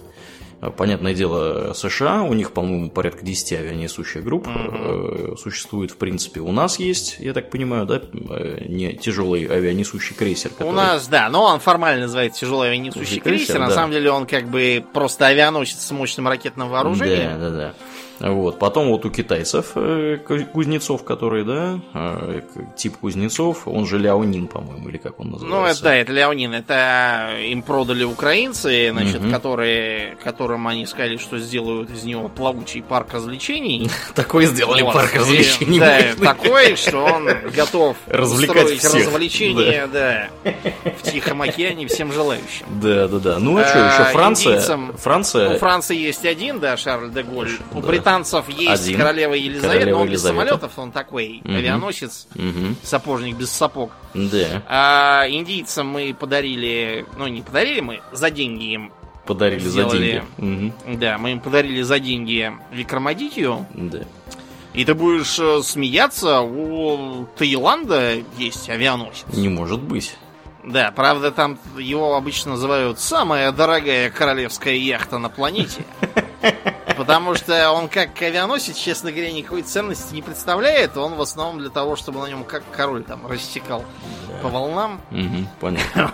Э, 0.64 0.72
Понятное 0.72 1.14
дело, 1.14 1.74
США, 1.74 2.24
у 2.24 2.34
них, 2.34 2.51
по-моему, 2.51 2.89
порядка 2.89 3.26
10 3.26 3.53
авианесущих 3.53 4.24
групп 4.24 4.47
э, 4.47 5.36
существует, 5.38 5.91
в 5.91 5.97
принципе. 5.97 6.39
У 6.39 6.51
нас 6.51 6.80
есть, 6.80 7.18
я 7.20 7.34
так 7.34 7.49
понимаю, 7.49 7.86
да, 7.86 8.01
э, 8.30 8.66
не 8.68 8.93
тяжелый 8.93 9.45
авианесущий 9.45 10.16
крейсер, 10.16 10.51
У 10.51 10.53
который... 10.53 10.76
нас, 10.76 11.07
да, 11.07 11.30
но 11.30 11.43
он 11.43 11.59
формально 11.59 12.03
называется 12.03 12.41
тяжелый 12.41 12.70
авианесущий 12.70 13.20
Крейсер, 13.20 13.24
крейсер. 13.24 13.59
На 13.59 13.68
да. 13.68 13.74
самом 13.74 13.91
деле 13.91 14.11
он 14.11 14.26
как 14.26 14.49
бы 14.49 14.84
просто 14.93 15.28
авианосец 15.28 15.80
с 15.80 15.91
мощным 15.91 16.28
ракетным 16.28 16.70
вооружением. 16.70 17.39
Да, 17.39 17.49
да, 17.49 17.55
да. 17.55 17.74
Вот. 18.20 18.59
Потом 18.59 18.89
вот 18.89 19.05
у 19.05 19.09
китайцев 19.09 19.72
э, 19.76 20.18
ку- 20.26 20.45
кузнецов, 20.45 21.03
которые, 21.03 21.43
да, 21.43 21.80
э, 21.93 22.41
к- 22.41 22.76
тип 22.76 22.97
кузнецов, 22.97 23.68
он 23.68 23.86
же 23.86 23.97
Ляонин, 23.97 24.47
по-моему, 24.47 24.89
или 24.89 24.97
как 24.97 25.20
он 25.20 25.30
Ну, 25.32 25.36
это, 25.38 25.45
называется. 25.45 25.84
да, 25.84 25.95
это 25.95 26.11
Леонин. 26.14 26.53
Это 26.53 27.30
им 27.41 27.61
продали 27.64 28.03
украинцы, 28.03 28.91
значит, 28.91 29.22
Мгм. 29.22 29.32
которые, 29.32 30.16
которым 30.24 30.68
они 30.68 30.86
сказали, 30.86 31.18
что 31.18 31.38
сделают 31.39 31.89
из 31.91 32.03
него 32.03 32.30
плавучий 32.30 32.82
парк 32.82 33.14
развлечений. 33.14 33.89
Такой 34.16 34.45
сделали 34.45 34.84
парк 34.84 35.14
развлечений. 35.16 35.80
Да, 35.80 35.99
такой, 36.24 36.76
что 36.76 36.99
он 37.03 37.28
готов 37.55 37.97
Развлекать 38.07 38.84
развлечения, 38.84 39.88
да. 39.88 40.28
в 40.99 41.11
Тихом 41.11 41.41
океане 41.41 41.88
всем 41.88 42.11
желающим. 42.11 42.66
Да, 42.82 43.07
да, 43.07 43.20
да. 43.20 43.39
Ну 43.39 43.57
а 43.57 43.66
что, 43.66 43.80
А, 43.86 43.93
еще 44.03 44.11
Франция? 44.14 44.53
индийцам- 44.57 44.97
Франция... 44.97 45.49
У 45.55 45.57
Франции 45.57 45.97
есть 45.97 46.26
один, 46.26 46.59
да, 46.59 46.76
Шарль 46.78 47.09
де 47.11 47.24
Голь. 47.24 47.49
У. 47.74 47.82
британцев 48.03 48.49
есть 48.49 48.83
Один. 48.85 48.97
королева 48.99 49.33
Елизавета, 49.33 49.67
Королева 49.69 49.89
но 49.97 50.01
он 50.01 50.07
без 50.09 50.11
Елизавета. 50.23 50.45
самолетов, 50.45 50.79
он 50.79 50.91
такой 50.91 51.41
Мгм. 51.43 51.55
авианосец, 51.55 52.27
Мгм. 52.35 52.75
сапожник 52.83 53.35
без 53.37 53.49
сапог. 53.51 53.91
Да, 54.13 54.61
А 54.67 55.25
индийцам 55.29 55.87
мы 55.87 56.13
подарили, 56.17 57.05
ну 57.17 57.27
не 57.27 57.41
подарили 57.41 57.79
мы, 57.81 58.01
за 58.11 58.29
деньги 58.29 58.73
им, 58.73 58.91
подарили 59.25 59.59
за 59.63 59.69
Сделали. 59.69 60.23
деньги. 60.37 60.73
Мгм. 60.85 60.99
да, 60.99 61.17
мы 61.17 61.31
им 61.31 61.39
подарили 61.39 61.81
за 61.81 61.99
деньги 61.99 62.51
Викрамадитию. 62.71 63.65
Да. 63.73 63.99
И 64.73 64.85
ты 64.85 64.95
будешь 64.95 65.37
э, 65.39 65.61
смеяться, 65.61 66.41
у 66.41 67.25
Таиланда 67.37 68.15
есть 68.37 68.69
авианосец. 68.69 69.25
Не 69.31 69.47
может 69.47 69.79
быть. 69.81 70.15
Да, 70.65 70.91
правда, 70.95 71.29
там 71.31 71.59
его 71.77 72.15
обычно 72.15 72.51
называют 72.51 72.97
самая 72.99 73.51
дорогая 73.51 74.09
королевская 74.09 74.73
яхта 74.75 75.19
на 75.19 75.29
планете. 75.29 75.83
Потому 77.03 77.35
что 77.35 77.73
он 77.73 77.89
как 77.89 78.21
авианосец, 78.21 78.77
честно 78.77 79.11
говоря, 79.11 79.29
никакой 79.33 79.61
ценности 79.63 80.13
не 80.13 80.21
представляет. 80.21 80.95
Он 80.95 81.15
в 81.15 81.21
основном 81.21 81.59
для 81.59 81.69
того, 81.69 81.97
чтобы 81.97 82.21
на 82.21 82.27
нем 82.27 82.45
как 82.45 82.63
король 82.71 83.03
там 83.03 83.27
рассекал 83.27 83.83
по 84.41 84.47
волнам. 84.47 85.01
Мгм, 85.11 85.49
понятно. 85.59 86.13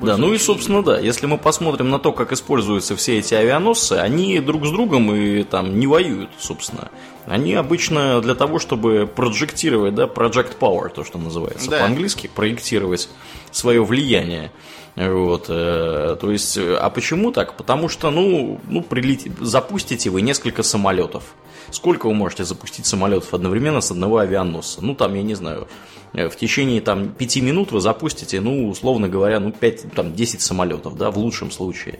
Да, 0.00 0.16
ну 0.16 0.32
и, 0.32 0.38
собственно, 0.38 0.82
да, 0.82 0.98
если 0.98 1.26
мы 1.26 1.38
посмотрим 1.38 1.90
на 1.90 1.98
то, 1.98 2.12
как 2.12 2.32
используются 2.32 2.96
все 2.96 3.18
эти 3.18 3.34
авианосцы, 3.34 3.94
они 3.94 4.38
друг 4.40 4.66
с 4.66 4.70
другом 4.70 5.14
и 5.14 5.42
там 5.42 5.78
не 5.78 5.86
воюют, 5.86 6.30
собственно. 6.38 6.90
Они 7.26 7.54
обычно 7.54 8.20
для 8.20 8.34
того, 8.34 8.58
чтобы 8.58 9.06
проджектировать, 9.06 9.94
да, 9.94 10.04
project 10.04 10.58
power, 10.58 10.90
то, 10.90 11.04
что 11.04 11.18
называется 11.18 11.70
Да. 11.70 11.80
по-английски, 11.80 12.30
проектировать 12.32 13.08
свое 13.50 13.84
влияние. 13.84 14.52
Вот, 14.94 15.46
э, 15.48 16.16
то 16.20 16.30
есть, 16.30 16.56
а 16.58 16.88
почему 16.90 17.32
так? 17.32 17.56
Потому 17.56 17.88
что, 17.88 18.10
ну, 18.10 18.60
ну 18.68 18.82
прилетите, 18.82 19.32
запустите 19.40 20.08
вы 20.08 20.22
несколько 20.22 20.62
самолетов. 20.62 21.24
Сколько 21.70 22.06
вы 22.06 22.14
можете 22.14 22.44
запустить 22.44 22.86
самолетов 22.86 23.34
одновременно 23.34 23.80
с 23.80 23.90
одного 23.90 24.18
авианосца? 24.18 24.80
Ну, 24.82 24.94
там, 24.94 25.14
я 25.14 25.22
не 25.22 25.34
знаю, 25.34 25.68
э, 26.12 26.28
в 26.28 26.36
течение 26.36 26.80
там 26.80 27.08
пяти 27.10 27.40
минут 27.40 27.72
вы 27.72 27.80
запустите, 27.80 28.40
ну, 28.40 28.68
условно 28.68 29.08
говоря, 29.08 29.40
ну, 29.40 29.52
5, 29.52 29.92
там, 29.94 30.14
10 30.14 30.40
самолетов, 30.40 30.96
да, 30.96 31.10
в 31.10 31.18
лучшем 31.18 31.50
случае. 31.50 31.98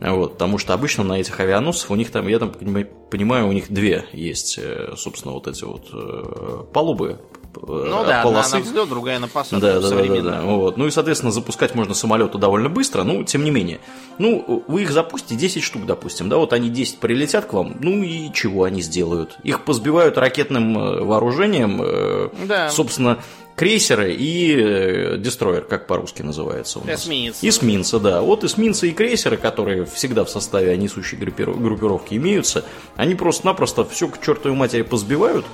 Вот, 0.00 0.34
потому 0.34 0.58
что 0.58 0.74
обычно 0.74 1.02
на 1.02 1.18
этих 1.18 1.40
авианосцах 1.40 1.90
у 1.90 1.94
них 1.96 2.10
там, 2.10 2.28
я 2.28 2.38
там 2.38 2.50
понима- 2.50 2.86
понимаю, 3.10 3.48
у 3.48 3.52
них 3.52 3.70
две 3.70 4.04
есть, 4.12 4.58
э, 4.58 4.94
собственно, 4.96 5.34
вот 5.34 5.48
эти 5.48 5.64
вот 5.64 5.88
э, 5.92 6.64
палубы, 6.72 7.20
Ну 7.66 8.04
да, 8.04 8.20
одна 8.20 8.22
полосы. 8.22 8.56
на 8.58 8.62
взлет, 8.62 8.88
другая 8.88 9.18
на 9.18 9.28
посадку. 9.28 9.60
Да, 9.60 9.80
да, 9.80 9.90
да, 9.90 10.02
да, 10.04 10.20
да. 10.22 10.40
Вот. 10.42 10.76
Ну 10.76 10.86
и, 10.86 10.90
соответственно, 10.90 11.32
запускать 11.32 11.74
можно 11.74 11.94
самолеты 11.94 12.38
довольно 12.38 12.68
быстро, 12.68 13.02
ну, 13.02 13.24
тем 13.24 13.44
не 13.44 13.50
менее. 13.50 13.80
Ну, 14.18 14.64
вы 14.68 14.82
их 14.82 14.90
запустите, 14.90 15.36
10 15.36 15.62
штук, 15.62 15.86
допустим, 15.86 16.28
да, 16.28 16.36
вот 16.36 16.52
они 16.52 16.68
10 16.70 16.98
прилетят 16.98 17.46
к 17.46 17.52
вам, 17.52 17.76
ну 17.80 18.02
и 18.02 18.32
чего 18.32 18.64
они 18.64 18.80
сделают? 18.82 19.36
Их 19.42 19.64
позбивают 19.64 20.18
ракетным 20.18 20.78
э, 20.78 21.00
вооружением, 21.04 21.80
э, 21.82 22.28
Да. 22.46 22.70
собственно, 22.70 23.18
крейсеры 23.56 24.14
и 24.14 24.54
э, 24.56 25.16
дестройер, 25.18 25.62
как 25.62 25.86
по-русски 25.88 26.22
называется 26.22 26.78
у 26.78 26.84
нас. 26.84 27.00
Эсминец. 27.02 27.38
Эсминцы, 27.42 27.98
да. 27.98 28.20
Вот 28.22 28.44
эсминцы 28.44 28.88
и 28.88 28.92
крейсеры, 28.92 29.36
которые 29.36 29.84
всегда 29.84 30.24
в 30.24 30.30
составе 30.30 30.76
несущей 30.76 31.18
группиров- 31.18 31.60
группировки 31.60 32.14
имеются, 32.14 32.64
они 32.94 33.16
просто-напросто 33.16 33.84
все 33.84 34.06
к 34.08 34.20
чертовой 34.24 34.56
матери 34.56 34.82
позбивают, 34.82 35.44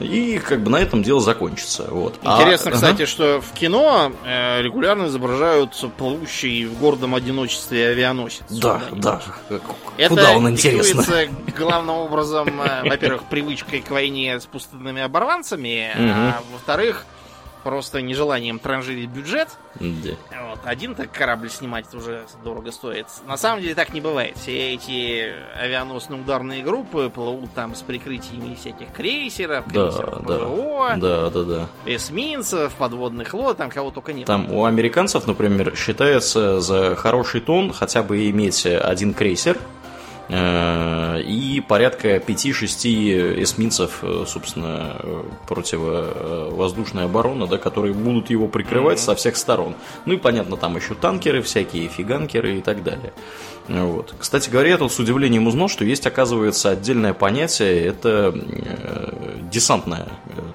И 0.00 0.38
как 0.38 0.62
бы 0.62 0.70
на 0.70 0.76
этом 0.76 1.02
дело 1.02 1.20
закончится. 1.20 1.86
Вот. 1.90 2.16
Интересно, 2.22 2.70
а, 2.70 2.74
кстати, 2.74 3.02
ага. 3.02 3.06
что 3.06 3.40
в 3.40 3.52
кино 3.52 4.12
э, 4.24 4.62
регулярно 4.62 5.06
изображают 5.06 5.72
плывущий 5.96 6.64
в 6.64 6.78
гордом 6.78 7.14
одиночестве 7.14 7.88
авианосец. 7.88 8.44
Да, 8.48 8.82
да. 8.92 9.20
Это 9.98 10.08
Куда 10.08 10.32
он 10.32 10.50
интересно? 10.50 11.04
главным 11.56 11.96
образом, 11.96 12.60
э, 12.62 12.88
во-первых, 12.88 13.24
привычкой 13.24 13.80
к 13.80 13.90
войне 13.90 14.40
с 14.40 14.46
пустынными 14.46 15.02
оборванцами, 15.02 15.92
а 15.96 16.42
во-вторых, 16.52 17.04
просто 17.62 18.00
нежеланием 18.02 18.58
транжирить 18.58 19.10
бюджет. 19.10 19.48
Да. 19.78 20.10
Вот. 20.50 20.60
Один 20.64 20.94
так 20.94 21.10
корабль 21.12 21.50
снимать 21.50 21.86
это 21.88 21.98
уже 21.98 22.26
дорого 22.44 22.72
стоит. 22.72 23.06
На 23.26 23.36
самом 23.36 23.62
деле 23.62 23.74
так 23.74 23.92
не 23.92 24.00
бывает. 24.00 24.36
Все 24.36 24.74
эти 24.74 25.32
авианосные 25.56 26.20
ударные 26.20 26.62
группы 26.62 27.10
плывут 27.14 27.52
там 27.54 27.74
с 27.74 27.82
прикрытиями 27.82 28.54
всяких 28.54 28.92
крейсеров, 28.92 29.64
крейсеров 29.66 30.26
да, 30.26 30.38
ПВО, 30.38 30.96
да, 30.96 31.30
да, 31.30 31.42
да. 31.42 31.68
эсминцев, 31.86 32.74
подводных 32.74 33.32
лод, 33.34 33.56
там 33.56 33.70
кого 33.70 33.90
только 33.90 34.12
нет. 34.12 34.26
Там 34.26 34.50
у 34.52 34.64
американцев, 34.64 35.26
например, 35.26 35.74
считается 35.76 36.60
за 36.60 36.96
хороший 36.96 37.40
тон 37.40 37.72
хотя 37.72 38.02
бы 38.02 38.28
иметь 38.30 38.66
один 38.66 39.14
крейсер, 39.14 39.58
и 40.30 41.62
порядка 41.66 42.16
5-6 42.16 43.42
эсминцев, 43.42 43.98
э, 44.02 44.24
собственно, 44.26 44.96
э, 45.00 45.22
противовоздушной 45.48 47.04
обороны, 47.04 47.48
да, 47.48 47.58
которые 47.58 47.94
будут 47.94 48.30
его 48.30 48.46
прикрывать 48.46 48.98
mm-hmm. 48.98 49.04
со 49.04 49.14
всех 49.16 49.36
сторон. 49.36 49.74
Ну 50.06 50.14
и 50.14 50.16
понятно, 50.16 50.56
там 50.56 50.76
еще 50.76 50.94
танкеры 50.94 51.42
всякие, 51.42 51.88
фиганкеры 51.88 52.58
и 52.58 52.60
так 52.60 52.84
далее. 52.84 53.12
Вот. 53.68 54.14
Кстати 54.18 54.50
говоря, 54.50 54.70
я 54.70 54.78
тут 54.78 54.92
с 54.92 54.98
удивлением 54.98 55.46
узнал, 55.46 55.68
что 55.68 55.84
есть, 55.84 56.06
оказывается, 56.06 56.70
отдельное 56.70 57.12
понятие, 57.12 57.84
это 57.84 58.32
э, 58.34 59.38
десантная 59.50 60.08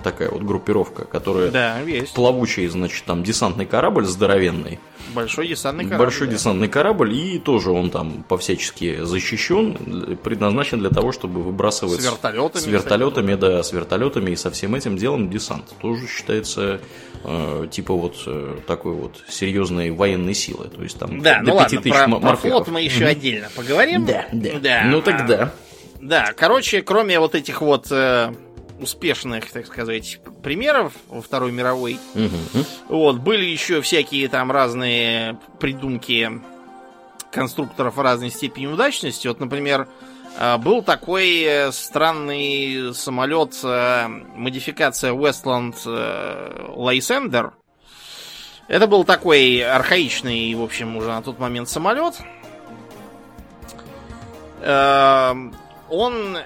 такая 0.03 0.29
вот 0.29 0.43
группировка, 0.43 1.05
которая 1.05 1.49
да, 1.49 1.79
есть. 1.79 2.13
плавучий, 2.13 2.67
значит, 2.67 3.05
там 3.05 3.23
десантный 3.23 3.65
корабль 3.65 4.05
здоровенный, 4.05 4.79
Большой 5.15 5.47
десантный 5.47 5.85
корабль. 5.85 6.05
Большой 6.05 6.27
да. 6.27 6.33
десантный 6.33 6.67
корабль, 6.67 7.13
и 7.13 7.39
тоже 7.39 7.71
он 7.71 7.89
там 7.89 8.23
по-всячески 8.27 9.03
защищен, 9.03 10.17
предназначен 10.23 10.79
для 10.79 10.89
того, 10.89 11.11
чтобы 11.11 11.41
выбрасывать... 11.41 12.01
С 12.01 12.05
вертолетами. 12.05 12.61
С 12.61 12.67
вертолетами, 12.67 13.35
да, 13.35 13.63
с 13.63 13.71
вертолетами 13.71 14.31
и 14.31 14.35
со 14.35 14.51
всем 14.51 14.75
этим 14.75 14.97
делом 14.97 15.29
десант. 15.29 15.73
Тоже 15.79 16.07
считается 16.07 16.81
э, 17.23 17.67
типа 17.71 17.93
вот 17.93 18.15
э, 18.27 18.57
такой 18.67 18.93
вот 18.93 19.23
серьезной 19.27 19.91
военной 19.91 20.33
силы. 20.33 20.67
То 20.67 20.83
есть 20.83 20.99
там 20.99 21.21
да, 21.21 21.39
до 21.39 21.53
ну 21.53 21.59
5 21.59 21.85
ладно, 21.85 22.19
про, 22.19 22.29
про 22.29 22.35
флот 22.35 22.67
мы 22.67 22.81
еще 22.81 23.05
mm-hmm. 23.05 23.09
отдельно 23.09 23.47
поговорим. 23.55 24.05
Да, 24.05 24.25
да. 24.31 24.59
да. 24.59 24.83
Ну 24.85 25.01
тогда. 25.01 25.53
Да, 26.01 26.33
короче, 26.35 26.81
кроме 26.81 27.19
вот 27.19 27.33
этих 27.33 27.61
вот 27.61 27.87
э, 27.89 28.31
успешных, 28.79 29.51
так 29.51 29.65
сказать, 29.65 30.19
примеров 30.43 30.93
во 31.07 31.21
Второй 31.21 31.51
мировой. 31.51 31.99
Угу. 32.13 32.65
Вот, 32.89 33.17
были 33.17 33.45
еще 33.45 33.81
всякие 33.81 34.27
там 34.27 34.51
разные 34.51 35.39
придумки 35.59 36.41
конструкторов 37.31 37.97
разной 37.97 38.31
степени 38.31 38.67
удачности. 38.67 39.27
Вот, 39.27 39.39
например, 39.39 39.87
э, 40.39 40.57
был 40.57 40.81
такой 40.81 41.41
э, 41.41 41.71
странный 41.71 42.93
самолет, 42.93 43.59
э, 43.63 44.07
модификация 44.07 45.13
Westland 45.13 45.75
Lysander. 46.75 47.51
Это 48.67 48.87
был 48.87 49.03
такой 49.03 49.61
архаичный, 49.61 50.55
в 50.55 50.63
общем, 50.63 50.97
уже 50.97 51.09
на 51.09 51.21
тот 51.21 51.37
момент 51.37 51.69
самолет. 51.69 52.15
Он 55.87 56.37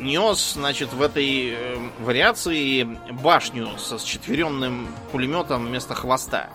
нес, 0.00 0.54
значит, 0.54 0.92
в 0.92 1.02
этой 1.02 1.50
э, 1.50 1.76
вариации 2.00 2.84
башню 3.22 3.76
со 3.78 3.98
счетверенным 3.98 4.88
пулеметом 5.12 5.66
вместо 5.66 5.94
хвоста. 5.94 6.48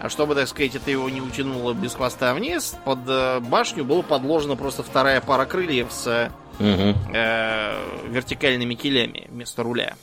А 0.00 0.08
чтобы, 0.08 0.34
так 0.34 0.48
сказать, 0.48 0.74
это 0.74 0.90
его 0.90 1.08
не 1.08 1.20
утянуло 1.20 1.74
без 1.74 1.94
хвоста 1.94 2.34
вниз, 2.34 2.76
под 2.84 2.98
э, 3.06 3.40
башню 3.40 3.84
была 3.84 4.02
подложена 4.02 4.56
просто 4.56 4.82
вторая 4.82 5.20
пара 5.20 5.44
крыльев 5.44 5.92
с 5.92 6.30
угу. 6.58 6.94
э, 7.14 8.08
вертикальными 8.08 8.74
килями 8.74 9.28
вместо 9.30 9.62
руля. 9.62 9.94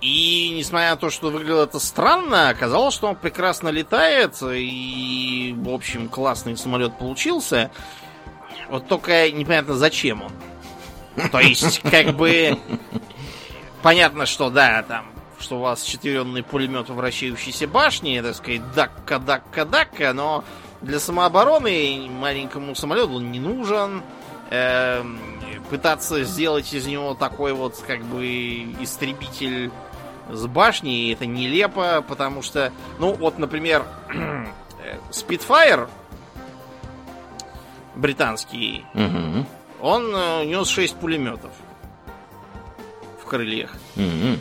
И 0.00 0.52
несмотря 0.54 0.90
на 0.90 0.96
то, 0.96 1.08
что 1.08 1.30
выглядело 1.30 1.62
это 1.62 1.78
странно, 1.78 2.50
оказалось, 2.50 2.94
что 2.94 3.06
он 3.06 3.16
прекрасно 3.16 3.70
летает, 3.70 4.36
и, 4.42 5.54
в 5.56 5.70
общем, 5.70 6.10
классный 6.10 6.58
самолет 6.58 6.98
получился. 6.98 7.70
Вот 8.74 8.88
только 8.88 9.30
непонятно, 9.30 9.74
зачем 9.74 10.24
он. 10.24 11.30
То 11.30 11.38
есть, 11.38 11.78
как 11.78 12.16
бы... 12.16 12.58
Понятно, 13.82 14.26
что 14.26 14.50
да, 14.50 14.82
там 14.82 15.06
что 15.38 15.58
у 15.58 15.60
вас 15.60 15.84
четверенный 15.84 16.42
пулемет 16.42 16.88
в 16.88 16.94
вращающейся 16.94 17.68
башне, 17.68 18.20
так 18.20 18.34
сказать, 18.34 18.62
дакка, 18.72 19.20
дакка, 19.20 19.64
дакка, 19.64 20.12
но 20.12 20.42
для 20.80 20.98
самообороны 20.98 22.08
маленькому 22.10 22.74
самолету 22.74 23.12
он 23.12 23.30
не 23.30 23.38
нужен. 23.38 24.02
Э, 24.50 25.04
пытаться 25.70 26.24
сделать 26.24 26.74
из 26.74 26.84
него 26.86 27.14
такой 27.14 27.52
вот, 27.52 27.76
как 27.86 28.02
бы, 28.02 28.26
истребитель 28.80 29.70
с 30.32 30.46
башней, 30.46 31.12
это 31.12 31.26
нелепо, 31.26 32.04
потому 32.08 32.42
что, 32.42 32.72
ну, 32.98 33.12
вот, 33.12 33.38
например, 33.38 33.84
Spitfire 35.12 35.88
британский, 37.94 38.84
угу. 38.94 39.46
он 39.80 40.14
э, 40.14 40.44
нес 40.44 40.68
6 40.68 40.96
пулеметов 40.96 41.50
в 43.22 43.26
крыльях. 43.26 43.72
Угу. 43.96 44.38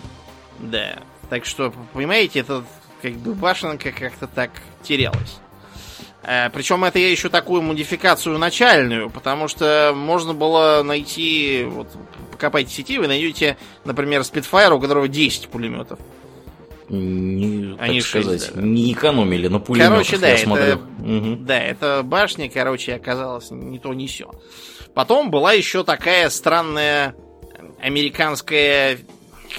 Да. 0.59 0.99
Так 1.29 1.45
что, 1.45 1.73
понимаете, 1.93 2.39
это 2.39 2.63
как 3.01 3.13
бы 3.13 3.33
башенка 3.33 3.91
как-то 3.91 4.27
так 4.27 4.51
терялась. 4.81 5.39
Э, 6.23 6.49
причем 6.49 6.83
это 6.83 6.99
я 6.99 7.09
еще 7.09 7.29
такую 7.29 7.61
модификацию 7.61 8.37
начальную, 8.37 9.09
потому 9.09 9.47
что 9.47 9.93
можно 9.95 10.33
было 10.33 10.81
найти, 10.83 11.65
вот 11.67 11.87
покопайте 12.31 12.69
в 12.69 12.73
сети, 12.73 12.97
вы 12.97 13.07
найдете, 13.07 13.57
например, 13.85 14.21
Spitfire, 14.21 14.71
у 14.71 14.79
которого 14.79 15.07
10 15.07 15.49
пулеметов 15.49 15.99
не, 16.95 17.75
Они 17.79 17.99
так 17.99 18.09
сказать, 18.09 18.51
да. 18.53 18.61
не 18.61 18.93
экономили 18.93 19.47
на 19.47 19.59
пулеметах, 19.59 20.07
Короче, 20.07 20.17
да, 20.17 20.29
это, 20.29 20.79
угу. 20.99 21.35
да, 21.37 21.59
это 21.59 22.01
башня, 22.03 22.49
короче, 22.49 22.95
оказалась 22.95 23.51
не 23.51 23.79
то, 23.79 23.93
не 23.93 24.07
все. 24.07 24.31
Потом 24.93 25.31
была 25.31 25.53
еще 25.53 25.83
такая 25.83 26.29
странная 26.29 27.15
американская, 27.81 28.99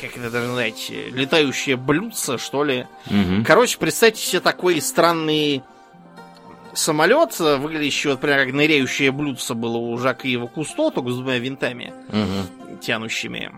как 0.01 0.17
это 0.17 0.31
даже 0.31 0.47
назвать, 0.47 0.91
летающее 0.91 1.77
блюдце, 1.77 2.39
что 2.39 2.65
ли. 2.65 2.87
Угу. 3.07 3.45
Короче, 3.47 3.79
представьте 3.79 4.23
себе 4.23 4.41
такой 4.41 4.81
странный 4.81 5.63
самолет, 6.73 7.39
выглядящий, 7.39 8.11
вот, 8.11 8.21
прям 8.21 8.39
как 8.39 8.53
ныряющее 8.55 9.13
блюдце 9.13 9.55
было 9.55 9.77
у 9.77 9.97
Жака 9.99 10.27
Ива 10.29 10.47
Кусто, 10.47 10.91
только 10.91 11.11
с 11.11 11.17
двумя 11.17 11.39
винтами, 11.39 11.93
угу. 12.09 12.79
тянущими. 12.81 13.53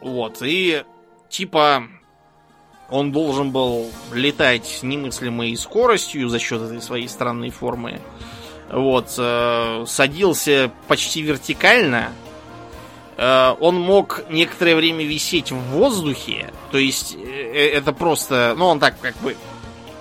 Вот, 0.00 0.38
и 0.42 0.84
типа 1.28 1.84
он 2.90 3.12
должен 3.12 3.50
был 3.50 3.90
летать 4.12 4.66
с 4.66 4.82
немыслимой 4.82 5.56
скоростью 5.56 6.28
за 6.28 6.38
счет 6.38 6.60
этой 6.62 6.82
своей 6.82 7.08
странной 7.08 7.50
формы. 7.50 8.00
Вот, 8.70 9.14
э, 9.16 9.84
садился 9.86 10.70
почти 10.86 11.22
вертикально. 11.22 12.12
Э, 13.16 13.54
он 13.58 13.80
мог 13.80 14.24
некоторое 14.28 14.76
время 14.76 15.04
висеть 15.04 15.50
в 15.50 15.56
воздухе. 15.56 16.52
То 16.70 16.78
есть 16.78 17.16
э, 17.16 17.70
это 17.74 17.92
просто, 17.92 18.54
ну 18.56 18.66
он 18.66 18.80
так 18.80 19.00
как 19.00 19.16
бы 19.18 19.36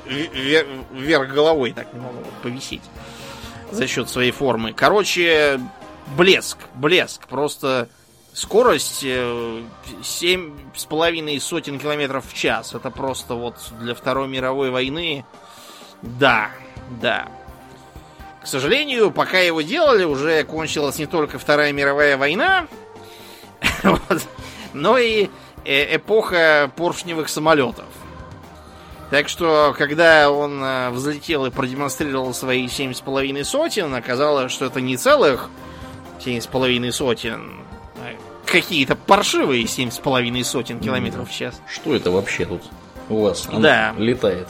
вверх 0.05 1.31
головой 1.31 1.71
так 1.71 1.93
не 1.93 1.99
мог 1.99 2.13
повисеть 2.41 2.81
за 3.71 3.87
счет 3.87 4.09
своей 4.09 4.31
формы. 4.31 4.73
Короче, 4.73 5.59
блеск, 6.17 6.57
блеск, 6.73 7.27
просто 7.27 7.89
Скорость 8.33 9.01
э, 9.03 9.63
семь 10.03 10.57
с 10.75 10.85
половиной 10.85 11.39
сотен 11.39 11.79
километров 11.79 12.25
в 12.27 12.33
час. 12.33 12.73
Это 12.73 12.91
просто 12.91 13.33
вот 13.33 13.55
для 13.79 13.95
Второй 13.95 14.27
мировой 14.27 14.69
войны. 14.69 15.25
Да, 16.01 16.51
да. 17.01 17.27
К 18.41 18.47
сожалению, 18.47 19.11
пока 19.11 19.39
его 19.39 19.61
делали, 19.61 20.05
уже 20.05 20.43
кончилась 20.43 20.97
не 20.97 21.07
только 21.07 21.39
Вторая 21.39 21.73
мировая 21.73 22.17
война, 22.17 22.67
вот, 23.83 24.21
но 24.73 24.97
и 24.97 25.29
э, 25.65 25.95
эпоха 25.97 26.71
поршневых 26.75 27.27
самолетов. 27.29 27.85
Так 29.09 29.27
что, 29.27 29.73
когда 29.77 30.31
он 30.31 30.63
э, 30.63 30.89
взлетел 30.91 31.45
и 31.47 31.49
продемонстрировал 31.49 32.33
свои 32.33 32.67
семь 32.69 32.93
с 32.93 33.01
половиной 33.01 33.43
сотен, 33.43 33.93
оказалось, 33.93 34.51
что 34.51 34.65
это 34.65 34.79
не 34.79 34.97
целых 34.97 35.49
семь 36.23 36.39
с 36.39 36.47
половиной 36.47 36.91
сотен, 36.91 37.65
какие-то 38.49 38.95
паршивые 38.95 39.67
семь 39.67 39.91
с 39.91 39.97
половиной 39.99 40.43
сотен 40.43 40.79
километров 40.79 41.29
в 41.29 41.33
час. 41.33 41.61
Что 41.71 41.95
это 41.95 42.11
вообще 42.11 42.45
тут 42.45 42.63
у 43.09 43.21
вас 43.21 43.47
да. 43.51 43.93
летает? 43.97 44.47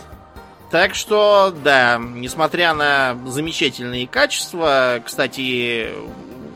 Так 0.72 0.93
что, 0.93 1.54
да, 1.64 1.97
несмотря 2.00 2.74
на 2.74 3.18
замечательные 3.26 4.08
качества, 4.08 5.02
кстати, 5.04 5.89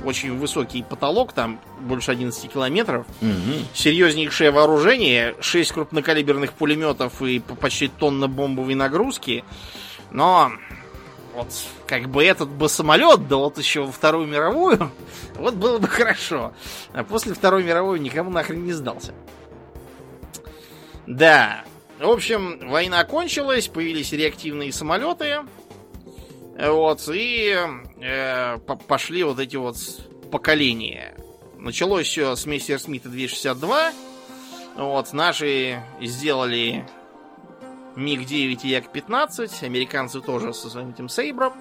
очень 0.06 0.38
высокий 0.38 0.84
потолок, 0.84 1.34
там 1.34 1.60
больше 1.80 2.12
11 2.12 2.52
километров. 2.52 3.08
Мгм. 3.22 3.66
Серьезнейшее 3.74 4.52
вооружение, 4.52 5.36
6 5.42 5.72
крупнокалиберных 5.72 6.54
пулеметов 6.54 7.22
и 7.22 7.40
по- 7.40 7.56
почти 7.56 7.88
тонна 7.88 8.28
бомбовой 8.28 8.76
нагрузки. 8.76 9.44
Но 10.12 10.52
вот 11.34 11.48
как 11.88 12.10
бы 12.10 12.24
этот 12.24 12.50
бы 12.50 12.70
самолет, 12.70 13.28
да 13.28 13.38
вот 13.38 13.58
еще 13.58 13.82
во 13.84 13.92
Вторую 13.92 14.28
мировую, 14.28 14.92
вот 15.36 15.56
было 15.56 15.80
бы 15.80 15.88
хорошо. 15.88 16.54
А 16.94 17.04
после 17.04 17.34
Второй 17.34 17.64
мировой 17.64 18.00
никому 18.00 18.30
нахрен 18.30 18.64
не 18.64 18.74
сдался. 18.74 19.14
Да. 21.08 21.64
В 22.00 22.10
общем, 22.10 22.70
война 22.70 23.04
кончилась, 23.04 23.68
появились 23.68 24.12
реактивные 24.12 24.72
самолеты. 24.72 25.40
Вот, 26.60 27.10
и 27.12 27.58
э, 28.02 28.58
по- 28.60 28.76
пошли 28.76 29.24
вот 29.24 29.40
эти 29.40 29.56
вот 29.56 29.78
поколения. 30.32 31.16
Началось 31.58 32.08
все 32.08 32.36
с 32.36 32.46
Мессер 32.46 32.80
Смита 32.80 33.10
262. 33.10 33.92
Вот, 34.76 35.14
наши 35.14 35.82
сделали 36.02 36.86
МиГ-9 37.96 38.60
и 38.64 38.68
Як-15. 38.70 39.64
Американцы 39.64 40.22
тоже 40.22 40.54
со 40.54 40.70
своим 40.70 40.90
этим 40.90 41.10
Сейбром 41.10 41.54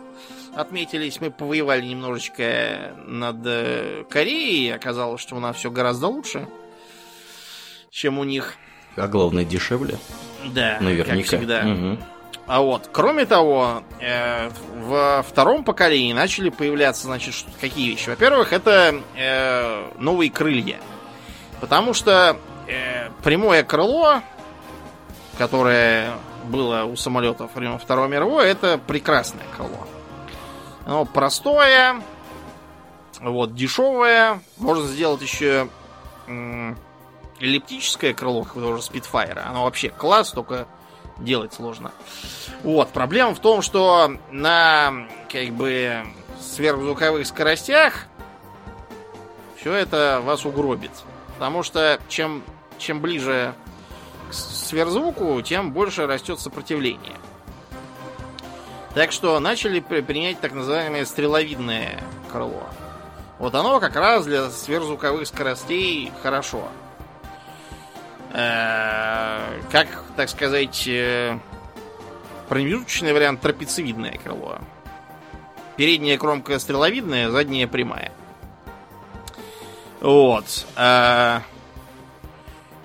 отметились. 0.55 1.21
Мы 1.21 1.31
повоевали 1.31 1.85
немножечко 1.85 2.95
над 3.07 3.37
э, 3.45 4.05
Кореей. 4.09 4.75
Оказалось, 4.75 5.21
что 5.21 5.37
у 5.37 5.41
нас 5.41 5.57
все 5.57 5.71
гораздо 5.71 6.09
лучше, 6.09 6.49
чем 7.91 8.19
у 8.19 8.25
них. 8.25 8.55
А 8.97 9.09
главное, 9.09 9.45
дешевле. 9.45 9.99
Да, 10.47 10.79
Наверняка. 10.81 11.17
как 11.17 11.27
всегда. 11.27 11.63
Мгм. 11.63 11.99
А 12.47 12.61
вот, 12.61 12.89
кроме 12.93 13.25
того, 13.25 13.83
э, 14.01 14.51
во 14.81 15.23
втором 15.23 15.65
поколении 15.65 16.13
начали 16.13 16.51
появляться, 16.51 17.05
значит, 17.05 17.35
какие 17.61 17.91
вещи? 17.91 18.11
Во-первых, 18.11 18.53
это 18.53 19.01
э, 19.17 19.91
новые 19.99 20.31
крылья. 20.31 20.79
Потому 21.61 21.95
что 21.95 22.37
э, 22.67 23.11
прямое 23.23 23.63
крыло, 23.63 24.23
которое 25.39 26.13
было 26.45 26.85
у 26.85 26.97
самолетов 26.97 27.51
во 27.55 27.59
время 27.59 27.79
Второй 27.79 28.09
мировой, 28.09 28.49
это 28.49 28.79
прекрасное 28.79 29.45
крыло. 29.57 29.87
Оно 30.85 31.05
простое, 31.05 32.03
вот, 33.21 33.55
дешевое. 33.55 34.41
Можно 34.59 34.87
сделать 34.87 35.23
еще 35.23 35.69
эллиптическое 37.39 38.15
крыло, 38.15 38.45
как 38.45 38.55
тоже 38.55 38.83
Спитфайра. 38.83 39.45
Оно 39.49 39.65
вообще 39.65 39.91
класс, 39.91 40.33
только 40.33 40.67
делать 41.19 41.53
сложно. 41.53 41.93
Вот, 42.63 42.91
проблема 42.91 43.35
в 43.35 43.41
том, 43.41 43.63
что 43.63 44.13
на 44.31 45.07
как 45.31 45.49
бы 45.51 46.05
сверхзвуковых 46.41 47.27
скоростях 47.27 48.07
все 49.57 49.73
это 49.75 50.21
вас 50.25 50.45
угробит. 50.45 50.91
Потому 51.35 51.63
что 51.63 51.99
чем, 52.09 52.43
чем 52.79 53.01
ближе 53.01 53.55
сверхзвуку, 54.33 55.41
тем 55.43 55.73
больше 55.73 56.07
растет 56.07 56.41
сопротивление. 56.41 57.17
Так 58.95 59.13
что 59.13 59.39
начали 59.41 59.81
при- 59.81 60.01
принять 60.03 60.41
так 60.41 60.53
называемое 60.53 61.05
стреловидное 61.07 62.03
крыло. 62.31 62.65
Вот 63.39 63.55
оно 63.55 63.81
как 63.81 63.97
раз 63.97 64.25
для 64.27 64.51
сверхзвуковых 64.51 65.27
скоростей 65.27 66.13
хорошо. 66.23 66.69
Э, 68.33 69.61
Как, 69.71 69.89
так 70.17 70.29
сказать, 70.29 70.87
э, 70.87 71.39
промежуточный 72.49 73.13
вариант 73.13 73.41
трапециевидное 73.41 74.19
крыло. 74.23 74.59
Передняя 75.77 76.19
кромка 76.19 76.59
стреловидная, 76.59 77.31
задняя 77.31 77.67
прямая. 77.67 78.13
Вот. 80.01 80.67
А, 80.77 81.43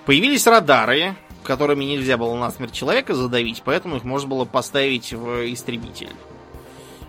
Появились 0.06 0.46
радары, 0.46 1.16
которыми 1.48 1.84
нельзя 1.84 2.18
было 2.18 2.36
насмерть 2.36 2.72
человека 2.74 3.14
задавить, 3.14 3.62
поэтому 3.64 3.96
их 3.96 4.04
можно 4.04 4.28
было 4.28 4.44
поставить 4.44 5.14
в 5.14 5.50
истребитель. 5.50 6.12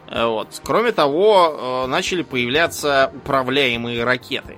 А, 0.08 0.28
Вот. 0.28 0.62
Кроме 0.64 0.94
того, 0.94 1.84
э, 1.86 1.88
начали 1.88 2.24
появляться 2.24 3.12
управляемые 3.14 4.04
ракеты. 4.06 4.56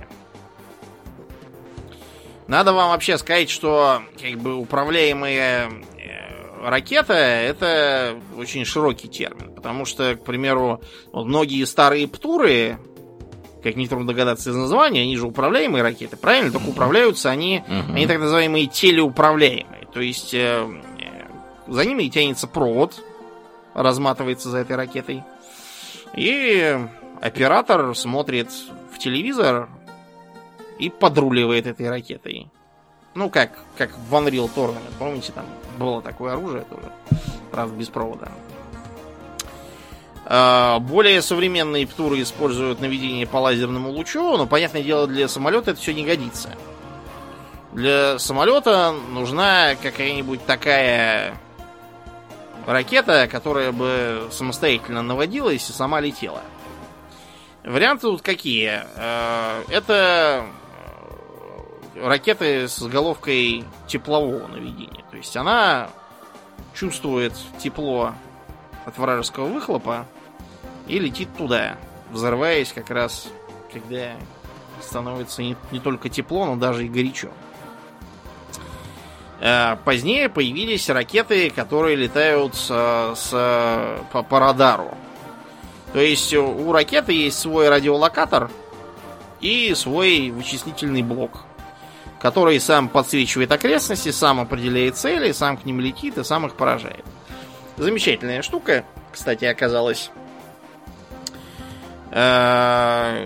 Надо 2.48 2.74
вам 2.74 2.92
вообще 2.92 3.18
сказать, 3.18 3.50
что 3.50 4.04
как 4.22 4.38
бы 4.40 4.56
управляемая 4.56 5.72
э, 5.98 6.70
ракета 6.70 7.14
это 7.14 8.20
очень 8.38 8.66
широкий 8.66 9.08
термин, 9.08 9.56
потому 9.56 9.86
что, 9.86 10.16
к 10.16 10.24
примеру, 10.24 10.80
многие 11.12 11.66
старые 11.66 12.08
птуры, 12.08 12.78
как 13.64 13.76
нетрудно 13.76 14.08
догадаться 14.08 14.50
из 14.50 14.56
названия, 14.56 15.02
они 15.02 15.16
же 15.18 15.28
управляемые 15.28 15.84
ракеты, 15.84 16.18
правильно? 16.18 16.52
Только 16.52 16.68
управляются 16.70 17.30
они, 17.30 17.64
Мгм. 17.68 17.96
они 17.96 18.08
так 18.08 18.20
называемые 18.20 18.68
телеуправляемые, 18.68 19.88
то 19.94 20.02
есть 20.02 20.34
э, 20.34 20.68
э, 21.00 21.26
за 21.68 21.86
ними 21.86 22.08
тянется 22.10 22.48
провод, 22.48 23.04
разматывается 23.74 24.50
за 24.50 24.60
этой 24.60 24.76
ракетой, 24.76 25.24
и 26.16 26.78
оператор 27.22 27.96
смотрит 27.96 28.50
в 28.94 28.98
телевизор 28.98 29.70
и 30.80 30.90
подруливает 30.90 31.68
этой 31.68 31.90
ракетой. 31.90 32.48
Ну, 33.14 33.30
как, 33.30 33.52
как 33.78 33.92
в 34.10 34.16
Unreal 34.16 34.50
Tournament, 34.56 34.94
помните, 34.98 35.32
там 35.34 35.46
было 35.78 36.02
такое 36.02 36.34
оружие 36.34 36.64
тоже, 36.70 36.92
правда, 37.52 37.76
без 37.76 37.90
провода. 37.90 38.30
А, 40.26 40.80
Более 40.80 41.22
современные 41.22 41.88
птуры 41.88 42.22
используют 42.22 42.80
наведение 42.80 43.26
по 43.28 43.38
лазерному 43.38 43.90
лучу, 43.90 44.38
но, 44.38 44.46
понятное 44.46 44.84
дело, 44.84 45.08
для 45.08 45.28
самолета 45.28 45.72
это 45.72 45.80
все 45.80 45.94
не 45.94 46.06
годится. 46.06 46.50
Для 47.74 48.20
самолета 48.20 48.94
нужна 49.12 49.76
какая-нибудь 49.82 50.46
такая 50.46 51.38
ракета, 52.68 53.28
которая 53.32 53.72
бы 53.72 54.28
самостоятельно 54.32 55.02
наводилась 55.02 55.70
и 55.70 55.74
сама 55.74 56.00
летела. 56.02 56.42
Варианты 57.64 58.02
тут 58.04 58.22
какие? 58.22 58.82
Э, 58.96 59.64
Это 59.70 60.46
ракеты 61.96 62.68
с 62.68 62.82
головкой 62.82 63.64
теплового 63.88 64.48
наведения. 64.48 65.04
То 65.12 65.18
есть 65.18 65.36
она 65.38 65.90
чувствует 66.74 67.34
тепло 67.62 68.14
от 68.86 68.98
вражеского 68.98 69.46
выхлопа 69.46 70.06
и 70.88 71.00
летит 71.00 71.30
туда, 71.38 71.78
взрываясь 72.12 72.72
как 72.74 72.90
раз, 72.90 73.28
когда 73.72 74.12
становится 74.82 75.42
не, 75.42 75.56
не 75.72 75.80
только 75.80 76.10
тепло, 76.10 76.46
но 76.46 76.56
даже 76.56 76.86
и 76.86 76.90
горячо. 76.90 77.30
Э, 79.40 79.76
Позднее 79.86 80.30
появились 80.30 80.90
ракеты, 80.90 81.50
которые 81.50 81.96
летают 81.96 82.56
с, 82.56 82.68
с- 83.16 84.00
по, 84.12 84.24
по 84.24 84.40
радару. 84.40 84.92
То 85.94 86.00
есть 86.00 86.34
у 86.34 86.72
ракеты 86.72 87.12
есть 87.14 87.38
свой 87.40 87.68
радиолокатор 87.70 88.50
и 89.42 89.74
свой 89.76 90.32
вычислительный 90.32 91.02
блок, 91.04 91.42
который 92.22 92.60
сам 92.62 92.88
подсвечивает 92.88 93.52
окрестности, 93.52 94.12
сам 94.12 94.40
определяет 94.40 94.96
цели, 94.96 95.32
сам 95.34 95.58
к 95.58 95.66
ним 95.66 95.82
летит 95.82 96.18
и 96.18 96.24
сам 96.24 96.46
их 96.46 96.54
поражает. 96.56 97.04
Замечательная 97.82 98.44
штука, 98.44 98.86
кстати, 99.12 99.44
оказалась. 99.46 100.12
Э, 102.12 103.26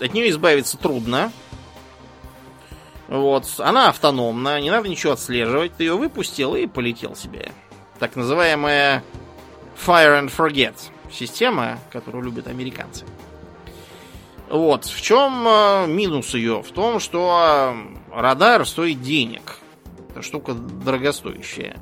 От 0.00 0.12
нее 0.12 0.30
избавиться 0.30 0.76
трудно. 0.76 1.30
Вот. 3.06 3.46
Она 3.58 3.90
автономна, 3.90 4.60
не 4.60 4.72
надо 4.72 4.88
ничего 4.88 5.12
отслеживать. 5.12 5.76
Ты 5.76 5.84
ее 5.84 5.94
выпустил 5.94 6.56
и 6.56 6.66
полетел 6.66 7.14
себе. 7.14 7.52
Так 8.00 8.16
называемая 8.16 9.04
Fire 9.76 10.20
and 10.20 10.36
Forget 10.36 10.74
система, 11.12 11.78
которую 11.92 12.24
любят 12.24 12.48
американцы. 12.48 13.04
Вот. 14.50 14.86
В 14.86 15.00
чем 15.00 15.46
э, 15.46 15.86
минус 15.86 16.34
ее? 16.34 16.64
В 16.64 16.72
том, 16.72 16.98
что 16.98 17.72
э, 17.72 18.20
радар 18.20 18.66
стоит 18.66 19.02
денег. 19.02 19.58
Это 20.10 20.22
штука 20.22 20.54
дорогостоящая. 20.54 21.76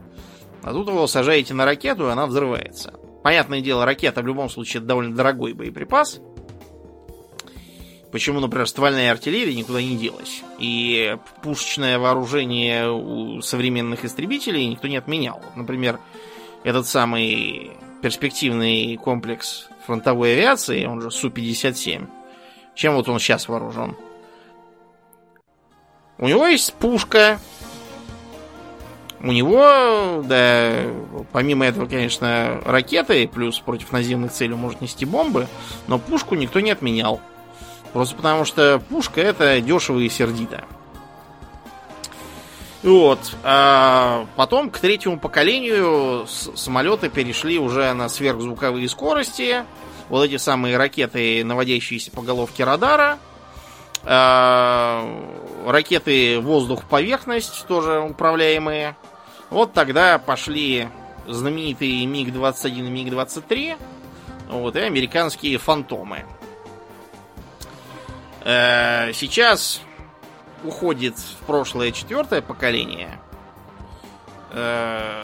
А 0.62 0.72
тут 0.72 0.88
его 0.88 1.06
сажаете 1.06 1.54
на 1.54 1.64
ракету, 1.64 2.08
и 2.08 2.10
она 2.10 2.26
взрывается. 2.26 2.94
Понятное 3.22 3.60
дело, 3.60 3.84
ракета 3.84 4.22
в 4.22 4.26
любом 4.26 4.48
случае 4.48 4.78
это 4.78 4.88
довольно 4.88 5.14
дорогой 5.14 5.52
боеприпас. 5.52 6.20
Почему, 8.10 8.40
например, 8.40 8.68
ствольная 8.68 9.10
артиллерия 9.10 9.54
никуда 9.54 9.80
не 9.80 9.96
делась. 9.96 10.42
И 10.58 11.16
пушечное 11.42 11.98
вооружение 11.98 12.90
у 12.92 13.40
современных 13.40 14.04
истребителей 14.04 14.66
никто 14.66 14.86
не 14.86 14.98
отменял. 14.98 15.42
Например, 15.56 15.98
этот 16.62 16.86
самый 16.86 17.70
перспективный 18.02 18.96
комплекс 18.96 19.68
фронтовой 19.86 20.34
авиации, 20.34 20.84
он 20.84 21.00
же 21.00 21.10
Су-57. 21.10 22.06
Чем 22.74 22.94
вот 22.94 23.08
он 23.08 23.18
сейчас 23.18 23.48
вооружен? 23.48 23.96
У 26.18 26.28
него 26.28 26.46
есть 26.46 26.74
пушка. 26.74 27.38
У 29.22 29.30
него, 29.30 30.22
да, 30.24 30.72
помимо 31.30 31.64
этого, 31.64 31.86
конечно, 31.86 32.60
ракеты, 32.64 33.28
плюс 33.28 33.58
против 33.60 33.92
наземных 33.92 34.32
целей 34.32 34.54
может 34.54 34.80
нести 34.80 35.04
бомбы, 35.04 35.46
но 35.86 36.00
пушку 36.00 36.34
никто 36.34 36.58
не 36.58 36.72
отменял. 36.72 37.20
Просто 37.92 38.16
потому 38.16 38.44
что 38.44 38.82
пушка 38.88 39.20
это 39.20 39.60
дешево 39.60 40.00
и 40.00 40.08
сердито. 40.08 40.64
Вот. 42.82 43.36
А 43.44 44.26
потом 44.34 44.70
к 44.70 44.78
третьему 44.80 45.20
поколению 45.20 46.26
самолеты 46.26 47.08
перешли 47.08 47.58
уже 47.58 47.92
на 47.92 48.08
сверхзвуковые 48.08 48.88
скорости. 48.88 49.64
Вот 50.08 50.24
эти 50.24 50.36
самые 50.36 50.76
ракеты, 50.76 51.44
наводящиеся 51.44 52.10
по 52.10 52.22
головке 52.22 52.64
радара. 52.64 53.18
А, 54.04 55.06
ракеты 55.64 56.40
воздух-поверхность, 56.40 57.66
тоже 57.68 58.00
управляемые. 58.00 58.96
Вот 59.52 59.74
тогда 59.74 60.18
пошли 60.18 60.88
знаменитые 61.28 62.06
МиГ-21 62.06 62.70
и 62.70 62.80
МиГ-23. 62.80 63.78
Вот, 64.48 64.76
и 64.76 64.80
американские 64.80 65.58
фантомы. 65.58 66.24
Э, 68.44 69.12
сейчас 69.12 69.82
уходит 70.64 71.18
в 71.18 71.44
прошлое 71.44 71.92
четвертое 71.92 72.40
поколение, 72.40 73.20
э, 74.52 75.22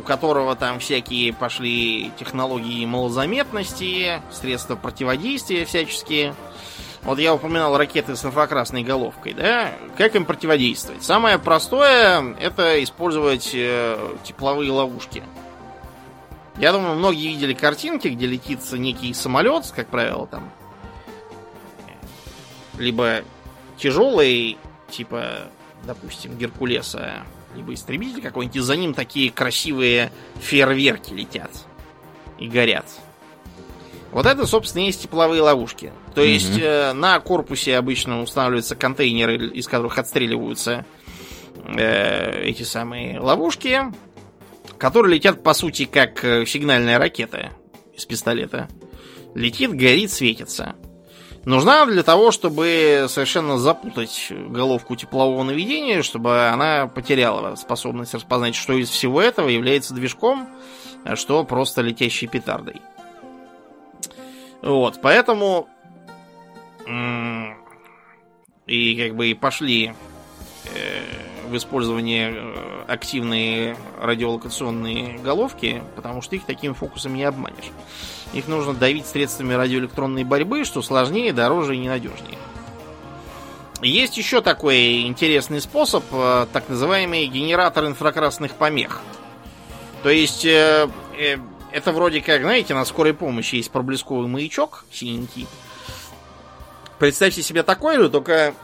у 0.00 0.02
которого 0.02 0.56
там 0.56 0.80
всякие 0.80 1.32
пошли 1.32 2.10
технологии 2.18 2.84
малозаметности, 2.86 4.20
средства 4.32 4.74
противодействия 4.74 5.64
всяческие. 5.64 6.34
Вот 7.02 7.18
я 7.18 7.34
упоминал 7.34 7.76
ракеты 7.76 8.14
с 8.14 8.24
инфракрасной 8.24 8.82
головкой, 8.82 9.32
да? 9.32 9.72
Как 9.96 10.14
им 10.16 10.24
противодействовать? 10.24 11.02
Самое 11.02 11.38
простое 11.38 12.36
это 12.38 12.82
использовать 12.82 13.50
э, 13.54 14.16
тепловые 14.22 14.70
ловушки. 14.70 15.22
Я 16.58 16.72
думаю, 16.72 16.96
многие 16.96 17.28
видели 17.28 17.54
картинки, 17.54 18.08
где 18.08 18.26
летит 18.26 18.60
некий 18.72 19.14
самолет, 19.14 19.72
как 19.74 19.88
правило, 19.88 20.26
там. 20.26 20.50
Либо 22.76 23.22
тяжелый 23.78 24.58
типа, 24.90 25.48
допустим, 25.84 26.36
Геркулеса, 26.36 27.22
либо 27.54 27.72
истребитель 27.72 28.20
какой-нибудь, 28.20 28.56
и 28.56 28.60
за 28.60 28.76
ним 28.76 28.92
такие 28.92 29.30
красивые 29.30 30.12
фейерверки 30.38 31.12
летят 31.14 31.50
и 32.38 32.46
горят. 32.46 32.86
Вот 34.12 34.26
это, 34.26 34.46
собственно, 34.46 34.82
есть 34.82 35.02
тепловые 35.02 35.42
ловушки. 35.42 35.92
То 36.14 36.22
есть 36.22 36.58
э, 36.58 36.92
на 36.92 37.20
корпусе 37.20 37.76
обычно 37.76 38.22
устанавливаются 38.22 38.74
контейнеры, 38.74 39.48
из 39.48 39.68
которых 39.68 39.98
отстреливаются 39.98 40.84
э, 41.64 42.42
эти 42.42 42.64
самые 42.64 43.20
ловушки, 43.20 43.82
которые 44.78 45.14
летят, 45.14 45.42
по 45.42 45.54
сути, 45.54 45.84
как 45.84 46.24
э, 46.24 46.44
сигнальная 46.46 46.98
ракета 46.98 47.50
из 47.96 48.04
пистолета. 48.04 48.68
Летит, 49.34 49.72
горит, 49.72 50.10
светится 50.10 50.74
нужна 51.44 51.86
для 51.86 52.02
того, 52.02 52.30
чтобы 52.30 53.06
совершенно 53.08 53.58
запутать 53.58 54.28
головку 54.30 54.96
теплового 54.96 55.42
наведения, 55.42 56.02
чтобы 56.02 56.48
она 56.48 56.86
потеряла 56.86 57.54
способность 57.56 58.14
распознать, 58.14 58.54
что 58.54 58.74
из 58.74 58.90
всего 58.90 59.20
этого 59.20 59.48
является 59.48 59.94
движком, 59.94 60.48
а 61.04 61.16
что 61.16 61.44
просто 61.44 61.82
летящей 61.82 62.28
петардой. 62.28 62.80
Вот, 64.62 65.00
поэтому 65.00 65.68
и 68.70 68.94
как 68.96 69.16
бы 69.16 69.36
пошли 69.38 69.94
э, 70.66 71.48
в 71.48 71.56
использование 71.56 72.32
э, 72.32 72.84
активные 72.86 73.76
радиолокационные 74.00 75.18
головки, 75.18 75.82
потому 75.96 76.22
что 76.22 76.36
их 76.36 76.44
таким 76.44 76.74
фокусом 76.74 77.14
не 77.14 77.24
обманешь. 77.24 77.70
Их 78.32 78.46
нужно 78.46 78.72
давить 78.72 79.06
средствами 79.06 79.54
радиоэлектронной 79.54 80.22
борьбы, 80.22 80.64
что 80.64 80.82
сложнее, 80.82 81.32
дороже 81.32 81.74
и 81.74 81.78
ненадежнее. 81.78 82.38
Есть 83.82 84.16
еще 84.18 84.40
такой 84.40 85.02
интересный 85.02 85.60
способ, 85.60 86.04
э, 86.12 86.46
так 86.52 86.68
называемый 86.68 87.26
генератор 87.26 87.86
инфракрасных 87.86 88.52
помех. 88.52 89.00
То 90.04 90.10
есть, 90.10 90.46
это 91.72 91.92
вроде 91.92 92.20
как, 92.20 92.42
знаете, 92.42 92.74
на 92.74 92.84
скорой 92.84 93.14
помощи 93.14 93.56
есть 93.56 93.70
проблесковый 93.70 94.28
маячок 94.28 94.84
синенький. 94.90 95.46
Представьте 96.98 97.42
себе 97.42 97.62
такой 97.62 97.96
же, 97.96 98.10
только 98.10 98.54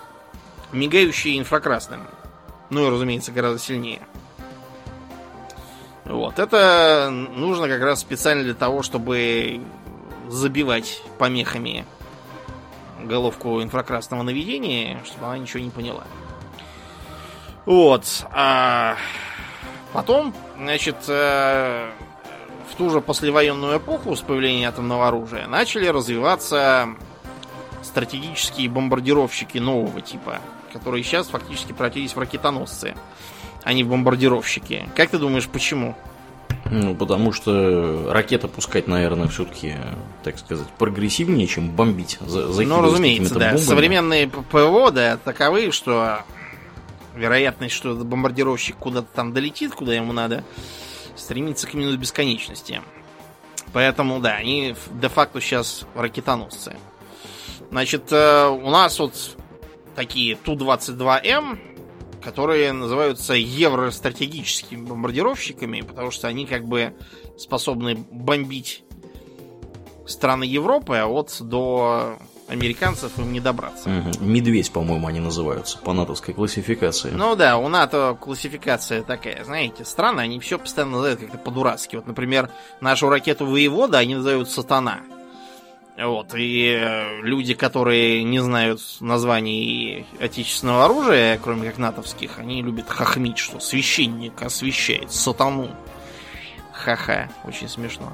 мигающий 0.73 1.39
инфракрасным. 1.39 2.07
Ну 2.71 2.87
и, 2.87 2.91
разумеется, 2.91 3.33
гораздо 3.33 3.59
сильнее. 3.59 4.03
Вот, 6.05 6.39
это 6.39 7.09
нужно 7.11 7.69
как 7.69 7.81
раз 7.81 8.01
специально 8.01 8.45
для 8.45 8.55
того, 8.55 8.83
чтобы 8.83 9.61
забивать 10.29 11.03
помехами 11.19 11.85
головку 13.03 13.63
инфракрасного 13.63 14.23
наведения, 14.23 15.01
чтобы 15.05 15.27
она 15.27 15.39
ничего 15.39 15.63
не 15.63 15.71
поняла. 15.71 16.05
Вот. 17.65 18.05
А 18.31 18.97
потом, 19.93 20.35
значит, 20.57 20.97
э, 21.09 21.91
в 22.71 22.75
ту 22.77 22.91
же 22.91 23.01
послевоенную 23.01 23.79
эпоху 23.79 24.17
с 24.17 24.21
появлением 24.21 24.69
атомного 24.69 25.09
оружия 25.09 25.47
начали 25.47 25.87
развиваться 25.87 26.89
стратегические 27.83 28.69
бомбардировщики 28.69 29.59
нового 29.59 30.01
типа, 30.01 30.41
которые 30.73 31.05
сейчас 31.05 31.29
фактически 31.29 31.73
превратились 31.73 32.15
в 32.15 32.19
ракетоносцы 32.19 32.95
а 33.67 33.73
не 33.73 33.83
в 33.83 33.89
бомбардировщики. 33.89 34.89
Как 34.95 35.11
ты 35.11 35.19
думаешь, 35.19 35.49
почему? 35.49 35.97
Ну, 36.71 36.95
потому 36.95 37.33
что 37.33 38.13
ракета 38.13 38.47
пускать, 38.47 38.87
наверное, 38.87 39.27
все-таки, 39.27 39.75
так 40.23 40.39
сказать, 40.39 40.69
прогрессивнее, 40.79 41.49
чем 41.49 41.71
бомбить. 41.73 42.17
За, 42.21 42.43
ну, 42.63 42.81
разумеется, 42.81 43.35
да. 43.35 43.47
Бомбами. 43.47 43.65
Современные 43.65 44.29
ПВО, 44.29 44.93
да, 44.93 45.17
таковы, 45.17 45.73
что 45.73 46.21
вероятность, 47.17 47.75
что 47.75 47.97
бомбардировщик 47.97 48.77
куда-то 48.77 49.09
там 49.13 49.33
долетит, 49.33 49.73
куда 49.73 49.95
ему 49.95 50.13
надо, 50.13 50.45
стремится 51.17 51.67
к 51.67 51.75
минус 51.75 51.97
бесконечности. 51.97 52.83
Поэтому, 53.73 54.21
да, 54.21 54.37
они 54.37 54.75
де-факто 55.01 55.41
сейчас 55.41 55.85
ракетоносцы. 55.95 56.77
Значит, 57.71 58.13
э, 58.13 58.49
у 58.49 58.71
нас 58.71 58.99
вот 58.99 59.37
такие 59.95 60.37
Ту-22М, 60.37 61.59
которые 62.23 62.73
называются 62.73 63.35
евростратегическими 63.35 64.87
бомбардировщиками, 64.87 65.81
потому 65.81 66.11
что 66.11 66.29
они 66.29 66.47
как 66.47 66.65
бы 66.65 66.95
способны 67.39 67.97
бомбить 67.97 68.83
страны 70.07 70.45
Европы, 70.45 70.97
а 70.97 71.07
вот 71.07 71.37
до 71.41 72.19
американцев 72.49 73.19
им 73.19 73.33
не 73.33 73.41
добраться. 73.41 73.89
Угу. 73.89 74.25
Медведь, 74.25 74.73
по-моему, 74.73 75.07
они 75.07 75.21
называются 75.21 75.79
по 75.79 75.93
натовской 75.93 76.35
классификации. 76.35 77.11
Ну 77.11 77.37
да, 77.37 77.59
у 77.59 77.69
НАТО 77.69 78.17
классификация 78.21 79.03
такая, 79.03 79.45
знаете, 79.45 79.85
страны, 79.85 80.21
они 80.21 80.41
все 80.41 80.59
постоянно 80.59 80.93
называют 80.93 81.21
как-то 81.21 81.39
по-дурацки. 81.39 81.97
Вот, 81.97 82.07
например, 82.07 82.51
нашу 82.81 83.09
ракету 83.09 83.47
Воевода 83.47 83.99
они 83.99 84.15
называют 84.15 84.51
Сатана. 84.51 85.01
Вот, 85.99 86.35
и 86.35 86.77
э, 86.79 87.23
люди, 87.23 87.55
которые 87.55 88.23
не 88.23 88.41
знают 88.41 88.83
названий 89.01 90.05
отечественного 90.21 90.85
оружия, 90.85 91.41
кроме 91.43 91.71
как 91.71 91.79
натовских, 91.79 92.39
они 92.39 92.61
любят 92.61 92.91
хохмить, 92.91 93.39
что 93.39 93.61
священник 93.61 94.43
освещает 94.43 95.11
сатану. 95.11 95.71
Ха-ха, 96.73 97.31
очень 97.45 97.71
смешно. 97.71 98.13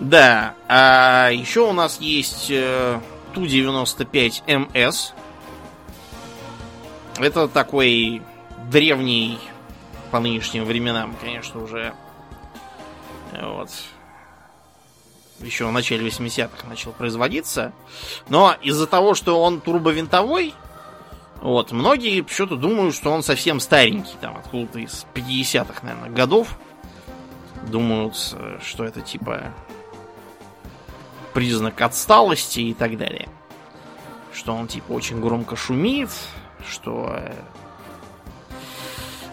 Да, 0.00 0.54
а 0.68 1.30
еще 1.32 1.68
у 1.68 1.72
нас 1.72 2.00
есть 2.00 2.50
э, 2.50 3.00
Ту-95МС. 3.34 5.12
Это 7.18 7.48
такой 7.48 8.22
древний 8.70 9.38
по 10.12 10.20
нынешним 10.20 10.64
временам, 10.64 11.16
конечно, 11.20 11.62
уже 11.62 11.92
вот, 13.32 13.70
еще 15.40 15.66
в 15.66 15.72
начале 15.72 16.06
80-х 16.06 16.66
начал 16.68 16.92
производиться. 16.92 17.72
Но 18.28 18.54
из-за 18.62 18.86
того, 18.86 19.14
что 19.14 19.42
он 19.42 19.60
турбовинтовой, 19.60 20.54
вот, 21.40 21.72
многие 21.72 22.20
почему-то 22.22 22.56
думают, 22.56 22.94
что 22.94 23.10
он 23.10 23.22
совсем 23.22 23.60
старенький, 23.60 24.14
там, 24.20 24.36
откуда-то 24.36 24.78
из 24.80 25.06
50-х, 25.14 25.80
наверное, 25.82 26.10
годов. 26.10 26.56
Думают, 27.68 28.16
что 28.62 28.84
это 28.84 29.00
типа 29.00 29.52
признак 31.38 31.80
отсталости 31.82 32.58
и 32.58 32.74
так 32.74 32.98
далее. 32.98 33.28
Что 34.32 34.54
он 34.54 34.66
типа 34.66 34.90
очень 34.90 35.20
громко 35.20 35.54
шумит, 35.54 36.10
что... 36.68 37.14
Э, 37.16 37.32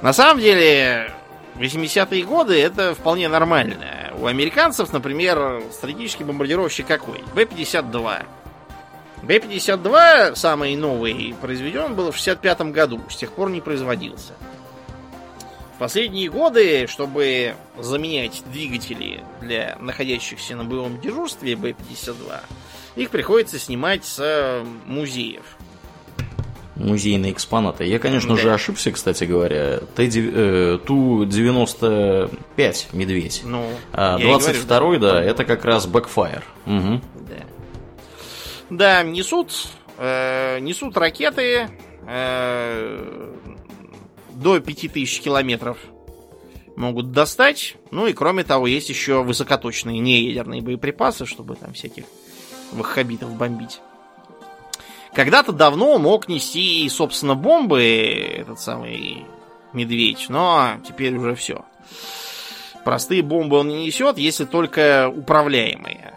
на 0.04 0.14
самом 0.14 0.40
деле, 0.40 1.12
80-е 1.56 2.24
годы 2.26 2.62
это 2.62 2.94
вполне 2.94 3.28
нормально. 3.28 4.14
У 4.20 4.28
американцев, 4.28 4.94
например, 4.94 5.64
стратегический 5.72 6.24
бомбардировщик 6.24 6.86
какой? 6.86 7.24
Б-52. 7.34 8.24
Б-52, 9.24 10.36
самый 10.36 10.76
новый, 10.76 11.34
произведен 11.42 11.96
был 11.96 12.12
в 12.12 12.18
65 12.18 12.62
году. 12.72 13.02
С 13.10 13.16
тех 13.16 13.32
пор 13.32 13.50
не 13.50 13.62
производился. 13.62 14.34
В 15.76 15.78
последние 15.78 16.30
годы, 16.30 16.88
чтобы 16.88 17.54
заменять 17.78 18.44
двигатели 18.50 19.22
для 19.42 19.78
находящихся 19.82 20.56
на 20.56 20.64
боевом 20.64 21.02
дежурстве 21.02 21.58
Б-52, 21.58 22.40
их 22.96 23.10
приходится 23.10 23.60
снимать 23.60 24.06
с 24.06 24.64
музеев. 24.86 25.44
Музейные 26.78 27.34
экспонаты. 27.34 27.84
Я, 27.84 28.00
конечно 28.00 28.38
да. 28.38 28.42
же, 28.42 28.54
ошибся, 28.54 28.94
кстати 28.94 29.26
говоря. 29.26 29.80
Т-95 29.96 32.30
э, 32.62 32.74
медведь. 32.94 33.42
Ну, 33.44 33.70
а 33.92 34.18
22-й, 34.18 35.00
да, 35.00 35.22
это 35.22 35.44
как 35.44 35.66
раз 35.66 35.88
Backfire. 35.88 36.44
Угу. 36.66 37.02
Да. 37.28 37.44
Да, 38.70 39.04
несут, 39.04 39.52
э, 39.98 40.60
несут 40.60 40.96
ракеты 40.98 41.68
э, 42.08 43.34
до 44.36 44.60
5000 44.60 45.22
километров 45.22 45.78
могут 46.76 47.12
достать. 47.12 47.76
Ну 47.92 48.08
и 48.08 48.14
кроме 48.14 48.44
того, 48.44 48.68
есть 48.68 48.90
еще 48.90 49.24
высокоточные 49.24 50.00
неядерные 50.00 50.62
боеприпасы, 50.62 51.26
чтобы 51.26 51.56
там 51.56 51.74
всяких 51.74 52.06
ваххабитов 52.72 53.34
бомбить. 53.36 53.80
Когда-то 55.14 55.54
давно 55.54 55.98
мог 55.98 56.28
нести, 56.28 56.88
собственно, 56.90 57.36
бомбы 57.36 57.82
этот 57.82 58.60
самый 58.60 59.26
медведь, 59.72 60.26
но 60.28 60.78
теперь 60.86 61.16
уже 61.16 61.36
все. 61.36 61.64
Простые 62.84 63.22
бомбы 63.22 63.58
он 63.58 63.70
не 63.70 63.86
несет, 63.86 64.18
если 64.18 64.46
только 64.46 65.10
управляемые. 65.10 66.14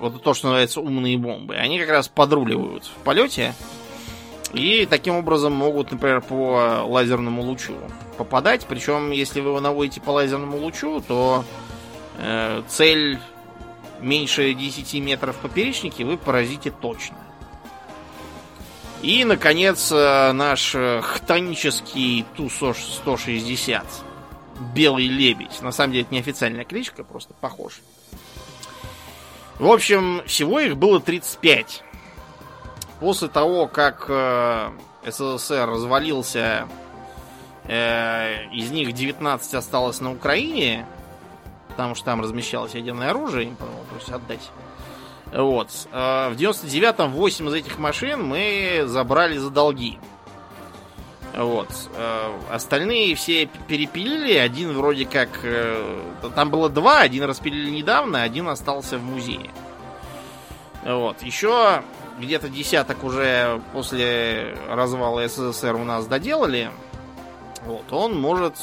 Вот 0.00 0.20
то, 0.22 0.34
что 0.34 0.48
называется 0.48 0.80
умные 0.80 1.16
бомбы. 1.16 1.54
Они 1.54 1.78
как 1.78 1.88
раз 1.88 2.08
подруливают 2.08 2.84
в 2.84 3.04
полете 3.04 3.54
и 4.54 4.86
таким 4.86 5.16
образом 5.16 5.52
могут, 5.52 5.90
например, 5.90 6.20
по 6.20 6.84
лазерному 6.86 7.42
лучу 7.42 7.74
попадать. 8.16 8.66
Причем, 8.68 9.10
если 9.10 9.40
вы 9.40 9.50
его 9.50 9.60
наводите 9.60 10.00
по 10.00 10.10
лазерному 10.10 10.58
лучу, 10.58 11.02
то 11.06 11.44
э, 12.18 12.62
цель 12.68 13.18
меньше 14.00 14.54
10 14.54 14.94
метров 15.02 15.36
поперечнике 15.36 16.04
вы 16.04 16.16
поразите 16.16 16.70
точно. 16.70 17.16
И, 19.02 19.24
наконец, 19.24 19.90
э, 19.90 20.32
наш 20.32 20.76
хтонический 21.02 22.24
Ту-160. 22.36 23.84
Белый 24.72 25.08
лебедь. 25.08 25.60
На 25.62 25.72
самом 25.72 25.92
деле, 25.94 26.04
это 26.04 26.14
не 26.14 26.20
официальная 26.20 26.64
кличка, 26.64 27.02
просто 27.02 27.34
похож. 27.34 27.80
В 29.58 29.66
общем, 29.66 30.22
всего 30.26 30.60
их 30.60 30.76
было 30.76 31.00
35 31.00 31.82
после 33.04 33.28
того, 33.28 33.66
как 33.66 34.06
э, 34.08 34.70
СССР 35.04 35.68
развалился, 35.68 36.66
э, 37.64 38.46
из 38.50 38.70
них 38.70 38.94
19 38.94 39.52
осталось 39.52 40.00
на 40.00 40.10
Украине, 40.10 40.86
потому 41.68 41.94
что 41.94 42.06
там 42.06 42.22
размещалось 42.22 42.74
ядерное 42.74 43.10
оружие, 43.10 43.48
им, 43.48 43.58
пришлось 43.92 44.14
отдать. 44.14 44.50
Вот. 45.34 45.68
Э, 45.92 46.30
в 46.30 46.36
99-м 46.36 47.12
8 47.12 47.48
из 47.48 47.52
этих 47.52 47.78
машин 47.78 48.24
мы 48.24 48.84
забрали 48.86 49.36
за 49.36 49.50
долги. 49.50 49.98
Вот. 51.36 51.68
Э, 51.96 52.32
остальные 52.50 53.16
все 53.16 53.50
перепилили. 53.68 54.38
Один 54.38 54.72
вроде 54.72 55.04
как... 55.04 55.28
Э, 55.42 56.00
там 56.34 56.48
было 56.48 56.70
два, 56.70 57.00
один 57.00 57.24
распилили 57.24 57.68
недавно, 57.68 58.22
один 58.22 58.48
остался 58.48 58.96
в 58.96 59.02
музее. 59.02 59.50
Вот. 60.86 61.22
Еще 61.22 61.82
где-то 62.18 62.48
десяток 62.48 63.04
уже 63.04 63.60
после 63.72 64.56
развала 64.68 65.26
СССР 65.26 65.74
у 65.74 65.84
нас 65.84 66.06
доделали. 66.06 66.70
Вот, 67.66 67.92
он 67.92 68.20
может 68.20 68.54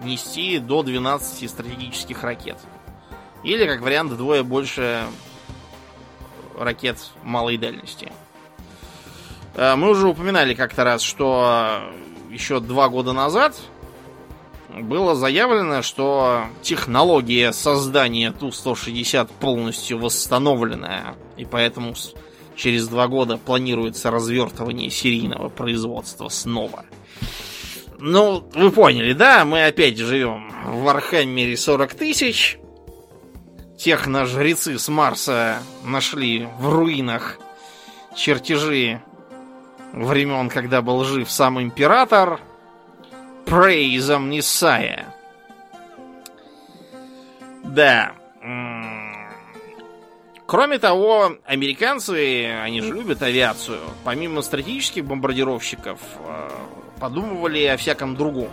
нести 0.00 0.58
до 0.58 0.82
12 0.82 1.48
стратегических 1.48 2.22
ракет. 2.22 2.58
Или, 3.44 3.66
как 3.66 3.80
вариант, 3.80 4.12
вдвое 4.12 4.42
больше 4.42 5.04
ракет 6.58 6.98
малой 7.22 7.56
дальности. 7.56 8.12
Э, 9.54 9.76
мы 9.76 9.90
уже 9.90 10.08
упоминали 10.08 10.54
как-то 10.54 10.84
раз, 10.84 11.02
что 11.02 11.82
еще 12.30 12.60
два 12.60 12.88
года 12.88 13.12
назад 13.12 13.56
было 14.68 15.14
заявлено, 15.14 15.82
что 15.82 16.44
технология 16.62 17.52
создания 17.52 18.32
Ту-160 18.32 19.30
полностью 19.40 19.98
восстановленная, 19.98 21.14
и 21.36 21.44
поэтому 21.44 21.94
через 22.58 22.88
два 22.88 23.06
года 23.06 23.38
планируется 23.38 24.10
развертывание 24.10 24.90
серийного 24.90 25.48
производства 25.48 26.28
снова. 26.28 26.84
Ну, 28.00 28.48
вы 28.54 28.70
поняли, 28.70 29.12
да? 29.12 29.44
Мы 29.44 29.64
опять 29.64 29.96
живем 29.96 30.52
в 30.64 30.82
Вархаммере 30.82 31.56
40 31.56 31.94
тысяч. 31.94 32.58
Техножрецы 33.78 34.76
с 34.76 34.88
Марса 34.88 35.62
нашли 35.84 36.48
в 36.58 36.68
руинах 36.68 37.38
чертежи 38.16 39.00
времен, 39.92 40.48
когда 40.48 40.82
был 40.82 41.04
жив 41.04 41.30
сам 41.30 41.62
император. 41.62 42.40
Praise 43.46 44.02
the 44.02 44.30
Omnissiah. 44.30 45.14
Да. 47.64 48.12
Кроме 50.48 50.78
того, 50.78 51.36
американцы, 51.44 52.46
они 52.64 52.80
же 52.80 52.94
любят 52.94 53.22
авиацию. 53.22 53.80
Помимо 54.02 54.40
стратегических 54.40 55.04
бомбардировщиков, 55.04 56.00
э, 56.24 56.50
подумывали 56.98 57.64
о 57.66 57.76
всяком 57.76 58.16
другом. 58.16 58.48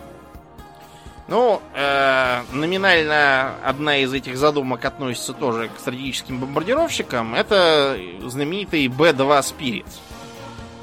Ну, 1.30 1.62
э, 1.74 2.41
номинально 2.52 3.56
одна 3.64 4.00
из 4.00 4.12
этих 4.12 4.36
задумок 4.36 4.84
относится 4.84 5.32
тоже 5.32 5.70
к 5.70 5.80
стратегическим 5.80 6.41
бомбардировщикам. 6.41 7.34
Это 7.34 7.98
знаменитый 8.26 8.89
B-2 8.89 9.39
Spirit. 9.39 9.88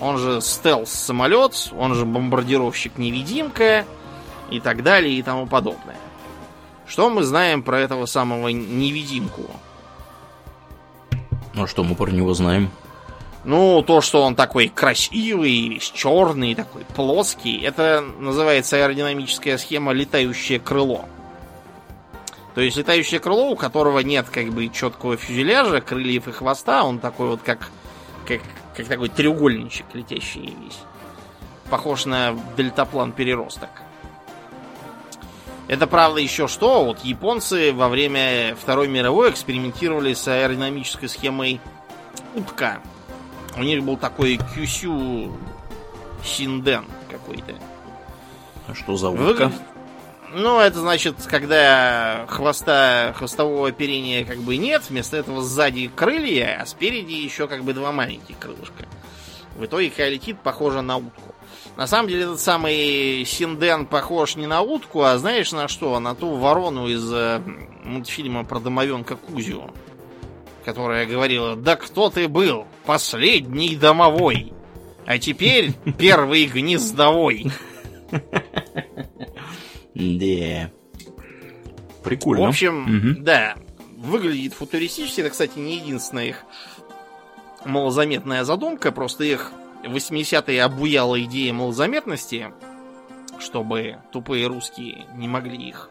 Он 0.00 0.16
же 0.16 0.40
стелс-самолет, 0.40 1.74
он 1.76 1.94
же 1.94 2.06
бомбардировщик-невидимка 2.06 3.84
и 4.50 4.60
так 4.60 4.82
далее 4.82 5.12
и 5.12 5.22
тому 5.22 5.46
подобное. 5.46 5.98
Что 6.86 7.10
мы 7.10 7.22
знаем 7.22 7.62
про 7.62 7.80
этого 7.80 8.06
самого 8.06 8.48
невидимку? 8.48 9.50
Ну 11.54 11.64
а 11.64 11.66
что 11.66 11.84
мы 11.84 11.94
про 11.94 12.10
него 12.10 12.34
знаем? 12.34 12.70
Ну, 13.44 13.82
то, 13.82 14.00
что 14.00 14.22
он 14.22 14.36
такой 14.36 14.68
красивый, 14.68 15.68
весь 15.68 15.90
черный, 15.90 16.54
такой 16.54 16.84
плоский, 16.84 17.60
это 17.60 18.04
называется 18.18 18.76
аэродинамическая 18.76 19.58
схема 19.58 19.92
летающее 19.92 20.60
крыло. 20.60 21.06
То 22.54 22.60
есть 22.60 22.76
летающее 22.76 23.18
крыло, 23.18 23.50
у 23.50 23.56
которого 23.56 23.98
нет 24.00 24.26
как 24.30 24.50
бы 24.52 24.68
четкого 24.68 25.16
фюзеляжа, 25.16 25.80
крыльев 25.80 26.28
и 26.28 26.32
хвоста, 26.32 26.84
он 26.84 27.00
такой 27.00 27.28
вот 27.28 27.42
как, 27.42 27.70
как, 28.28 28.42
как 28.76 28.86
такой 28.86 29.08
треугольничек 29.08 29.86
летящий 29.94 30.54
весь. 30.62 30.78
Похож 31.68 32.04
на 32.04 32.36
дельтаплан 32.56 33.10
переросток. 33.10 33.70
Это 35.68 35.86
правда 35.86 36.20
еще 36.20 36.48
что? 36.48 36.84
Вот 36.84 37.04
японцы 37.04 37.72
во 37.72 37.88
время 37.88 38.56
Второй 38.60 38.88
мировой 38.88 39.30
экспериментировали 39.30 40.12
с 40.12 40.26
аэродинамической 40.26 41.08
схемой 41.08 41.60
утка. 42.34 42.80
У 43.56 43.62
них 43.62 43.82
был 43.82 43.96
такой 43.96 44.38
Кюсю 44.54 45.32
Синден 46.24 46.84
какой-то. 47.10 47.54
А 48.68 48.74
что 48.74 48.96
за 48.96 49.10
утка? 49.10 49.48
Вы... 49.48 49.52
Ну, 50.34 50.60
это 50.60 50.80
значит, 50.80 51.16
когда 51.28 52.24
хвоста, 52.28 53.12
хвостового 53.16 53.68
оперения 53.68 54.24
как 54.24 54.38
бы 54.38 54.56
нет, 54.56 54.82
вместо 54.88 55.18
этого 55.18 55.42
сзади 55.42 55.90
крылья, 55.94 56.58
а 56.60 56.66
спереди 56.66 57.12
еще 57.12 57.46
как 57.48 57.64
бы 57.64 57.74
два 57.74 57.92
маленьких 57.92 58.38
крылышка. 58.38 58.86
В 59.56 59.66
итоге, 59.66 59.90
когда 59.90 60.08
летит, 60.08 60.38
похоже 60.42 60.80
на 60.80 60.96
утку. 60.96 61.31
На 61.76 61.86
самом 61.86 62.08
деле 62.08 62.24
этот 62.24 62.40
самый 62.40 63.24
Синден 63.24 63.86
похож 63.86 64.36
не 64.36 64.46
на 64.46 64.60
утку, 64.60 65.02
а 65.02 65.16
знаешь 65.18 65.52
на 65.52 65.68
что? 65.68 65.98
На 66.00 66.14
ту 66.14 66.34
ворону 66.34 66.86
из 66.86 67.10
э, 67.12 67.40
мультфильма 67.84 68.44
про 68.44 68.60
домовенка 68.60 69.16
Кузю. 69.16 69.70
Которая 70.64 71.06
говорила, 71.06 71.56
да 71.56 71.76
кто 71.76 72.10
ты 72.10 72.28
был? 72.28 72.66
Последний 72.84 73.74
домовой. 73.74 74.52
А 75.06 75.18
теперь 75.18 75.72
первый 75.98 76.44
гнездовой. 76.46 77.50
Да. 79.94 80.70
Прикольно. 82.04 82.46
В 82.46 82.48
общем, 82.48 83.16
да. 83.20 83.56
Выглядит 83.96 84.52
футуристически. 84.52 85.20
Это, 85.20 85.30
кстати, 85.30 85.58
не 85.58 85.76
единственная 85.76 86.26
их 86.26 86.44
малозаметная 87.64 88.44
задумка. 88.44 88.92
Просто 88.92 89.24
их 89.24 89.52
80-е 89.82 90.62
обуяла 90.62 91.22
идея 91.24 91.52
малозаметности, 91.52 92.52
чтобы 93.38 93.98
тупые 94.12 94.46
русские 94.46 95.06
не 95.14 95.28
могли 95.28 95.56
их 95.56 95.90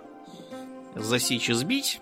засечь 0.95 1.49
и 1.49 1.53
сбить. 1.53 2.01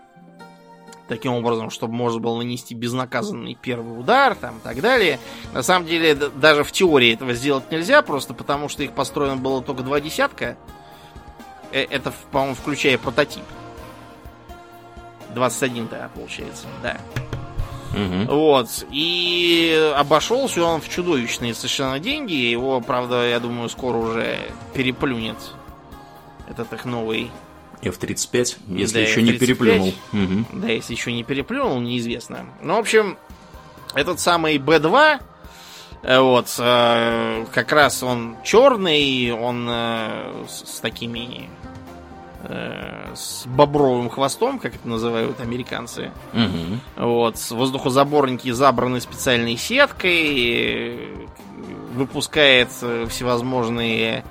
Таким 1.07 1.33
образом, 1.33 1.71
чтобы 1.71 1.95
можно 1.95 2.19
было 2.19 2.37
нанести 2.37 2.75
безнаказанный 2.75 3.57
первый 3.59 3.99
удар, 3.99 4.35
там, 4.35 4.57
и 4.57 4.61
так 4.61 4.79
далее. 4.79 5.19
На 5.53 5.63
самом 5.63 5.87
деле, 5.87 6.13
даже 6.13 6.63
в 6.63 6.71
теории 6.71 7.13
этого 7.13 7.33
сделать 7.33 7.71
нельзя, 7.71 8.03
просто 8.03 8.35
потому 8.35 8.69
что 8.69 8.83
их 8.83 8.91
построено 8.91 9.35
было 9.35 9.63
только 9.63 9.81
два 9.81 9.99
десятка. 9.99 10.55
э, 11.71 11.81
это, 11.81 12.13
по-моему, 12.31 12.53
включая 12.53 12.99
прототип. 12.99 13.43
21, 15.33 15.87
да, 15.87 16.09
получается, 16.13 16.67
да. 16.83 16.97
Угу. 17.93 18.33
Вот. 18.35 18.85
И 18.91 19.93
обошелся 19.95 20.63
он 20.63 20.81
в 20.81 20.89
чудовищные 20.89 21.53
совершенно 21.53 21.99
деньги. 21.99 22.33
Его, 22.33 22.79
правда, 22.81 23.27
я 23.27 23.39
думаю, 23.39 23.69
скоро 23.69 23.97
уже 23.97 24.39
переплюнет 24.73 25.37
этот 26.49 26.71
их 26.73 26.85
новый. 26.85 27.31
F-35, 27.81 28.57
если 28.67 28.93
Да, 28.95 28.99
еще 28.99 29.21
не 29.21 29.31
F-35. 29.31 29.39
переплюнул. 29.39 29.93
Мгм. 30.11 30.45
Да, 30.53 30.67
если 30.67 30.93
еще 30.93 31.13
не 31.13 31.23
переплюнул, 31.23 31.79
неизвестно. 31.79 32.45
Ну, 32.61 32.75
в 32.75 32.79
общем, 32.79 33.17
этот 33.95 34.19
самый 34.19 34.57
B2, 34.57 35.19
э, 36.03 36.19
вот, 36.19 36.53
э, 36.59 37.45
как 37.53 37.71
раз 37.71 38.03
он 38.03 38.35
черный, 38.43 39.31
он 39.31 39.67
э, 39.69 40.45
с, 40.49 40.75
с 40.75 40.79
такими 40.81 41.49
э, 42.43 43.13
с 43.15 43.45
бобровым 43.47 44.09
хвостом, 44.09 44.59
как 44.59 44.75
это 44.75 44.87
называют 44.87 45.39
американцы. 45.41 46.11
Мгм. 46.33 46.79
Вот, 46.95 47.35
воздухозаборники 47.51 48.51
забраны 48.51 49.01
специальной 49.01 49.57
сеткой, 49.57 51.09
выпускает 51.93 52.69
всевозможные, 52.71 54.23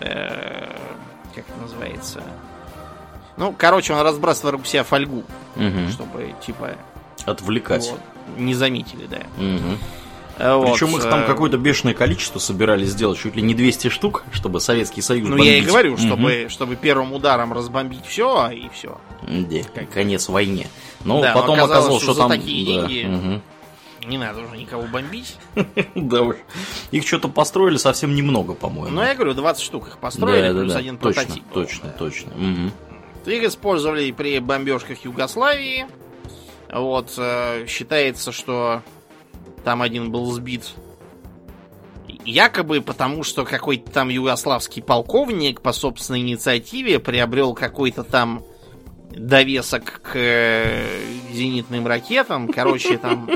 э, 0.00 0.76
как 1.34 1.44
это 1.48 1.60
называется, 1.60 2.22
ну, 3.36 3.54
короче, 3.56 3.92
он 3.94 4.00
разбрасывает 4.02 4.54
вокруг 4.54 4.66
себя 4.66 4.82
фольгу, 4.82 5.22
Мгм. 5.56 5.88
чтобы, 5.90 6.34
типа, 6.44 6.72
Отвлекать. 7.24 7.88
вот, 7.90 8.00
не 8.36 8.52
заметили, 8.54 9.06
да. 9.06 9.20
Мгм. 9.36 9.78
Э, 10.38 10.54
вот, 10.54 10.72
Причем 10.72 10.96
их 10.96 11.02
там 11.02 11.20
э, 11.20 11.26
какое-то 11.26 11.58
бешеное 11.58 11.94
количество 11.94 12.38
собирались 12.38 12.90
сделать, 12.90 13.18
чуть 13.18 13.34
ли 13.34 13.42
не 13.42 13.54
200 13.54 13.88
штук, 13.88 14.24
чтобы 14.32 14.60
Советский 14.60 15.02
Союз 15.02 15.28
Ну, 15.28 15.36
я 15.36 15.54
и 15.54 15.56
бомбить. 15.56 15.68
говорю, 15.68 15.96
чтобы, 15.96 16.46
чтобы 16.48 16.76
первым 16.76 17.12
ударом 17.12 17.52
разбомбить 17.52 18.06
все, 18.06 18.48
и 18.50 18.68
все. 18.72 19.00
Да, 19.22 19.84
конец 19.92 20.28
войне. 20.28 20.68
Но 21.04 21.20
Да, 21.20 21.34
но 21.34 21.40
потом 21.40 21.54
оказалось, 21.56 21.78
оказалось, 21.78 22.02
что 22.02 22.12
что, 22.12 22.20
там... 22.22 22.30
такие 22.30 22.80
да, 22.80 22.86
деньги- 22.86 23.06
мгм. 23.06 23.42
Не 24.06 24.16
надо 24.16 24.40
уже 24.40 24.56
никого 24.56 24.84
бомбить. 24.84 25.36
Да 25.94 26.22
уж. 26.22 26.36
Их 26.92 27.06
что-то 27.06 27.28
построили 27.28 27.76
совсем 27.76 28.14
немного, 28.14 28.54
по-моему. 28.54 28.94
Но 28.94 29.04
я 29.04 29.14
говорю, 29.14 29.34
20 29.34 29.62
штук 29.62 29.88
их 29.88 29.98
построили, 29.98 30.52
да, 30.52 30.60
плюс 30.60 30.72
да. 30.72 30.78
один 30.78 30.96
точно, 30.98 31.22
прототип. 31.22 31.44
точно, 31.52 31.88
точно. 31.98 32.30
Их 33.26 33.42
использовали 33.42 34.10
при 34.12 34.38
бомбежках 34.38 35.04
Югославии. 35.04 35.86
Вот, 36.72 37.12
э, 37.18 37.66
считается, 37.66 38.30
что 38.30 38.82
там 39.58 39.82
один 39.82 40.10
был 40.10 40.30
сбит 40.32 40.74
якобы 42.24 42.80
потому, 42.80 43.22
что 43.22 43.44
какой-то 43.44 43.90
там 43.90 44.08
югославский 44.08 44.82
полковник 44.82 45.60
по 45.60 45.72
собственной 45.72 46.20
инициативе 46.20 46.98
приобрел 46.98 47.54
какой-то 47.54 48.02
там 48.04 48.42
довесок 49.10 50.00
к 50.02 50.10
э, 50.14 50.84
зенитным 51.32 51.86
ракетам. 51.86 52.48
Короче, 52.48 52.98
там 52.98 53.28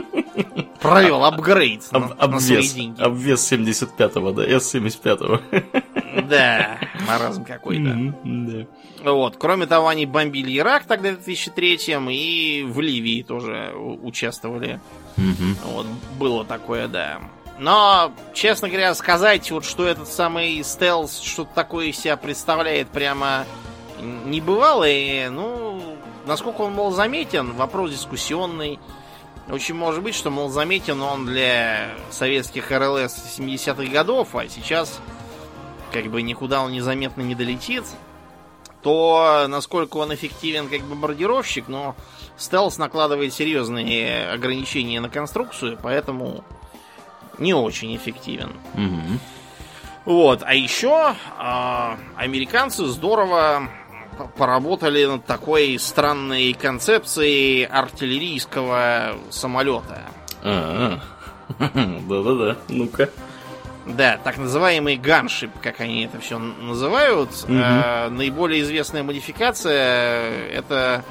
провел 0.81 1.25
апгрейд 1.25 1.91
на, 1.93 1.99
Об- 2.07 2.33
на 2.33 2.41
свои 2.41 2.59
обвес, 2.59 2.73
деньги. 2.75 3.01
обвес 3.03 3.53
75-го, 3.53 4.33
да, 4.33 4.43
С-75-го. 4.45 5.41
Да, 6.29 6.79
маразм 7.07 7.45
какой-то. 7.45 8.13
Да. 8.25 8.67
Вот. 9.13 9.37
Кроме 9.39 9.67
того, 9.67 9.89
они 9.89 10.07
бомбили 10.07 10.59
Ирак 10.59 10.85
тогда 10.85 11.11
в 11.13 11.23
2003 11.25 11.79
и 12.11 12.65
в 12.67 12.81
Ливии 12.81 13.23
тоже 13.23 13.73
участвовали. 13.77 14.81
Вот, 15.17 15.87
было 16.19 16.45
такое, 16.45 16.89
да. 16.89 17.21
Но, 17.59 18.13
честно 18.35 18.69
говоря, 18.69 18.95
сказать, 18.95 19.51
вот 19.51 19.65
что 19.65 19.87
этот 19.87 20.09
самый 20.09 20.63
стелс 20.65 21.21
что-то 21.21 21.55
такое 21.55 21.87
из 21.87 21.99
себя 21.99 22.17
представляет, 22.17 22.89
прямо 22.89 23.45
не 24.01 24.41
бывало. 24.41 24.89
И, 24.89 25.29
ну, 25.29 25.97
насколько 26.27 26.63
он 26.63 26.75
был 26.75 26.91
заметен, 26.91 27.53
вопрос 27.53 27.93
дискуссионный. 27.93 28.79
Очень 29.49 29.75
может 29.75 30.03
быть, 30.03 30.15
что, 30.15 30.31
мол, 30.31 30.49
заметен 30.49 31.03
он 31.03 31.27
для 31.27 31.91
советских 32.11 32.71
РЛС 32.71 33.39
70-х 33.39 33.93
годов, 33.93 34.35
а 34.35 34.49
сейчас 34.49 35.01
как 35.93 36.07
бы 36.07 36.23
никуда 36.23 36.63
он 36.63 36.73
незаметно 36.73 37.23
не 37.23 37.35
долетит. 37.35 37.85
То, 38.83 39.47
насколько 39.49 39.99
он 39.99 40.13
эффективен 40.13 40.69
как 40.69 40.83
бомбардировщик, 40.83 41.69
но 41.69 41.95
стелс 42.37 42.79
накладывает 42.79 43.33
серьезные 43.33 44.29
ограничения 44.31 45.01
на 45.01 45.09
конструкцию, 45.09 45.79
поэтому 45.81 46.45
не 47.39 47.55
очень 47.55 47.95
эффективен. 47.95 48.53
Мгм. 48.75 49.21
Вот, 50.05 50.43
а 50.45 50.53
еще 50.55 51.15
а, 51.39 51.97
американцы 52.17 52.87
здорово 52.87 53.69
поработали 54.37 55.05
над 55.05 55.25
такой 55.27 55.79
странной 55.79 56.53
концепцией 56.55 57.65
артиллерийского 57.65 59.17
самолета. 59.31 60.03
А, 60.43 60.99
Да-да-да, 61.59 62.57
ну-ка. 62.69 63.11
Да, 63.87 64.19
так 64.23 64.39
называемый 64.39 64.97
ганшип, 64.97 65.51
как 65.61 65.81
они 65.81 66.05
это 66.05 66.21
все 66.21 66.39
называют. 66.39 67.31
Мгм. 67.49 67.61
Э, 67.61 68.09
наиболее 68.11 68.63
известная 68.63 69.03
модификация 69.03 70.49
это 70.51 71.05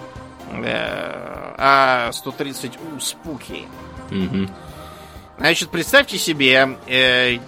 э, 0.52 1.54
А-130У 1.58 3.00
Спуки. 3.00 3.66
Мгм. 4.10 4.50
Значит, 5.38 5.70
представьте 5.70 6.18
себе 6.18 6.78
э, 6.88 7.40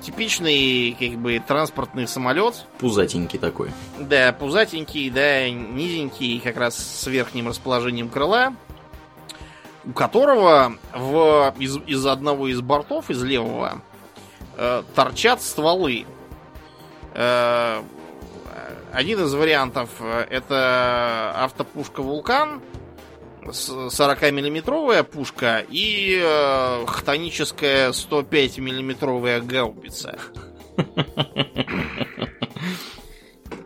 типичный 0.00 0.96
как 0.98 1.18
бы 1.18 1.40
транспортный 1.46 2.08
самолет, 2.08 2.66
Пузатенький 2.78 3.38
такой. 3.38 3.70
да, 3.98 4.32
пузатенький, 4.32 5.10
да, 5.10 5.48
низенький, 5.48 6.40
как 6.40 6.56
раз 6.56 6.76
с 6.76 7.06
верхним 7.06 7.48
расположением 7.48 8.08
крыла, 8.08 8.54
у 9.84 9.92
которого 9.92 10.74
в, 10.94 11.54
из, 11.58 11.76
из 11.86 12.04
одного 12.06 12.48
из 12.48 12.60
бортов, 12.60 13.10
из 13.10 13.22
левого, 13.22 13.82
э, 14.56 14.82
торчат 14.94 15.42
стволы. 15.42 16.06
Э, 17.14 17.82
один 18.92 19.24
из 19.24 19.32
вариантов 19.34 19.90
э, 20.00 20.26
это 20.30 21.32
автопушка 21.36 22.02
Вулкан, 22.02 22.60
40-миллиметровая 23.42 25.02
пушка 25.02 25.64
и 25.68 26.20
э, 26.22 26.84
хтоническая 26.86 27.92
105 27.92 28.58
миллиметровая 28.58 29.40
гаубица. 29.40 30.18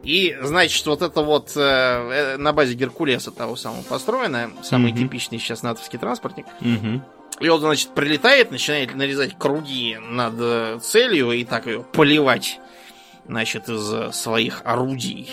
И, 0.03 0.37
значит, 0.41 0.87
вот 0.87 1.03
это 1.03 1.21
вот 1.21 1.51
э, 1.57 1.61
э, 1.61 2.37
на 2.37 2.53
базе 2.53 2.75
Геркулеса 2.75 3.33
того 3.33 3.57
самого 3.57 3.83
построено, 3.83 4.53
самый 4.63 4.93
Мгм. 4.93 5.01
типичный 5.01 5.39
сейчас 5.41 5.65
натовский 5.65 5.99
транспортник. 5.99 6.47
Мгм. 6.61 7.05
И 7.41 7.49
он, 7.49 7.61
значит, 7.61 7.95
прилетает, 7.95 8.51
начинает 8.51 8.95
нарезать 8.95 9.37
круги 9.39 9.99
над 10.01 10.35
э, 10.39 10.79
целью 10.83 11.33
и 11.33 11.45
так 11.45 11.67
ее 11.67 11.83
поливать, 11.83 12.61
значит, 13.27 13.69
из 13.69 13.93
э, 13.93 14.13
своих 14.13 14.63
орудий. 14.65 15.29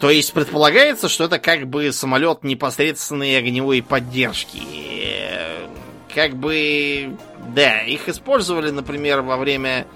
То 0.00 0.10
есть 0.10 0.32
предполагается, 0.32 1.08
что 1.08 1.24
это 1.24 1.38
как 1.38 1.66
бы 1.68 1.92
самолет 1.92 2.42
непосредственной 2.44 3.36
огневой 3.38 3.82
поддержки. 3.82 4.60
Э, 4.92 5.68
Как 6.14 6.34
бы, 6.34 7.16
да, 7.54 7.82
их 7.82 8.08
использовали, 8.08 8.70
например, 8.70 9.22
во 9.22 9.36
время 9.36 9.86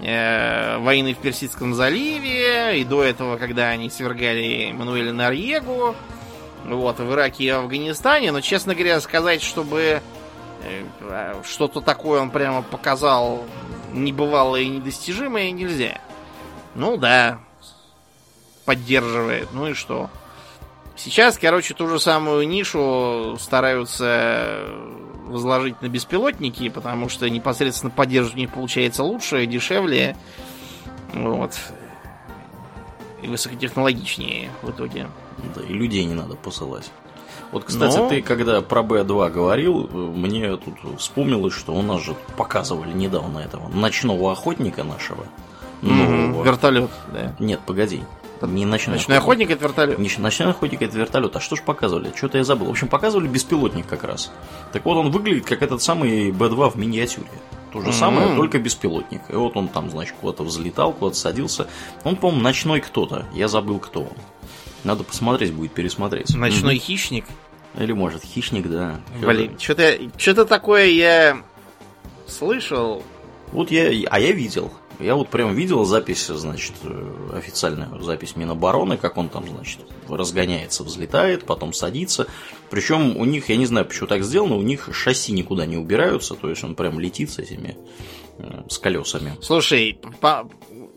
э, 0.00 0.78
войны 0.78 1.14
в 1.14 1.18
Персидском 1.18 1.74
заливе, 1.74 2.80
и 2.80 2.84
до 2.84 3.02
этого, 3.02 3.38
когда 3.38 3.68
они 3.68 3.88
свергали 3.88 4.72
Мануэля 4.72 5.12
Нарьегу, 5.12 5.94
вот, 6.76 6.98
в 6.98 7.12
Ираке 7.12 7.44
и 7.44 7.48
Афганистане, 7.48 8.32
но, 8.32 8.40
честно 8.40 8.74
говоря, 8.74 9.00
сказать, 9.00 9.42
чтобы 9.42 10.00
э, 10.62 11.42
что-то 11.44 11.80
такое 11.80 12.20
он 12.20 12.30
прямо 12.30 12.62
показал 12.62 13.44
небывалое 13.92 14.62
и 14.62 14.68
недостижимое, 14.68 15.50
нельзя. 15.50 16.00
Ну 16.74 16.96
да, 16.96 17.40
поддерживает, 18.64 19.48
ну 19.52 19.68
и 19.68 19.74
что? 19.74 20.10
Сейчас, 20.96 21.38
короче, 21.38 21.74
ту 21.74 21.88
же 21.88 21.98
самую 21.98 22.46
нишу 22.46 23.36
стараются 23.40 24.68
возложить 25.26 25.80
на 25.80 25.88
беспилотники, 25.88 26.68
потому 26.68 27.08
что 27.08 27.28
непосредственно 27.30 27.90
поддерживать 27.90 28.36
них 28.36 28.52
получается 28.52 29.02
лучше, 29.02 29.46
дешевле, 29.46 30.16
вот, 31.14 31.56
и 33.22 33.28
высокотехнологичнее 33.28 34.50
в 34.62 34.70
итоге. 34.70 35.08
Да, 35.54 35.62
и 35.62 35.72
людей 35.72 36.04
не 36.04 36.14
надо 36.14 36.34
посылать. 36.36 36.90
Вот, 37.52 37.64
кстати, 37.64 37.96
Ну. 37.96 38.08
ты 38.08 38.22
когда 38.22 38.60
про 38.60 38.82
Б2 38.82 39.30
говорил, 39.30 39.88
мне 39.92 40.56
тут 40.56 40.74
вспомнилось, 41.00 41.52
что 41.54 41.72
у 41.74 41.82
нас 41.82 42.00
же 42.02 42.14
показывали 42.36 42.92
недавно 42.92 43.38
этого 43.38 43.68
ночного 43.68 44.30
охотника 44.32 44.84
нашего. 44.84 45.24
Нового. 45.82 46.44
Вертолет, 46.44 46.90
да. 47.12 47.34
Нет, 47.38 47.60
погоди. 47.66 48.02
Не 48.42 48.64
ночной, 48.64 48.96
Ночной 48.96 49.18
охотник 49.18 49.50
это 49.50 49.64
вертолет. 49.64 49.98
Не 49.98 50.08
ночной 50.18 50.50
охотник 50.50 50.80
это 50.80 50.96
вертолет. 50.96 51.36
А 51.36 51.40
что 51.40 51.56
ж 51.56 51.62
показывали? 51.62 52.10
Что-то 52.16 52.38
я 52.38 52.44
забыл. 52.44 52.68
В 52.68 52.70
общем, 52.70 52.88
показывали 52.88 53.28
беспилотник 53.28 53.86
как 53.86 54.02
раз. 54.04 54.30
Так 54.72 54.84
вот, 54.86 54.96
он 54.96 55.10
выглядит 55.10 55.44
как 55.44 55.60
этот 55.62 55.82
самый 55.82 56.30
B2 56.30 56.70
в 56.70 56.76
миниатюре. 56.76 57.28
То 57.72 57.82
же 57.82 57.92
самое, 57.92 58.28
М. 58.30 58.36
только 58.36 58.58
беспилотник. 58.58 59.20
И 59.28 59.34
вот 59.34 59.56
он 59.58 59.68
там, 59.68 59.90
значит, 59.90 60.14
куда-то 60.20 60.42
взлетал, 60.42 60.92
куда-то 60.92 61.16
садился. 61.18 61.66
Он, 62.02 62.16
по-моему, 62.16 62.42
ночной 62.42 62.80
кто-то. 62.80 63.26
Я 63.34 63.46
забыл, 63.48 63.78
кто 63.78 64.00
он. 64.00 64.12
Надо 64.84 65.04
посмотреть, 65.04 65.52
будет 65.52 65.72
пересмотреть. 65.72 66.34
Ночной 66.34 66.78
хищник. 66.78 67.24
Мгм. 67.74 67.82
Или, 67.84 67.92
может, 67.92 68.24
хищник, 68.24 68.68
да. 68.68 69.00
Блин, 69.20 69.58
что-то 69.58 69.96
что 70.16 70.44
такое 70.44 70.86
я 70.86 71.42
слышал. 72.26 73.02
Вот 73.52 73.70
я, 73.70 73.90
а 74.10 74.18
я 74.20 74.32
видел. 74.32 74.72
Я 74.98 75.14
вот 75.14 75.30
прям 75.30 75.54
видел 75.54 75.84
запись, 75.86 76.26
значит, 76.26 76.74
э, 76.82 77.30
официальную 77.34 78.02
запись 78.02 78.36
Минобороны, 78.36 78.98
как 78.98 79.16
он 79.16 79.30
там, 79.30 79.48
значит, 79.48 79.80
разгоняется, 80.08 80.84
взлетает, 80.84 81.46
потом 81.46 81.72
садится. 81.72 82.26
Причем 82.68 83.16
у 83.16 83.24
них, 83.24 83.48
я 83.48 83.56
не 83.56 83.64
знаю, 83.64 83.86
почему 83.86 84.08
так 84.08 84.22
сделано, 84.22 84.56
у 84.56 84.62
них 84.62 84.90
шасси 84.92 85.32
никуда 85.32 85.64
не 85.64 85.78
убираются, 85.78 86.34
то 86.34 86.50
есть 86.50 86.62
он 86.64 86.74
прям 86.74 87.00
летит 87.00 87.30
с 87.30 87.38
этими, 87.38 87.78
э, 88.38 88.62
с 88.68 88.78
колесами. 88.78 89.38
Слушай, 89.40 89.98
по- 90.20 90.50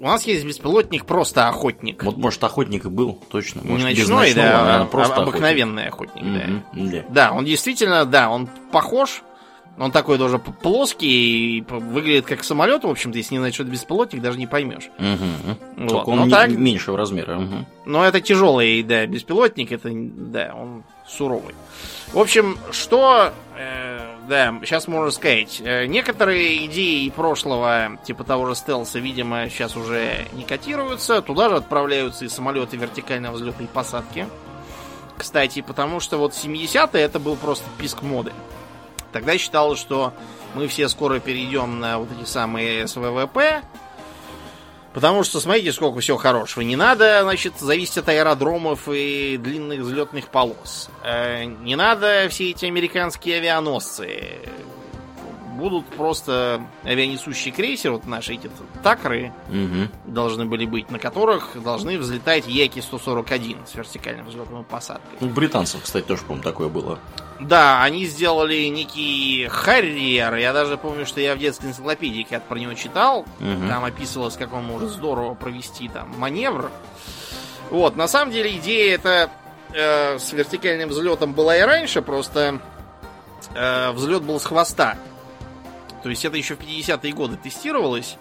у 0.04 0.08
нас 0.08 0.26
есть 0.26 0.46
беспилотник 0.46 1.06
просто 1.06 1.48
охотник. 1.48 2.04
Вот, 2.04 2.18
может, 2.18 2.44
охотник 2.44 2.86
и 2.86 2.90
был, 2.90 3.20
точно. 3.30 3.62
Не 3.62 3.70
Может, 3.72 3.90
без 3.92 4.10
ночной, 4.10 4.28
ночного, 4.36 4.66
да, 4.66 4.82
а 4.82 4.86
просто 4.86 5.16
обыкновенный 5.16 5.88
охотник, 5.88 6.24
да. 6.24 6.40
охотник. 6.40 6.64
Мгм, 6.74 6.92
да. 6.92 7.04
Да, 7.10 7.32
он 7.32 7.46
действительно, 7.46 8.06
да, 8.06 8.30
он 8.30 8.48
похож. 8.72 9.22
Он 9.80 9.92
такой 9.92 10.20
тоже 10.20 10.38
плоский 10.38 11.58
и 11.58 11.62
выглядит 11.68 12.26
как 12.28 12.44
самолет, 12.44 12.84
в 12.84 12.88
общем-то, 12.88 13.18
если 13.18 13.36
не 13.38 13.48
это 13.50 13.64
беспилотник, 13.64 14.22
даже 14.22 14.38
не 14.38 14.46
поймешь. 14.46 14.92
Мгм. 15.00 15.58
Вот, 15.78 15.90
Только 15.90 16.10
он 16.10 16.18
но 16.20 16.26
не- 16.26 16.32
так- 16.32 16.52
меньшего 16.52 16.96
размера. 16.96 17.40
мгм. 17.40 17.66
Но 17.88 18.06
это 18.06 18.22
тяжелый, 18.22 18.84
да, 18.84 19.08
беспилотник, 19.08 19.72
это, 19.72 19.90
да, 19.92 20.54
он 20.56 20.84
суровый. 21.08 21.56
В 22.12 22.20
общем, 22.20 22.58
что, 22.72 23.34
э, 23.58 24.13
да, 24.28 24.54
сейчас 24.64 24.88
можно 24.88 25.12
сказать. 25.12 25.62
Э, 25.64 25.86
некоторые 25.86 26.66
идеи 26.66 27.10
прошлого, 27.10 27.98
типа 28.06 28.24
того 28.24 28.48
же 28.48 28.56
стелса, 28.56 29.00
видимо, 29.00 29.50
сейчас 29.50 29.76
уже 29.76 30.28
не 30.34 30.44
котируются. 30.44 31.22
Туда 31.22 31.50
же 31.50 31.56
отправляются 31.58 32.26
и 32.26 32.30
самолеты 32.30 32.78
вертикальной 32.78 33.32
взлетной 33.32 33.68
посадки. 33.68 34.28
Кстати, 35.18 35.62
потому 35.62 36.00
что 36.00 36.18
вот 36.18 36.34
70-е 36.34 37.02
это 37.02 37.20
был 37.20 37.36
просто 37.36 37.66
писк 37.78 38.02
моды. 38.02 38.32
Тогда 39.12 39.38
считалось, 39.38 39.80
что 39.80 40.14
мы 40.56 40.68
все 40.68 40.90
скоро 40.90 41.20
перейдем 41.20 41.80
на 41.80 42.00
вот 42.00 42.10
эти 42.18 42.28
самые 42.28 42.88
СВВП, 42.88 43.62
Потому 44.94 45.24
что 45.24 45.40
смотрите, 45.40 45.74
сколько 45.74 46.00
всего 46.00 46.18
хорошего. 46.18 46.64
Не 46.64 46.76
надо, 46.76 47.22
значит, 47.24 47.54
зависеть 47.60 47.98
от 47.98 48.10
аэродромов 48.10 48.88
и 48.88 49.38
длинных 49.38 49.80
взлетных 49.80 50.30
полос. 50.30 50.90
Э, 51.04 51.46
Не 51.46 51.76
надо 51.76 52.28
все 52.30 52.52
эти 52.52 52.66
американские 52.66 53.38
авианосцы. 53.38 54.40
Будут 55.54 55.86
просто 55.86 56.62
авианесущий 56.84 57.52
крейсер, 57.52 57.92
вот 57.92 58.06
наши 58.06 58.34
эти 58.34 58.50
такры 58.82 59.32
Мгм. 59.50 59.90
должны 60.06 60.46
были 60.46 60.66
быть, 60.66 60.90
на 60.90 61.00
которых 61.00 61.62
должны 61.62 61.98
взлетать 61.98 62.48
Яки-141 62.48 63.68
с 63.68 63.76
вертикальным 63.76 64.26
взлетом 64.26 64.62
и 64.62 64.64
посадкой. 64.64 65.18
У 65.22 65.26
британцев, 65.28 65.82
кстати, 65.84 66.06
тоже, 66.06 66.24
по-моему, 66.24 66.44
такое 66.44 66.70
было. 66.70 67.00
Да, 67.40 67.84
они 67.84 68.06
сделали 68.06 68.66
некий 68.68 69.48
Харриер. 69.50 70.36
Я 70.36 70.54
даже 70.54 70.78
помню, 70.78 71.06
что 71.06 71.20
я 71.22 71.36
в 71.36 71.40
детской 71.40 71.68
энциклопедии 71.68 72.24
когда 72.24 72.40
про 72.40 72.58
него 72.58 72.74
читал. 72.74 73.26
Мгм. 73.40 73.70
Там 73.70 73.84
описывалось, 73.84 74.36
как 74.36 74.54
он 74.54 74.64
может 74.66 74.90
здорово 74.90 75.34
провести 75.36 75.88
там 75.90 76.14
маневр. 76.18 76.72
Вот, 77.70 77.96
на 77.96 78.08
самом 78.08 78.32
деле 78.32 78.56
идея 78.58 78.96
эта 78.96 79.30
э, 79.74 80.18
с 80.20 80.32
вертикальным 80.34 80.90
взлетом 80.90 81.34
была 81.34 81.58
и 81.58 81.62
раньше, 81.62 82.02
просто 82.02 82.60
э, 83.56 83.92
взлет 83.92 84.24
был 84.24 84.40
с 84.40 84.46
хвоста. 84.46 84.96
То 86.04 86.10
есть 86.10 86.26
это 86.26 86.38
еще 86.38 86.56
в 86.56 86.60
50-е 86.60 87.14
годы 87.14 87.38
тестировалось. 87.38 88.18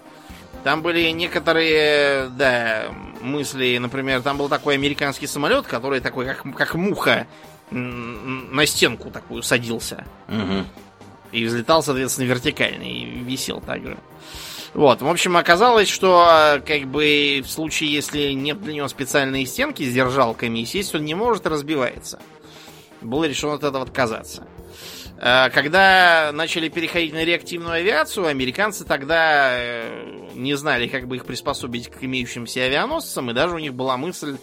Там 0.64 0.82
были 0.82 1.10
некоторые, 1.10 2.28
да, 2.28 2.84
мысли, 3.20 3.78
например, 3.78 4.22
там 4.22 4.38
был 4.38 4.48
такой 4.48 4.74
американский 4.74 5.26
самолет, 5.26 5.66
который 5.66 6.00
такой, 6.00 6.26
как, 6.26 6.44
как 6.54 6.74
муха, 6.74 7.26
на 7.70 8.66
стенку 8.66 9.10
такую 9.10 9.42
садился. 9.42 10.04
Мгм. 10.28 10.66
И 11.32 11.44
взлетал, 11.44 11.82
соответственно, 11.82 12.26
вертикально 12.26 12.84
и 12.84 13.04
висел 13.04 13.60
так 13.60 13.82
же. 13.82 13.96
Вот, 14.74 15.02
в 15.02 15.08
общем, 15.08 15.36
оказалось, 15.36 15.88
что 15.88 16.62
как 16.66 16.86
бы 16.86 17.42
в 17.44 17.50
случае, 17.50 17.92
если 17.92 18.32
нет 18.32 18.62
для 18.62 18.74
него 18.74 18.88
специальной 18.88 19.44
стенки 19.46 19.82
с 19.82 19.92
держалками, 19.92 20.60
естественно, 20.60 21.00
он 21.00 21.06
не 21.06 21.14
может 21.14 21.46
разбивается. 21.46 22.20
Было 23.00 23.24
решено 23.24 23.54
от 23.54 23.64
этого 23.64 23.84
отказаться. 23.84 24.46
Э, 25.22 25.50
Когда 25.50 26.30
начали 26.32 26.68
переходить 26.68 27.12
на 27.12 27.24
реактивную 27.24 27.74
авиацию, 27.74 28.26
американцы 28.26 28.84
тогда 28.84 29.52
э, 29.52 30.30
не 30.34 30.54
знали, 30.54 30.88
как 30.88 31.06
бы 31.06 31.14
их 31.14 31.26
приспособить 31.26 31.88
к 31.88 32.02
имеющимся 32.02 32.64
авианосцам, 32.64 33.30
и 33.30 33.34
даже 33.34 33.54
у 33.54 33.58
них 33.58 33.72
была 33.72 33.96
мысль 33.96 34.36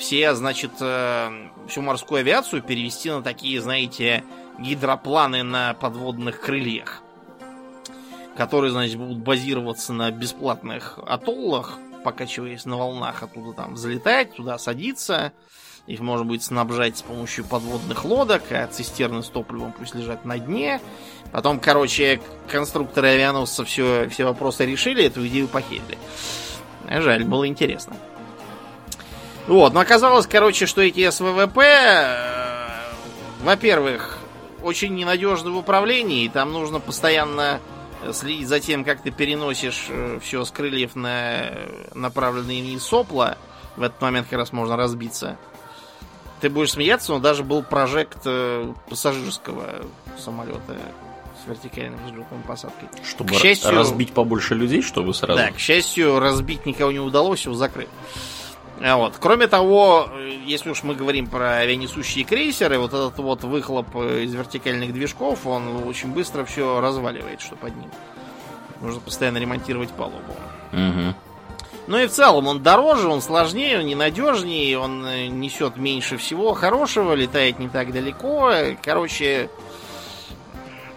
все, 0.00 0.34
значит, 0.34 0.72
э, 0.80 1.30
всю 1.68 1.82
морскую 1.82 2.18
авиацию 2.18 2.62
перевести 2.62 3.10
на 3.10 3.22
такие, 3.22 3.60
знаете, 3.60 4.24
гидропланы 4.58 5.44
на 5.44 5.74
подводных 5.74 6.40
крыльях, 6.40 7.00
которые, 8.36 8.72
значит, 8.72 8.96
будут 8.96 9.18
базироваться 9.18 9.92
на 9.92 10.10
бесплатных 10.10 10.98
атоллах, 11.06 11.78
покачиваясь 12.02 12.64
на 12.64 12.76
волнах, 12.76 13.22
оттуда 13.22 13.52
там 13.52 13.74
взлетать, 13.74 14.34
туда 14.34 14.58
садиться. 14.58 15.32
Их 15.88 16.00
можно 16.00 16.26
будет 16.26 16.42
снабжать 16.42 16.98
с 16.98 17.02
помощью 17.02 17.46
подводных 17.46 18.04
лодок, 18.04 18.42
а 18.50 18.66
цистерны 18.66 19.22
с 19.22 19.28
топливом 19.28 19.72
пусть 19.72 19.94
лежат 19.94 20.26
на 20.26 20.38
дне. 20.38 20.82
Потом, 21.32 21.58
короче, 21.58 22.20
конструкторы 22.46 23.08
авианосца 23.08 23.64
все, 23.64 24.06
все 24.10 24.26
вопросы 24.26 24.66
решили, 24.66 25.04
эту 25.04 25.26
идею 25.26 25.48
похерили. 25.48 25.96
А 26.86 27.00
Жаль, 27.00 27.24
было 27.24 27.48
интересно. 27.48 27.96
Вот, 29.46 29.72
но 29.72 29.80
оказалось, 29.80 30.26
короче, 30.26 30.66
что 30.66 30.82
эти 30.82 31.08
СВВП, 31.08 31.58
э, 31.58 32.56
во-первых, 33.42 34.18
очень 34.62 34.94
ненадежны 34.94 35.50
в 35.50 35.56
управлении, 35.56 36.24
и 36.24 36.28
там 36.28 36.52
нужно 36.52 36.80
постоянно 36.80 37.60
следить 38.12 38.46
за 38.46 38.60
тем, 38.60 38.84
как 38.84 39.00
ты 39.00 39.10
переносишь 39.10 39.88
все 40.20 40.44
с 40.44 40.50
крыльев 40.50 40.96
на 40.96 41.50
направленные 41.94 42.62
вниз 42.62 42.82
сопла. 42.82 43.38
В 43.76 43.82
этот 43.82 44.02
момент 44.02 44.26
как 44.28 44.38
раз 44.38 44.52
можно 44.52 44.76
разбиться. 44.76 45.38
Ты 46.40 46.50
будешь 46.50 46.72
смеяться, 46.72 47.12
но 47.12 47.18
даже 47.18 47.42
был 47.42 47.62
прожект 47.62 48.18
э, 48.24 48.72
пассажирского 48.88 49.84
самолета 50.18 50.76
с 51.44 51.48
вертикальной 51.48 51.98
взлетной 52.06 52.38
посадкой. 52.46 52.88
Чтобы 53.04 53.34
К 53.34 53.38
счастью- 53.38 53.72
разбить 53.72 54.12
побольше 54.12 54.54
людей, 54.54 54.82
чтобы 54.82 55.14
сразу. 55.14 55.38
Да, 55.38 55.50
к 55.50 55.58
счастью, 55.58 56.20
разбить 56.20 56.64
никого 56.66 56.92
не 56.92 57.00
удалось, 57.00 57.44
его 57.44 57.54
закрыли. 57.54 57.88
А 58.80 58.96
Вот. 58.96 59.14
Кроме 59.18 59.48
того, 59.48 60.08
если 60.46 60.70
уж 60.70 60.84
мы 60.84 60.94
говорим 60.94 61.26
про 61.26 61.56
авианесущие 61.58 62.24
крейсеры, 62.24 62.78
вот 62.78 62.92
этот 62.94 63.18
вот 63.18 63.42
выхлоп 63.42 63.88
э, 63.96 64.22
из 64.22 64.32
вертикальных 64.34 64.92
движков, 64.92 65.44
он 65.46 65.84
очень 65.88 66.12
быстро 66.12 66.44
все 66.44 66.80
разваливает, 66.80 67.40
что 67.40 67.56
под 67.56 67.74
ним. 67.76 67.90
Нужно 68.80 69.00
постоянно 69.00 69.38
ремонтировать 69.38 69.90
палубу. 69.90 70.36
Мгм. 70.70 71.14
Ну 71.88 71.96
и 71.96 72.06
в 72.06 72.10
целом 72.10 72.46
он 72.46 72.62
дороже, 72.62 73.08
он 73.08 73.22
сложнее, 73.22 73.78
он 73.78 73.86
ненадежнее, 73.86 74.78
он 74.78 75.06
э, 75.06 75.28
несет 75.28 75.78
меньше 75.78 76.18
всего 76.18 76.52
хорошего, 76.52 77.14
летает 77.14 77.58
не 77.58 77.70
так 77.70 77.92
далеко. 77.92 78.52
Короче, 78.82 79.48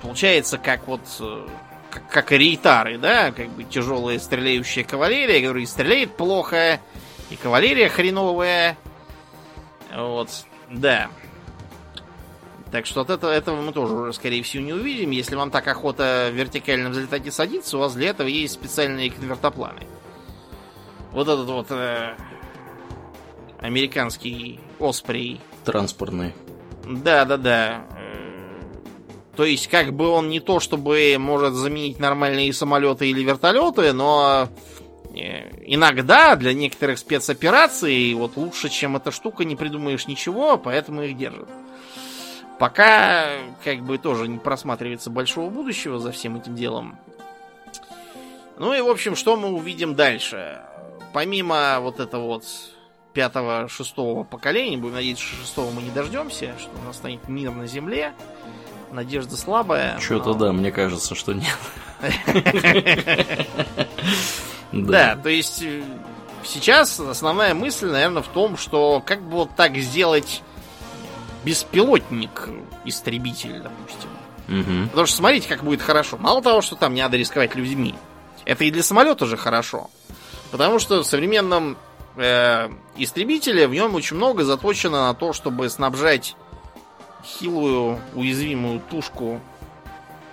получается 0.02 0.58
как 0.58 0.90
вот 0.90 1.00
э, 1.22 1.48
как, 1.90 2.10
как 2.10 2.32
рейтары, 2.34 2.98
да, 2.98 3.32
как 3.32 3.48
бы 3.52 3.64
тяжелая 3.64 4.20
стреляющая 4.20 4.84
кавалерия, 4.84 5.40
которая 5.40 5.66
стреляет 5.66 6.18
плохо, 6.18 6.82
и 7.30 7.38
кавалерия 7.38 7.88
хреновая. 7.88 8.78
Вот, 9.96 10.28
да. 10.70 11.08
Так 12.70 12.86
что 12.86 13.00
от 13.00 13.12
этого, 13.12 13.32
этого 13.32 13.62
мы 13.62 13.72
тоже 13.72 13.94
уже, 13.94 14.12
скорее 14.12 14.44
всего, 14.44 14.62
не 14.62 14.74
увидим. 14.74 15.12
Если 15.12 15.36
вам 15.36 15.52
так 15.52 15.66
охота 15.70 16.30
вертикально 16.34 16.90
взлетать 16.90 17.26
и 17.28 17.32
садиться, 17.32 17.78
у 17.78 17.80
вас 17.80 17.94
для 17.94 18.10
этого 18.10 18.28
есть 18.28 18.56
специальные 18.56 19.10
конвертопланы. 19.10 19.88
Вот 21.12 21.28
этот 21.28 21.48
вот 21.48 21.68
э, 21.72 22.16
американский 23.60 24.60
Оспрей. 24.80 25.42
Транспортный. 25.66 26.34
Да, 26.86 27.26
да, 27.26 27.38
да. 27.38 27.86
Э, 27.98 28.62
То 29.36 29.44
есть, 29.44 29.68
как 29.68 29.94
бы 29.94 30.08
он 30.08 30.30
не 30.30 30.40
то, 30.40 30.60
чтобы 30.60 31.16
может 31.20 31.54
заменить 31.54 32.00
нормальные 32.00 32.54
самолеты 32.54 33.10
или 33.10 33.24
вертолеты, 33.24 33.94
но 33.94 34.48
э, 35.14 35.50
иногда 35.66 36.36
для 36.36 36.54
некоторых 36.54 36.98
спецопераций 36.98 38.14
вот 38.14 38.38
лучше, 38.38 38.70
чем 38.70 38.96
эта 38.96 39.12
штука, 39.12 39.44
не 39.44 39.56
придумаешь 39.56 40.08
ничего, 40.08 40.58
поэтому 40.58 41.04
их 41.04 41.18
держат. 41.18 41.50
Пока 42.58 43.28
как 43.64 43.82
бы 43.82 43.98
тоже 43.98 44.28
не 44.28 44.38
просматривается 44.38 45.10
большого 45.10 45.50
будущего 45.50 46.00
за 46.00 46.12
всем 46.12 46.38
этим 46.38 46.56
делом. 46.56 46.98
Ну 48.60 48.74
и, 48.74 48.82
в 48.82 48.88
общем, 48.88 49.16
что 49.16 49.36
мы 49.36 49.50
увидим 49.50 49.96
дальше? 49.96 50.62
Помимо 51.14 51.80
вот 51.80 52.00
этого 52.00 52.28
вот 52.28 52.46
пятого-шестого 53.14 54.24
поколения. 54.24 54.78
Будем 54.78 54.96
надеяться, 54.96 55.26
что 55.26 55.36
шестого 55.38 55.72
мы 55.72 55.82
не 55.82 55.92
дождемся, 55.92 56.54
что 56.60 56.70
у 56.82 56.86
нас 56.86 56.98
станет 56.98 57.28
мир 57.28 57.52
на 57.52 57.68
Земле. 57.68 58.14
Надежда 58.92 59.36
слабая. 59.38 60.00
Что-то 60.00 60.30
но... 60.30 60.36
да, 60.36 60.54
мне 60.54 60.72
кажется, 60.72 61.14
что 61.16 61.34
нет. 61.34 61.58
Да, 64.72 65.18
то 65.18 65.28
есть 65.28 65.62
э, 65.64 65.84
сейчас 66.46 66.98
основная 66.98 67.54
мысль, 67.54 67.88
наверное, 67.88 68.22
в 68.22 68.30
том, 68.30 68.56
что 68.56 69.04
как 69.06 69.22
бы 69.22 69.32
вот 69.32 69.54
так 69.54 69.76
сделать 69.76 70.42
беспилотник-истребитель, 71.44 73.62
допустим. 73.62 74.10
Угу. 74.48 74.88
Потому 74.92 75.08
что 75.08 75.18
смотрите, 75.18 75.50
как 75.50 75.66
будет 75.66 75.82
хорошо. 75.82 76.16
Мало 76.18 76.42
того, 76.42 76.62
что 76.62 76.78
там 76.78 76.94
не 76.94 77.02
надо 77.02 77.18
рисковать 77.18 77.54
людьми, 77.56 77.96
это 78.46 78.64
и 78.64 78.72
для 78.72 78.82
самолета 78.82 79.26
же 79.26 79.36
хорошо. 79.36 79.90
Потому 80.52 80.80
что 80.80 81.02
в 81.02 81.08
современном 81.08 81.78
э, 82.18 82.70
истребителе 82.98 83.68
в 83.68 83.74
нем 83.74 83.96
очень 83.96 84.18
много 84.18 84.44
заточено 84.44 85.08
на 85.08 85.14
то, 85.14 85.34
чтобы 85.34 85.70
снабжать 85.70 86.36
хилую, 87.24 88.00
уязвимую 88.16 88.82
тушку 88.90 89.40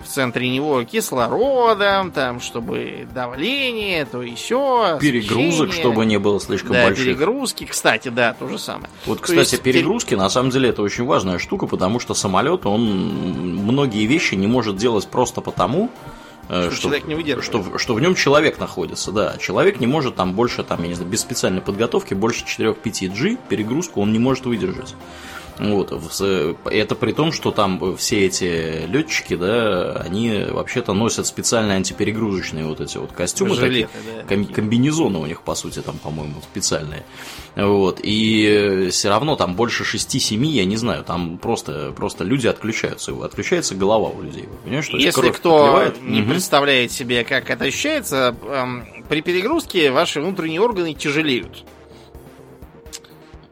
в 0.00 0.06
центре 0.06 0.48
него 0.48 0.84
кислородом, 0.84 2.12
там, 2.12 2.40
чтобы 2.40 3.06
давление, 3.12 4.04
то 4.04 4.22
еще. 4.22 4.98
Перегрузок, 5.00 5.72
чтобы 5.72 6.06
не 6.06 6.18
было 6.18 6.40
слишком 6.40 6.72
да, 6.72 6.84
больших. 6.84 7.04
перегрузки, 7.04 7.64
кстати, 7.64 8.08
да, 8.08 8.32
то 8.32 8.48
же 8.48 8.58
самое. 8.58 8.88
Вот, 9.06 9.20
кстати, 9.20 9.38
есть, 9.38 9.62
перегрузки, 9.62 10.14
на 10.14 10.28
самом 10.28 10.50
деле, 10.50 10.70
это 10.70 10.82
очень 10.82 11.04
важная 11.04 11.38
штука, 11.38 11.66
потому 11.66 12.00
что 12.00 12.14
самолет, 12.14 12.64
он 12.66 12.82
многие 12.84 14.06
вещи 14.06 14.34
не 14.34 14.46
может 14.46 14.76
делать 14.76 15.06
просто 15.08 15.40
потому, 15.40 15.90
что, 16.48 16.70
что 16.70 16.82
человек 16.82 17.06
не 17.06 17.14
выдерживает. 17.14 17.66
Что, 17.66 17.78
что 17.78 17.94
в 17.94 18.00
нем 18.00 18.14
человек 18.14 18.58
находится, 18.58 19.12
да. 19.12 19.36
Человек 19.38 19.80
не 19.80 19.86
может 19.86 20.16
там 20.16 20.32
больше, 20.32 20.64
там, 20.64 20.82
я 20.82 20.88
не 20.88 20.94
знаю, 20.94 21.10
без 21.10 21.20
специальной 21.20 21.60
подготовки, 21.60 22.14
больше 22.14 22.44
4-5 22.44 23.08
G 23.08 23.36
перегрузку 23.48 24.00
он 24.00 24.12
не 24.12 24.18
может 24.18 24.46
выдержать. 24.46 24.94
Вот, 25.59 25.93
это 26.66 26.94
при 26.94 27.12
том, 27.12 27.32
что 27.32 27.51
там 27.51 27.97
все 27.97 28.26
эти 28.26 28.86
летчики, 28.86 29.35
да, 29.35 29.93
они 29.94 30.44
вообще-то 30.48 30.93
носят 30.93 31.26
специальные 31.26 31.76
антиперегрузочные 31.76 32.64
вот 32.64 32.80
эти 32.80 32.97
вот 32.97 33.12
костюмы, 33.12 33.56
Жилеты, 33.56 33.90
такие, 34.26 34.44
да, 34.47 34.55
комбинезоны 34.55 35.18
у 35.18 35.26
них, 35.26 35.43
по 35.43 35.55
сути, 35.55 35.80
там, 35.80 35.98
по-моему, 35.98 36.35
специальные. 36.43 37.05
Вот, 37.56 38.01
и 38.02 38.89
все 38.93 39.09
равно 39.09 39.35
там 39.36 39.55
больше 39.55 39.82
6-7, 39.82 40.44
я 40.47 40.64
не 40.64 40.76
знаю, 40.76 41.02
там 41.02 41.39
просто, 41.39 41.93
просто 41.97 42.24
люди 42.24 42.47
отключаются, 42.47 43.12
отключается 43.24 43.74
голова 43.74 44.09
у 44.10 44.22
людей. 44.22 44.48
Понимаешь, 44.62 44.85
что 44.85 44.97
Если 44.97 45.30
кто 45.30 45.64
отливает, 45.64 46.02
не 46.02 46.22
угу. 46.22 46.30
представляет 46.30 46.93
себе, 46.93 47.24
как 47.24 47.51
это 47.51 47.64
ощущается, 47.64 48.36
при 49.09 49.22
перегрузке 49.22 49.90
ваши 49.90 50.20
внутренние 50.20 50.60
органы 50.60 50.94
тяжелеют. 50.94 51.64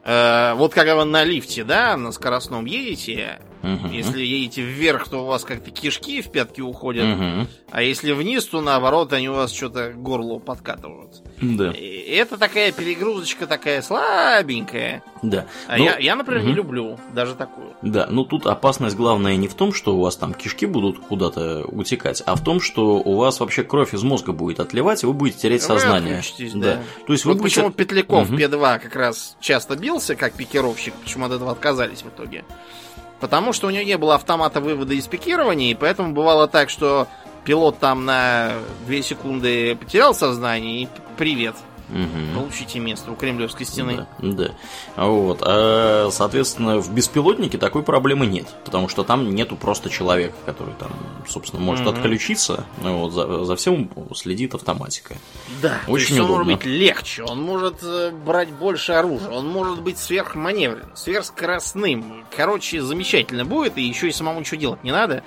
Э, 0.07 0.53
вот 0.55 0.73
когда 0.73 0.95
вы 0.95 1.03
на 1.03 1.25
лифте, 1.25 1.65
да, 1.65 1.97
на 1.97 2.13
скоростном 2.13 2.65
едете, 2.65 3.41
Угу. 3.67 3.87
Если 3.89 4.23
едете 4.23 4.61
вверх, 4.61 5.09
то 5.09 5.23
у 5.23 5.25
вас 5.25 5.43
как-то 5.43 5.71
кишки 5.71 6.21
в 6.21 6.29
пятки 6.29 6.61
уходят, 6.61 7.05
угу. 7.05 7.47
а 7.71 7.81
если 7.81 8.13
вниз, 8.13 8.45
то 8.45 8.61
наоборот 8.61 9.11
они 9.13 9.29
у 9.29 9.33
вас 9.33 9.51
что-то 9.51 9.91
горло 9.95 10.39
подкатывают. 10.39 11.21
Да. 11.41 11.71
И 11.71 11.85
это 12.11 12.37
такая 12.37 12.71
перегрузочка 12.71 13.45
такая 13.47 13.81
слабенькая. 13.81 15.03
Да. 15.21 15.47
А 15.67 15.77
Но... 15.77 15.83
я, 15.83 15.97
я, 15.97 16.15
например, 16.15 16.41
угу. 16.41 16.49
не 16.49 16.53
люблю 16.55 16.99
даже 17.13 17.35
такую. 17.35 17.75
Да, 17.81 18.07
ну 18.09 18.23
тут 18.23 18.47
опасность 18.47 18.95
главная 18.95 19.35
не 19.35 19.47
в 19.47 19.53
том, 19.53 19.73
что 19.73 19.95
у 19.95 20.01
вас 20.01 20.15
там 20.15 20.33
кишки 20.33 20.65
будут 20.65 20.99
куда-то 20.99 21.65
утекать, 21.67 22.23
а 22.25 22.35
в 22.35 22.43
том, 22.43 22.61
что 22.61 22.97
у 22.97 23.15
вас 23.15 23.39
вообще 23.39 23.63
кровь 23.63 23.93
из 23.93 24.03
мозга 24.03 24.31
будет 24.31 24.59
отливать, 24.59 25.03
и 25.03 25.05
вы 25.05 25.13
будете 25.13 25.39
терять 25.39 25.61
вы 25.61 25.67
сознание. 25.67 26.21
Да. 26.53 26.59
да. 26.59 26.83
То 27.05 27.13
есть 27.13 27.25
вот 27.25 27.33
вы 27.33 27.41
будете... 27.41 27.61
почему 27.61 27.71
Петляков 27.71 28.29
угу. 28.29 28.37
П2 28.37 28.79
как 28.79 28.95
раз 28.95 29.35
часто 29.39 29.75
бился 29.75 30.15
как 30.15 30.33
пикировщик, 30.33 30.93
почему 30.95 31.25
от 31.25 31.33
этого 31.33 31.51
отказались 31.51 32.01
в 32.01 32.07
итоге. 32.07 32.43
Потому 33.19 33.53
что 33.53 33.67
у 33.67 33.69
него 33.69 33.83
не 33.83 33.97
было 33.97 34.15
автомата 34.15 34.61
вывода 34.61 34.93
и 34.93 35.01
спикирования, 35.01 35.71
и 35.71 35.75
поэтому 35.75 36.13
бывало 36.13 36.47
так, 36.47 36.69
что 36.69 37.07
пилот 37.45 37.79
там 37.79 38.05
на 38.05 38.53
2 38.85 39.01
секунды 39.01 39.75
потерял 39.75 40.13
сознание 40.13 40.83
и 40.83 40.87
привет. 41.17 41.55
Угу. 41.89 42.39
Получите 42.39 42.79
место 42.79 43.11
у 43.11 43.15
Кремлевской 43.15 43.65
стены. 43.65 44.05
Да, 44.19 44.47
да. 44.95 45.03
Вот. 45.05 45.39
А, 45.41 46.09
соответственно, 46.11 46.79
в 46.79 46.93
беспилотнике 46.93 47.57
такой 47.57 47.83
проблемы 47.83 48.25
нет. 48.25 48.47
Потому 48.65 48.89
что 48.89 49.03
там 49.03 49.33
нету 49.33 49.55
просто 49.55 49.89
человека, 49.89 50.35
который 50.45 50.73
там, 50.79 50.91
собственно, 51.27 51.61
может 51.61 51.87
угу. 51.87 51.95
отключиться. 51.95 52.65
Вот, 52.81 53.13
за, 53.13 53.45
за 53.45 53.55
всем 53.55 53.89
следит 54.15 54.53
автоматика. 54.55 55.15
Да, 55.61 55.79
очень 55.87 56.19
удобно. 56.19 56.33
он 56.33 56.39
может 56.39 56.57
быть 56.57 56.65
легче, 56.65 57.23
он 57.23 57.41
может 57.41 57.83
э, 57.83 58.11
брать 58.11 58.49
больше 58.49 58.91
оружия, 58.93 59.29
он 59.29 59.47
может 59.47 59.81
быть 59.81 59.97
сверхманевренным, 59.97 60.95
сверхскоростным. 60.95 62.25
Короче, 62.35 62.81
замечательно 62.81 63.45
будет, 63.45 63.77
и 63.77 63.81
еще 63.81 64.09
и 64.09 64.11
самому 64.11 64.41
ничего 64.41 64.59
делать 64.59 64.83
не 64.83 64.91
надо. 64.91 65.23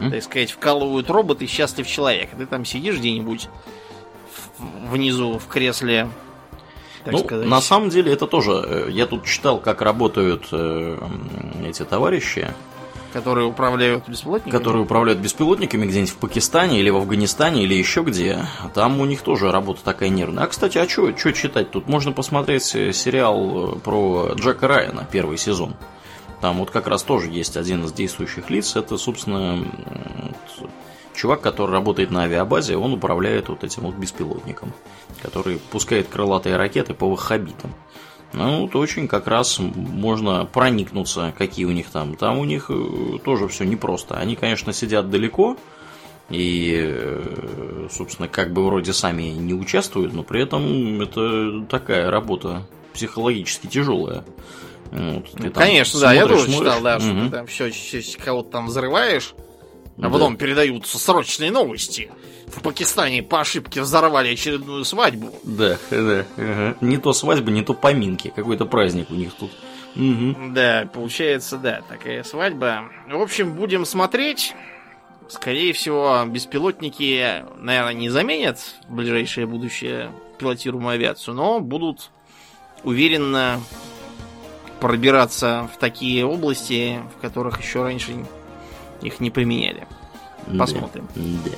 Угу. 0.00 0.10
Так 0.10 0.22
сказать, 0.22 0.50
вкалывают 0.52 1.10
роботы, 1.10 1.46
счастлив 1.46 1.86
человек. 1.86 2.30
Ты 2.36 2.46
там 2.46 2.64
сидишь 2.64 2.98
где-нибудь 2.98 3.48
внизу 4.58 5.38
в 5.38 5.46
кресле. 5.46 6.08
ну, 7.04 7.18
сказать. 7.18 7.46
на 7.46 7.60
самом 7.60 7.90
деле 7.90 8.12
это 8.12 8.26
тоже. 8.26 8.52
Э, 8.52 8.88
я 8.90 9.06
тут 9.06 9.24
читал, 9.24 9.58
как 9.58 9.82
работают 9.82 10.48
э, 10.52 10.98
эти 11.64 11.84
товарищи. 11.84 12.48
Которые 13.12 13.46
управляют 13.46 14.08
беспилотниками? 14.08 14.50
Которые 14.50 14.82
управляют 14.82 15.20
беспилотниками 15.20 15.86
где-нибудь 15.86 16.10
в 16.10 16.16
Пакистане 16.16 16.80
или 16.80 16.90
в 16.90 16.96
Афганистане 16.96 17.62
или 17.62 17.74
еще 17.74 18.02
где. 18.02 18.44
Там 18.74 19.00
у 19.00 19.04
них 19.04 19.22
тоже 19.22 19.52
работа 19.52 19.84
такая 19.84 20.08
нервная. 20.08 20.44
А, 20.44 20.46
кстати, 20.48 20.78
а 20.78 20.88
что 20.88 21.12
читать 21.12 21.70
тут? 21.70 21.86
Можно 21.86 22.12
посмотреть 22.12 22.74
э, 22.74 22.92
сериал 22.92 23.78
про 23.84 24.32
Джека 24.34 24.66
Райана, 24.66 25.06
первый 25.10 25.38
сезон. 25.38 25.76
Там 26.40 26.58
вот 26.58 26.70
как 26.70 26.88
раз 26.88 27.02
тоже 27.02 27.30
есть 27.30 27.56
один 27.56 27.84
из 27.84 27.92
действующих 27.92 28.50
лиц. 28.50 28.76
Это, 28.76 28.98
собственно, 28.98 29.64
чувак, 31.14 31.40
который 31.40 31.72
работает 31.72 32.10
на 32.10 32.24
авиабазе, 32.24 32.76
он 32.76 32.92
управляет 32.92 33.48
вот 33.48 33.64
этим 33.64 33.82
вот 33.82 33.94
беспилотником, 33.94 34.72
который 35.22 35.58
пускает 35.58 36.08
крылатые 36.08 36.56
ракеты 36.56 36.94
по 36.94 37.08
ваххабитам. 37.08 37.74
Ну, 38.32 38.62
вот 38.62 38.74
очень 38.74 39.06
как 39.06 39.28
раз 39.28 39.60
можно 39.60 40.44
проникнуться, 40.44 41.32
какие 41.38 41.66
у 41.66 41.70
них 41.70 41.88
там. 41.90 42.16
Там 42.16 42.38
у 42.38 42.44
них 42.44 42.66
э, 42.68 43.18
тоже 43.24 43.46
все 43.46 43.64
непросто. 43.64 44.16
Они, 44.16 44.34
конечно, 44.34 44.72
сидят 44.72 45.08
далеко 45.08 45.56
и, 46.30 46.74
э, 46.84 47.88
собственно, 47.92 48.26
как 48.26 48.52
бы 48.52 48.66
вроде 48.66 48.92
сами 48.92 49.22
не 49.22 49.54
участвуют, 49.54 50.12
но 50.12 50.24
при 50.24 50.42
этом 50.42 51.00
это 51.00 51.64
такая 51.68 52.10
работа 52.10 52.66
психологически 52.92 53.68
тяжелая. 53.68 54.24
Вот, 54.90 55.26
ну, 55.34 55.50
конечно, 55.52 56.00
да, 56.00 56.12
я 56.12 56.26
тоже 56.26 56.50
смотришь, 56.50 56.72
читал, 56.72 56.82
да, 56.82 56.96
угу. 56.96 57.02
что 57.02 57.24
ты 57.24 57.30
там 57.30 57.46
все, 57.46 57.70
кого-то 58.24 58.50
там 58.50 58.66
взрываешь, 58.66 59.34
а 60.00 60.10
потом 60.10 60.36
передаются 60.36 60.98
срочные 60.98 61.50
новости. 61.50 62.10
В 62.46 62.60
Пакистане 62.60 63.22
по 63.22 63.40
ошибке 63.40 63.80
взорвали 63.80 64.32
очередную 64.32 64.84
свадьбу. 64.84 65.30
Да, 65.44 65.78
да. 65.90 66.26
Ага. 66.36 66.76
Не 66.80 66.98
то 66.98 67.12
свадьба, 67.12 67.50
не 67.50 67.62
то 67.62 67.74
поминки. 67.74 68.32
Какой-то 68.34 68.66
праздник 68.66 69.10
у 69.10 69.14
них 69.14 69.32
тут. 69.34 69.50
Угу. 69.96 70.52
Да, 70.52 70.88
получается, 70.92 71.56
да, 71.56 71.82
такая 71.88 72.22
свадьба. 72.24 72.90
В 73.08 73.20
общем, 73.20 73.54
будем 73.54 73.84
смотреть. 73.84 74.54
Скорее 75.28 75.72
всего, 75.72 76.22
беспилотники, 76.26 77.44
наверное, 77.56 77.94
не 77.94 78.10
заменят 78.10 78.58
в 78.88 78.94
ближайшее 78.94 79.46
будущее 79.46 80.12
пилотируемую 80.38 80.94
авиацию, 80.94 81.34
но 81.34 81.60
будут 81.60 82.10
уверенно 82.82 83.60
пробираться 84.80 85.70
в 85.72 85.78
такие 85.78 86.26
области, 86.26 87.00
в 87.16 87.22
которых 87.22 87.62
еще 87.62 87.82
раньше 87.82 88.12
их 89.04 89.20
не 89.20 89.30
применяли. 89.30 89.86
Посмотрим. 90.58 91.08
Да. 91.14 91.50
да. 91.50 91.56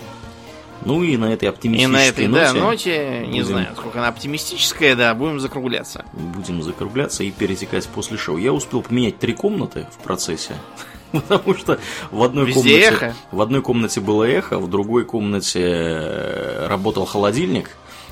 Ну 0.84 1.02
и 1.02 1.16
на 1.16 1.32
этой 1.32 1.48
оптимистической 1.48 1.90
и 1.90 1.92
на 1.92 2.06
этой, 2.06 2.26
ноте... 2.28 2.44
Да, 2.44 2.52
ноте, 2.52 3.26
не 3.26 3.40
будем... 3.40 3.44
знаю, 3.44 3.68
сколько 3.76 3.98
она 3.98 4.08
оптимистическая, 4.08 4.94
да, 4.94 5.14
будем 5.14 5.40
закругляться. 5.40 6.04
Будем 6.12 6.62
закругляться 6.62 7.24
и 7.24 7.30
перетекать 7.30 7.86
после 7.88 8.18
шоу. 8.18 8.36
Я 8.36 8.52
успел 8.52 8.82
поменять 8.82 9.18
три 9.18 9.32
комнаты 9.32 9.86
в 9.90 10.02
процессе. 10.02 10.54
Потому 11.12 11.54
что 11.54 11.78
в 12.10 12.22
одной 12.22 12.46
Везде 12.46 12.60
комнате 12.60 12.80
эхо. 12.82 13.14
в 13.32 13.40
одной 13.40 13.62
комнате 13.62 14.00
было 14.00 14.24
эхо, 14.24 14.58
в 14.58 14.68
другой 14.68 15.04
комнате 15.04 15.62
э, 15.62 16.66
работал 16.68 17.06
холодильник. 17.06 17.70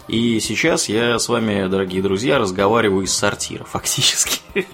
И 0.08 0.40
сейчас 0.40 0.88
я 0.88 1.18
с 1.18 1.28
вами, 1.28 1.66
дорогие 1.68 2.02
друзья, 2.02 2.38
разговариваю 2.38 3.04
из 3.04 3.14
сортира, 3.14 3.64
фактически. 3.64 4.40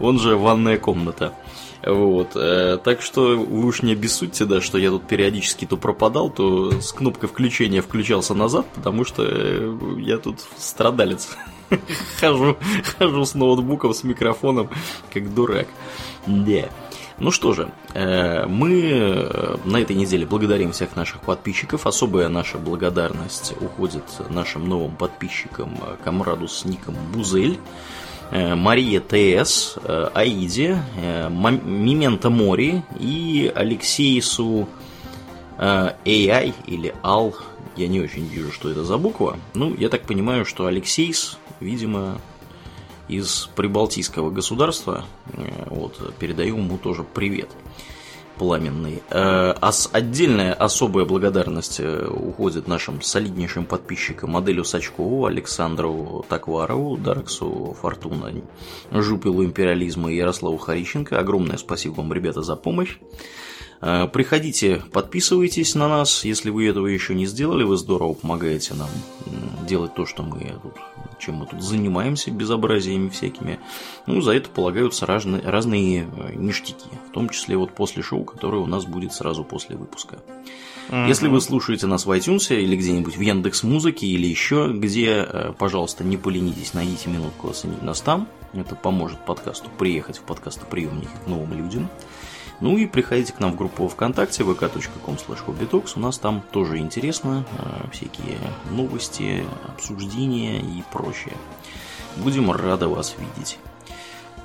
Он 0.00 0.18
же 0.18 0.36
ванная 0.36 0.78
комната. 0.78 1.34
Вот. 1.84 2.36
Э, 2.36 2.78
так 2.82 3.02
что 3.02 3.36
вы 3.36 3.66
уж 3.66 3.82
не 3.82 3.92
обессудьте, 3.92 4.44
да, 4.44 4.60
что 4.60 4.78
я 4.78 4.90
тут 4.90 5.06
периодически 5.06 5.66
то 5.66 5.76
пропадал, 5.76 6.30
то 6.30 6.80
с 6.80 6.92
кнопкой 6.92 7.28
включения 7.28 7.82
включался 7.82 8.34
назад, 8.34 8.66
потому 8.74 9.04
что 9.04 9.24
э, 9.26 9.76
я 9.98 10.18
тут 10.18 10.40
страдалец. 10.56 11.36
хожу, 12.20 12.56
хожу 12.98 13.24
с 13.24 13.34
ноутбуком, 13.34 13.94
с 13.94 14.04
микрофоном, 14.04 14.70
как 15.12 15.34
дурак. 15.34 15.66
Да. 16.26 16.68
Ну 17.18 17.30
что 17.30 17.52
же, 17.52 17.72
э, 17.94 18.46
мы 18.46 19.28
на 19.64 19.78
этой 19.78 19.96
неделе 19.96 20.24
благодарим 20.24 20.70
всех 20.70 20.94
наших 20.94 21.20
подписчиков. 21.22 21.86
Особая 21.86 22.28
наша 22.28 22.58
благодарность 22.58 23.54
уходит 23.60 24.04
нашим 24.30 24.68
новым 24.68 24.94
подписчикам 24.94 25.76
комраду 26.04 26.46
с 26.46 26.64
ником 26.64 26.94
Бузель. 27.12 27.58
Мария 28.32 29.00
ТС, 29.00 29.76
Аиде, 30.14 30.82
Мимента 31.30 32.30
Мори 32.30 32.82
и 32.98 33.52
Алексеису 33.54 34.68
AI 35.58 36.54
или 36.66 36.94
Ал. 37.02 37.34
Я 37.76 37.88
не 37.88 38.00
очень 38.00 38.26
вижу, 38.26 38.50
что 38.50 38.70
это 38.70 38.84
за 38.84 38.96
буква. 38.98 39.38
Ну, 39.54 39.74
я 39.74 39.88
так 39.88 40.02
понимаю, 40.02 40.44
что 40.44 40.66
Алексейс, 40.66 41.38
видимо, 41.60 42.18
из 43.08 43.48
прибалтийского 43.54 44.30
государства. 44.30 45.04
Э, 45.34 45.66
вот, 45.66 46.14
передаю 46.18 46.56
ему 46.58 46.78
тоже 46.78 47.02
привет 47.02 47.50
пламенный. 48.42 49.04
Э, 49.10 49.54
отдельная 49.92 50.52
особая 50.52 51.04
благодарность 51.04 51.78
э, 51.78 52.08
уходит 52.08 52.66
нашим 52.66 53.00
солиднейшим 53.00 53.66
подписчикам 53.66 54.30
Моделю 54.30 54.64
Сачкову, 54.64 55.26
Александру 55.26 56.26
Такварову, 56.28 56.96
Дарксу 56.96 57.76
Фортуна, 57.80 58.32
Жупилу 58.90 59.44
Империализма 59.44 60.10
и 60.10 60.16
Ярославу 60.16 60.58
Харищенко. 60.58 61.20
Огромное 61.20 61.56
спасибо 61.56 61.94
вам, 61.94 62.12
ребята, 62.12 62.42
за 62.42 62.56
помощь. 62.56 62.98
Э, 63.82 64.06
приходите, 64.06 64.82
подписывайтесь 64.92 65.74
на 65.74 65.88
нас, 65.88 66.24
если 66.24 66.50
вы 66.50 66.68
этого 66.68 66.86
еще 66.86 67.14
не 67.14 67.26
сделали, 67.26 67.64
вы 67.64 67.76
здорово 67.76 68.14
помогаете 68.14 68.74
нам 68.74 68.88
делать 69.66 69.94
то, 69.94 70.06
что 70.06 70.22
мы 70.22 70.54
тут, 70.62 70.74
чем 71.18 71.36
мы 71.36 71.46
тут 71.46 71.62
занимаемся, 71.62 72.30
безобразиями 72.30 73.08
всякими. 73.08 73.58
Ну, 74.06 74.20
за 74.20 74.32
это 74.32 74.48
полагаются 74.48 75.04
разные, 75.04 75.42
разные 75.42 76.08
э, 76.16 76.34
ништяки, 76.34 76.88
в 77.08 77.12
том 77.12 77.28
числе 77.28 77.56
вот 77.56 77.72
после 77.72 78.02
шоу, 78.02 78.24
которое 78.24 78.58
у 78.62 78.66
нас 78.66 78.84
будет 78.84 79.12
сразу 79.12 79.42
после 79.42 79.76
выпуска. 79.76 80.18
Mm-hmm. 80.88 81.08
Если 81.08 81.28
вы 81.28 81.40
слушаете 81.40 81.86
нас 81.86 82.06
в 82.06 82.10
iTunes 82.10 82.54
или 82.56 82.76
где-нибудь 82.76 83.16
в 83.16 83.20
Яндекс 83.20 83.62
Музыке 83.62 84.06
или 84.06 84.26
еще 84.26 84.72
где, 84.72 85.26
э, 85.28 85.52
пожалуйста, 85.58 86.04
не 86.04 86.16
поленитесь, 86.16 86.74
найдите 86.74 87.10
минутку 87.10 87.50
оценить 87.50 87.82
нас 87.82 88.00
там. 88.00 88.28
Это 88.52 88.76
поможет 88.76 89.24
подкасту 89.24 89.70
приехать 89.78 90.18
в 90.18 90.22
подкастоприемники 90.22 91.08
к 91.24 91.28
новым 91.28 91.54
людям. 91.54 91.88
Ну 92.62 92.78
и 92.78 92.86
приходите 92.86 93.32
к 93.32 93.40
нам 93.40 93.52
в 93.52 93.56
группу 93.56 93.88
ВКонтакте 93.88 94.44
vk.com 94.44 95.16
slash 95.16 95.92
У 95.96 96.00
нас 96.00 96.18
там 96.18 96.44
тоже 96.52 96.78
интересно, 96.78 97.44
э, 97.58 97.90
всякие 97.90 98.38
новости, 98.70 99.44
обсуждения 99.66 100.60
и 100.60 100.84
прочее. 100.92 101.34
Будем 102.18 102.52
рады 102.52 102.86
вас 102.86 103.16
видеть. 103.18 103.58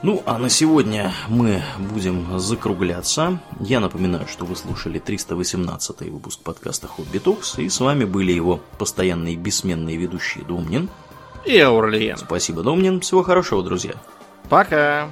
Ну, 0.01 0.23
а 0.25 0.39
на 0.39 0.49
сегодня 0.49 1.13
мы 1.27 1.61
будем 1.91 2.39
закругляться. 2.39 3.39
Я 3.59 3.79
напоминаю, 3.79 4.27
что 4.27 4.45
вы 4.45 4.55
слушали 4.55 4.97
318 4.97 6.09
выпуск 6.09 6.39
подкаста 6.39 6.87
Хобби 6.87 7.19
Токс, 7.19 7.59
и 7.59 7.69
с 7.69 7.79
вами 7.79 8.05
были 8.05 8.31
его 8.31 8.59
постоянные 8.79 9.35
бессменные 9.35 9.95
ведущие 9.95 10.43
Домнин 10.43 10.89
и 11.45 11.59
Аурлиен. 11.59 12.17
Спасибо, 12.17 12.63
Домнин. 12.63 12.99
Всего 13.01 13.21
хорошего, 13.21 13.61
друзья. 13.61 13.93
Пока. 14.49 15.07